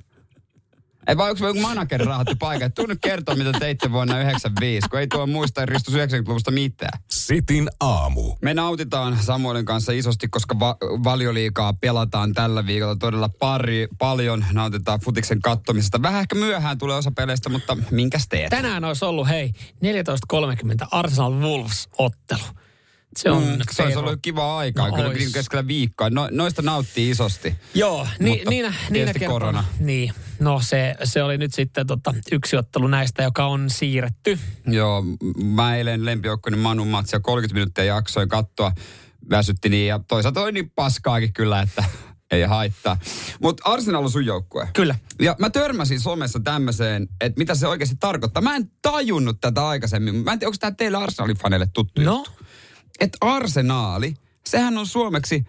Ei 1.06 1.16
vai 1.16 1.30
onko 1.30 1.38
se 1.38 1.46
joku 1.46 1.60
manageri 1.60 2.04
rahattu 2.04 2.34
paikka, 2.38 2.66
että 2.66 2.74
tuu 2.74 2.86
nyt 2.86 2.98
kertoa, 3.02 3.34
mitä 3.34 3.52
teitte 3.52 3.92
vuonna 3.92 4.20
95, 4.20 4.88
kun 4.88 5.00
ei 5.00 5.06
tuo 5.06 5.26
muista 5.26 5.66
Ristus 5.66 5.94
90-luvusta 5.94 6.50
mitään. 6.50 6.98
Sitin 7.10 7.68
aamu. 7.80 8.34
Me 8.42 8.54
nautitaan 8.54 9.18
Samuelin 9.22 9.64
kanssa 9.64 9.92
isosti, 9.92 10.28
koska 10.28 10.58
va- 10.58 10.76
valioliikaa 11.04 11.72
pelataan 11.72 12.32
tällä 12.32 12.66
viikolla 12.66 12.96
todella 12.96 13.28
pari, 13.28 13.88
paljon. 13.98 14.44
Nautitaan 14.52 15.00
futiksen 15.00 15.40
kattomisesta. 15.40 16.02
Vähän 16.02 16.20
ehkä 16.20 16.34
myöhään 16.34 16.78
tulee 16.78 16.96
osa 16.96 17.10
peleistä, 17.16 17.48
mutta 17.48 17.76
minkäs 17.90 18.28
teet? 18.28 18.50
Tänään 18.50 18.84
olisi 18.84 19.04
ollut, 19.04 19.28
hei, 19.28 19.52
14.30 20.32 20.86
Arsenal 20.90 21.32
Wolves-ottelu. 21.32 22.65
Se 23.16 23.30
on 23.30 23.42
Mm, 23.42 23.58
se 23.70 23.82
olisi 23.82 23.98
ollut 23.98 24.18
kiva 24.22 24.58
aikaa, 24.58 24.88
No 24.88 24.96
kyllä 24.96 25.08
ois. 25.08 25.18
niin 25.18 25.32
keskellä 25.32 25.66
viikkoa. 25.66 26.10
No, 26.10 26.28
noista 26.30 26.62
nauttii 26.62 27.10
isosti. 27.10 27.54
Joo, 27.74 28.08
ni, 28.20 28.30
Mutta 28.30 28.50
niinä, 28.50 28.74
niinä 28.90 29.12
korona. 29.26 29.64
Niin, 29.78 30.12
no 30.40 30.60
se, 30.62 30.94
se 31.04 31.22
oli 31.22 31.38
nyt 31.38 31.54
sitten 31.54 31.86
tota, 31.86 32.14
yksi 32.32 32.56
ottelu 32.56 32.86
näistä, 32.86 33.22
joka 33.22 33.46
on 33.46 33.70
siirretty. 33.70 34.38
Joo, 34.66 35.04
mä 35.42 35.76
eilen 35.76 36.04
lempijoukkoni 36.04 36.56
Manu 36.56 36.84
Matsia 36.84 37.20
30 37.20 37.54
minuuttia 37.54 37.84
jaksoin 37.84 38.28
katsoa. 38.28 38.72
Väsytti 39.30 39.68
niin 39.68 39.88
ja 39.88 40.00
toisaalta 40.08 40.40
oli 40.40 40.52
niin 40.52 40.70
paskaakin 40.70 41.32
kyllä, 41.32 41.60
että 41.62 41.84
ei 42.30 42.42
haittaa. 42.42 42.98
Mutta 43.42 43.70
Arsenal 43.70 44.04
on 44.04 44.10
sun 44.10 44.26
joukkue. 44.26 44.68
Kyllä. 44.74 44.94
Ja 45.20 45.36
mä 45.38 45.50
törmäsin 45.50 46.00
somessa 46.00 46.40
tämmöiseen, 46.40 47.08
että 47.20 47.38
mitä 47.38 47.54
se 47.54 47.66
oikeasti 47.66 47.96
tarkoittaa. 48.00 48.42
Mä 48.42 48.56
en 48.56 48.70
tajunnut 48.82 49.40
tätä 49.40 49.68
aikaisemmin. 49.68 50.14
Mä 50.14 50.32
en 50.32 50.38
tiedä, 50.38 50.48
onko 50.48 50.56
tämä 50.60 50.70
teille 50.70 50.98
Arsenalin 50.98 51.36
faneille 51.36 51.66
tuttu 51.72 52.02
No, 52.02 52.14
juttu. 52.16 52.30
Että 53.00 53.18
arsenaali, 53.20 54.14
sehän 54.46 54.78
on 54.78 54.86
suomeksi 54.86 55.44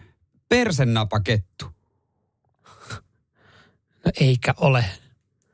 persennapakettu. 0.50 1.66
no 4.06 4.12
eikä 4.20 4.54
ole. 4.58 4.86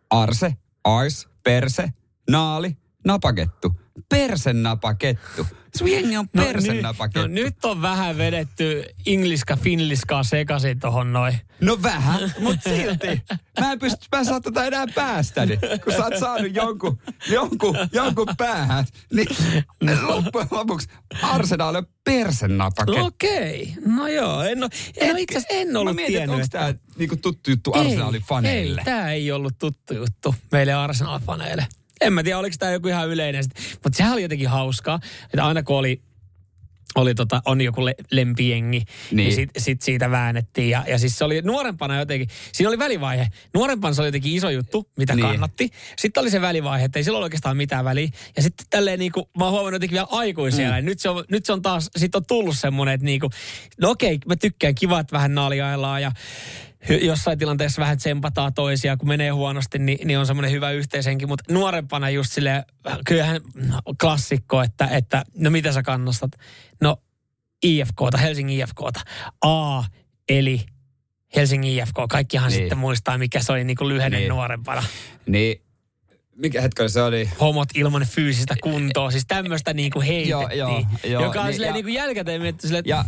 Arse, 0.09 0.57
ars, 0.83 1.29
perse, 1.43 1.93
naali, 2.29 2.77
napakettu. 3.05 3.71
Persennapakettu. 4.09 5.47
Sun 5.77 5.91
jengi 5.91 6.17
on 6.17 6.27
No, 6.33 6.43
persennapakettu. 6.43 7.19
no 7.19 7.27
nyt 7.27 7.65
on 7.65 7.81
vähän 7.81 8.17
vedetty 8.17 8.83
ingliska 9.05 9.55
finliskaa 9.57 10.23
sekaisin 10.23 10.79
tohon 10.79 11.13
noin. 11.13 11.39
No 11.61 11.77
vähän, 11.83 12.33
mutta 12.39 12.69
silti. 12.69 13.21
Mä 13.59 13.71
en 13.71 13.79
pysty, 13.79 14.05
mä 14.11 14.19
en 14.19 14.25
saa 14.25 14.41
tätä 14.41 14.65
enää 14.65 14.85
päästäni. 14.95 15.57
Kun 15.83 15.93
sä 15.93 16.03
oot 16.03 16.17
saanut 16.19 16.55
jonkun, 16.55 16.97
jonkun, 17.29 17.75
jonkun 17.93 18.27
päähän, 18.37 18.85
niin 19.13 19.27
loppujen 20.01 20.47
lopuksi 20.51 20.87
Arsenal 21.21 21.75
on 21.75 21.85
persennapakettu. 22.03 22.99
No 22.99 23.05
okei, 23.05 23.73
no 23.85 24.07
joo, 24.07 24.41
en, 24.43 24.63
ole, 24.63 24.69
en 24.97 25.11
ole 25.11 25.21
itse 25.21 25.41
en 25.49 25.77
ollut 25.77 25.93
Mä 25.93 25.95
mietin, 25.95 26.15
tiennyt. 26.15 26.35
onko 26.35 26.47
tää 26.51 26.73
niinku 26.97 27.15
tuttu 27.17 27.49
juttu 27.49 27.71
Arsenalin 27.75 28.21
faneille. 28.21 28.81
Ei, 28.81 28.85
tämä 28.85 29.11
ei 29.11 29.31
ollut 29.31 29.53
tuttu 29.59 29.93
juttu 29.93 30.35
meille 30.51 30.73
Arsenal-faneille. 30.73 31.65
En 32.03 32.13
mä 32.13 32.23
tiedä, 32.23 32.37
oliko 32.37 32.55
tämä 32.59 32.71
joku 32.71 32.87
ihan 32.87 33.09
yleinen. 33.09 33.43
Mutta 33.83 33.97
sehän 33.97 34.13
oli 34.13 34.21
jotenkin 34.21 34.49
hauskaa, 34.49 34.99
että 35.23 35.45
aina 35.45 35.63
kun 35.63 35.77
oli 35.77 36.01
oli 36.95 37.15
tota, 37.15 37.41
on 37.45 37.61
joku 37.61 37.85
le- 37.85 37.95
lempijengi, 38.11 38.77
niin, 38.79 38.87
Niin. 39.11 39.33
sit, 39.35 39.49
sit 39.57 39.81
siitä 39.81 40.11
väännettiin. 40.11 40.69
Ja, 40.69 40.83
ja 40.87 40.97
siis 40.99 41.17
se 41.17 41.25
oli 41.25 41.41
nuorempana 41.41 41.99
jotenkin, 41.99 42.27
siinä 42.51 42.69
oli 42.69 42.79
välivaihe. 42.79 43.27
Nuorempana 43.53 43.93
se 43.93 44.01
oli 44.01 44.07
jotenkin 44.07 44.33
iso 44.35 44.49
juttu, 44.49 44.89
mitä 44.97 45.15
Niin. 45.15 45.27
kannatti. 45.27 45.69
Sitten 45.97 46.21
oli 46.21 46.29
se 46.29 46.41
välivaihe, 46.41 46.85
että 46.85 46.99
ei 46.99 47.03
sillä 47.03 47.17
ole 47.17 47.23
oikeastaan 47.23 47.57
mitään 47.57 47.85
väliä. 47.85 48.09
Ja 48.35 48.41
sitten 48.43 48.65
tälleen 48.69 48.99
niinku, 48.99 49.29
mä 49.37 49.43
oon 49.43 49.51
huomannut 49.51 49.75
jotenkin 49.75 49.93
vielä 49.95 50.07
aikuisia. 50.11 50.81
Mm. 50.81 50.85
Nyt, 50.85 50.99
se 50.99 51.09
on, 51.09 51.23
nyt 51.31 51.45
se 51.45 51.53
on 51.53 51.61
taas, 51.61 51.89
sit 51.97 52.15
on 52.15 52.25
tullut 52.25 52.57
semmoinen, 52.57 52.93
että 52.93 53.05
niinku, 53.05 53.29
no 53.81 53.89
okei, 53.89 54.19
mä 54.27 54.35
tykkään 54.35 54.75
kiva, 54.75 54.99
että 54.99 55.13
vähän 55.13 55.35
naljaillaan 55.35 56.01
ja 56.01 56.11
jossain 57.01 57.37
tilanteessa 57.39 57.81
vähän 57.81 57.97
tsempataan 57.97 58.53
toisia, 58.53 58.97
kun 58.97 59.07
menee 59.07 59.29
huonosti, 59.29 59.79
niin, 59.79 60.07
niin 60.07 60.19
on 60.19 60.25
semmoinen 60.27 60.51
hyvä 60.51 60.71
yhteishenki. 60.71 61.25
Mutta 61.25 61.53
nuorempana 61.53 62.09
just 62.09 62.31
silleen, 62.31 62.63
kyllähän 63.05 63.41
no, 63.55 63.79
klassikko, 64.01 64.61
että, 64.61 64.87
että 64.87 65.23
no 65.37 65.49
mitä 65.49 65.71
sä 65.71 65.83
kannastat? 65.83 66.31
No 66.81 66.97
IFKta, 67.63 68.17
Helsingin 68.17 68.59
IFKta. 68.61 68.99
A, 69.41 69.83
eli 70.29 70.61
Helsingin 71.35 71.73
IFK. 71.73 71.95
Kaikkihan 72.09 72.49
Niin. 72.49 72.59
sitten 72.59 72.77
muistaa, 72.77 73.17
mikä 73.17 73.39
se 73.43 73.51
oli 73.51 73.63
niin 73.63 73.77
kuin 73.77 73.89
lyhenne 73.89 74.17
Niin. 74.19 74.29
nuorempana. 74.29 74.83
Niin, 75.25 75.61
mikä 76.35 76.61
hetken 76.61 76.89
se 76.89 77.01
oli? 77.01 77.29
Homot 77.39 77.69
ilman 77.75 78.05
fyysistä 78.05 78.55
kuntoa. 78.63 79.11
Siis 79.11 79.25
tämmöistä 79.27 79.73
niin 79.73 79.91
kuin 79.91 80.05
heitettiin. 80.05 80.29
Joo, 80.29 80.49
joo, 80.69 80.85
joo. 81.03 81.23
joka 81.23 81.39
on 81.39 81.45
Niin, 81.45 81.53
silleen 81.53 81.69
ja- 81.69 81.73
niin 81.73 81.85
kuin 81.85 81.93
jälkikäteen 81.93 82.41
miettinyt 82.41 82.61
silleen, 82.67 82.83
Ja 82.87 83.05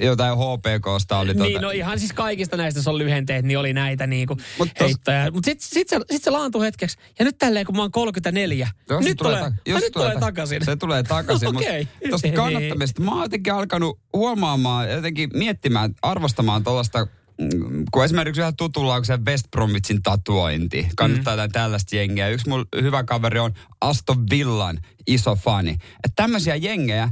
jotain 0.00 0.34
HPKsta 0.38 1.18
oli 1.18 1.34
Niin, 1.34 1.52
tota, 1.52 1.66
no 1.66 1.70
ihan 1.70 1.98
siis 1.98 2.12
kaikista 2.12 2.56
näistä 2.56 2.82
se 2.82 2.90
on 2.90 2.98
lyhenteet, 2.98 3.44
niin 3.44 3.58
oli 3.58 3.72
näitä 3.72 4.06
niinku 4.06 4.36
Mut 4.58 4.68
tos- 4.68 4.84
heittoja. 4.84 5.30
Mutta 5.30 5.44
sitten 5.46 5.68
sit 5.68 5.88
se, 5.88 6.00
sit 6.10 6.24
se 6.24 6.30
laantui 6.30 6.64
hetkeksi. 6.66 6.98
Ja 7.18 7.24
nyt 7.24 7.38
tälleen, 7.38 7.66
kun 7.66 7.76
mä 7.76 7.82
oon 7.82 7.92
34, 7.92 8.68
Jos 8.90 9.04
se 9.04 9.10
nyt 9.10 9.18
tulee, 9.18 9.40
ta- 9.40 9.52
jos 9.66 9.80
nyt 9.80 9.92
tulee 9.92 10.14
ta- 10.14 10.20
takaisin. 10.20 10.64
Se 10.64 10.76
tulee 10.76 11.02
takaisin. 11.02 11.46
No. 11.46 11.52
Mutta 11.52 11.70
tuosta 12.08 12.28
kannattamista, 12.28 13.02
mä 13.02 13.10
oon 13.10 13.22
jotenkin 13.22 13.52
alkanut 13.52 13.98
huomaamaan, 14.12 14.90
jotenkin 14.90 15.30
miettimään, 15.34 15.94
arvostamaan 16.02 16.64
tuollaista, 16.64 17.06
mm, 17.40 17.84
kun 17.92 18.04
esimerkiksi 18.04 18.40
ihan 18.40 18.56
tutulla 18.56 18.94
on 18.94 19.04
se 19.04 19.18
West 19.26 19.50
Bromwichin 19.50 20.02
tatuointi. 20.02 20.88
Kannattaa 20.96 21.46
mm. 21.46 21.52
tällaista 21.52 21.96
jengiä. 21.96 22.28
Yksi 22.28 22.48
mun 22.48 22.66
hyvä 22.82 23.04
kaveri 23.04 23.38
on 23.38 23.52
Aston 23.80 24.26
Villan 24.30 24.78
iso 25.06 25.34
fani. 25.36 25.70
Että 25.70 26.12
tämmöisiä 26.16 26.56
jengejä, 26.56 27.08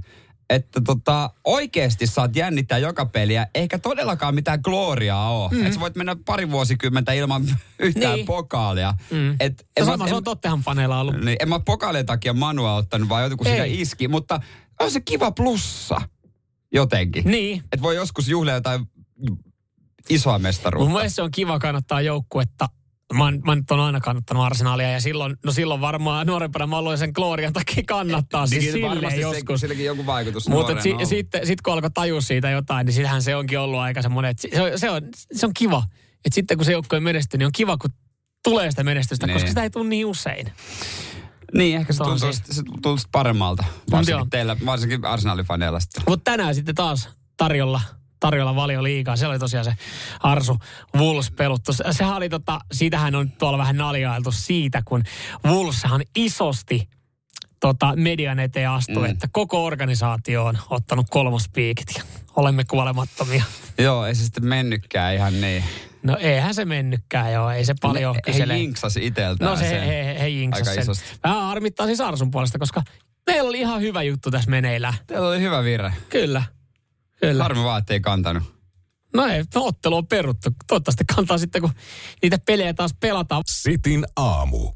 että 0.51 0.81
tota, 0.87 1.31
oikeasti 1.45 2.07
saat 2.07 2.37
jännittää 2.37 2.79
joka 2.79 3.07
peliä, 3.07 3.47
eikä 3.55 3.79
todellakaan 3.79 4.35
mitään 4.35 4.61
gloriaa 4.65 5.31
ole. 5.39 5.51
Mm. 5.51 5.61
Että 5.61 5.75
sä 5.75 5.81
voit 5.81 5.97
mennä 5.97 6.17
pari 6.27 6.51
vuosikymmentä 6.51 7.13
ilman 7.13 7.45
yhtään 7.79 8.15
Niin. 8.15 8.27
pokaalia. 8.27 8.95
Mm. 9.11 9.37
Et, 9.41 9.67
en 9.77 9.85
mä- 9.87 9.93
sama 9.93 10.09
se 10.09 10.15
on 10.15 10.25
Tottenham 10.25 10.63
faneilla 10.63 11.01
ollut. 11.01 11.21
niin, 11.21 11.37
en 11.41 11.49
mä 11.49 11.61
pokaalien 11.61 12.07
takia 12.07 12.33
Manua 12.33 12.75
ottanut, 12.75 13.09
vaan 13.09 13.31
joku 13.31 13.45
sitä 13.45 13.65
iski. 13.65 14.09
Mutta 14.09 14.41
on 14.81 14.91
se 14.91 15.01
kiva 15.01 15.31
plussa 15.31 16.01
jotenkin. 16.73 17.25
Niin. 17.25 17.59
Että 17.73 17.83
voi 17.83 17.97
joskus 17.97 18.29
juhlia 18.29 18.55
jotain 18.55 18.87
isoa 20.11 20.33
Mun 20.33 20.43
mestaruutta. 20.43 20.93
mielestä 20.95 21.15
se 21.17 21.23
on 21.23 21.31
kiva 21.31 21.59
kannattaa 21.59 22.01
joukkuetta. 22.01 22.69
Mä, 23.15 23.25
oon- 23.25 23.41
mä 23.45 23.55
nyt 23.55 23.71
on 23.71 23.81
aina 23.81 24.01
kannattanut 24.01 24.43
Arsenalia 24.45 24.91
ja 24.91 25.01
silloin, 25.01 25.37
no 25.45 25.53
silloin 25.53 25.81
varmaan 25.81 26.27
nuorempana 26.27 26.67
mä 26.67 26.77
aloin 26.77 26.99
sen 26.99 27.11
Glorian 27.15 27.53
takia 27.53 27.83
kannattaa. 27.87 28.47
Siis 28.47 28.63
Niin, 28.63 28.73
silleen 28.73 28.95
varmasti 28.95 29.21
joskus. 29.21 29.61
Se, 29.61 29.65
silläkin 29.65 29.85
joku 29.87 30.07
vaikutus 30.07 30.49
Mutta 30.49 30.81
si, 30.81 30.95
sitten 31.05 31.47
sit 31.47 31.63
kun 31.63 31.73
alkoi 31.73 31.91
tajua 31.91 32.21
siitä 32.21 32.51
jotain, 32.51 32.87
niin 32.87 32.95
sitähän 32.95 33.23
se 33.23 33.37
onkin 33.37 33.59
ollut 33.59 33.81
aika 33.81 34.03
semmoinen, 34.03 34.31
että 34.31 34.49
se 34.57 34.63
on, 34.63 34.79
se 34.79 34.91
on, 34.91 35.03
se 35.33 35.47
on 35.47 35.53
kiva. 35.55 35.83
Että 36.25 36.35
sitten 36.35 36.57
kun 36.59 36.65
se 36.65 36.73
joukkue 36.73 37.01
menestyy, 37.01 37.39
niin 37.39 37.47
on 37.47 37.53
kiva, 37.53 37.77
kun 37.77 37.91
tulee 38.45 38.71
sitä 38.71 38.85
menestystä, 38.85 39.27
Niin. 39.27 39.35
koska 39.35 39.49
sitä 39.49 39.63
ei 39.63 39.71
tule 39.71 39.89
niin 39.89 40.07
usein. 40.07 40.53
Niin, 41.55 41.77
ehkä 41.77 41.93
se 41.93 41.99
tuntuu, 41.99 42.19
siihen. 42.19 42.35
se 42.55 42.63
tuntuu 42.63 42.99
paremmalta. 43.13 43.65
joo. 43.67 43.99
Varsinkin 43.99 44.31
teillä, 44.31 44.57
varsinkin 44.67 45.01
Arsenal-faneilla 45.05 45.81
sitten. 45.81 46.03
Mutta 46.09 46.31
tänään 46.31 46.55
sitten 46.55 46.75
taas 46.75 47.09
tarjolla 47.37 47.81
tarjolla 48.27 48.57
valio 48.57 48.83
liikaa. 48.83 49.17
Se 49.17 49.27
oli 49.27 49.39
tosiaan 49.39 49.65
se 49.65 49.75
Arsu 50.23 50.57
Wolves 50.97 51.31
peluttu. 51.31 51.73
Se- 51.73 51.85
Sehän 51.91 52.17
oli 52.17 52.29
tota, 52.29 52.61
siitähän 52.73 53.15
on 53.15 53.31
tuolla 53.31 53.59
vähän 53.59 53.77
naljailtu 53.77 54.33
siitä, 54.33 54.83
kun 54.85 55.03
Wolveshan 55.47 56.03
isosti 56.17 56.89
tota, 57.61 57.93
median 57.97 58.39
eteen 58.41 58.71
astui, 58.71 59.09
Mm. 59.09 59.13
että 59.13 59.29
koko 59.33 59.65
organisaatio 59.65 60.45
on 60.45 60.59
ottanut 60.71 61.07
kolmospiikit 61.11 61.87
ja 61.97 62.03
olemme 62.37 62.65
kuolemattomia. 62.71 63.45
Joo, 63.79 64.07
ei 64.07 64.15
se 64.15 64.25
sitten 64.25 64.47
mennytkään 64.47 65.15
ihan 65.15 65.41
niin. 65.41 65.65
No 66.03 66.17
eihän 66.21 66.55
se 66.55 66.65
mennytkään 66.65 67.33
joo, 67.33 67.51
ei 67.51 67.65
se 67.65 67.75
paljon 67.83 68.15
he, 68.15 68.21
kysele. 68.21 68.53
he 68.53 68.59
jinksasi 68.59 69.07
iteltään 69.07 69.51
No 69.51 69.57
se 69.57 69.69
sen. 69.69 69.81
he, 69.83 70.05
he, 70.05 70.21
he 70.21 70.29
jinksas 70.29 70.69
aika 70.69 70.75
sen. 70.75 70.83
isosti. 70.83 71.05
Vähän 71.25 71.43
harmittaa 71.43 71.87
siis 71.87 72.01
Arsun 72.01 72.31
puolesta, 72.31 72.59
koska 72.59 72.83
meillä 73.27 73.49
oli 73.49 73.61
ihan 73.61 73.81
hyvä 73.81 74.03
juttu 74.03 74.31
tässä 74.31 74.51
meneillään. 74.51 74.95
Teillä 75.07 75.29
oli 75.29 75.41
hyvä 75.41 75.65
virre. 75.65 75.93
Kyllä. 76.09 76.43
Kyllä. 77.21 77.43
Harmi 77.43 77.65
vaan, 77.65 77.79
ettei 77.79 78.01
kantanut. 78.01 78.43
No 79.15 79.27
ei, 79.27 79.45
ottelu 79.55 79.97
on 79.97 80.07
peruttu. 80.07 80.51
Toivottavasti 80.67 81.05
kantaa 81.15 81.39
sitten, 81.39 81.63
kun 81.63 81.73
niitä 82.23 82.39
pelejä 82.47 82.75
taas 82.75 82.95
pelataan. 83.01 83.43
Sitin 83.47 84.07
aamu. 84.17 84.73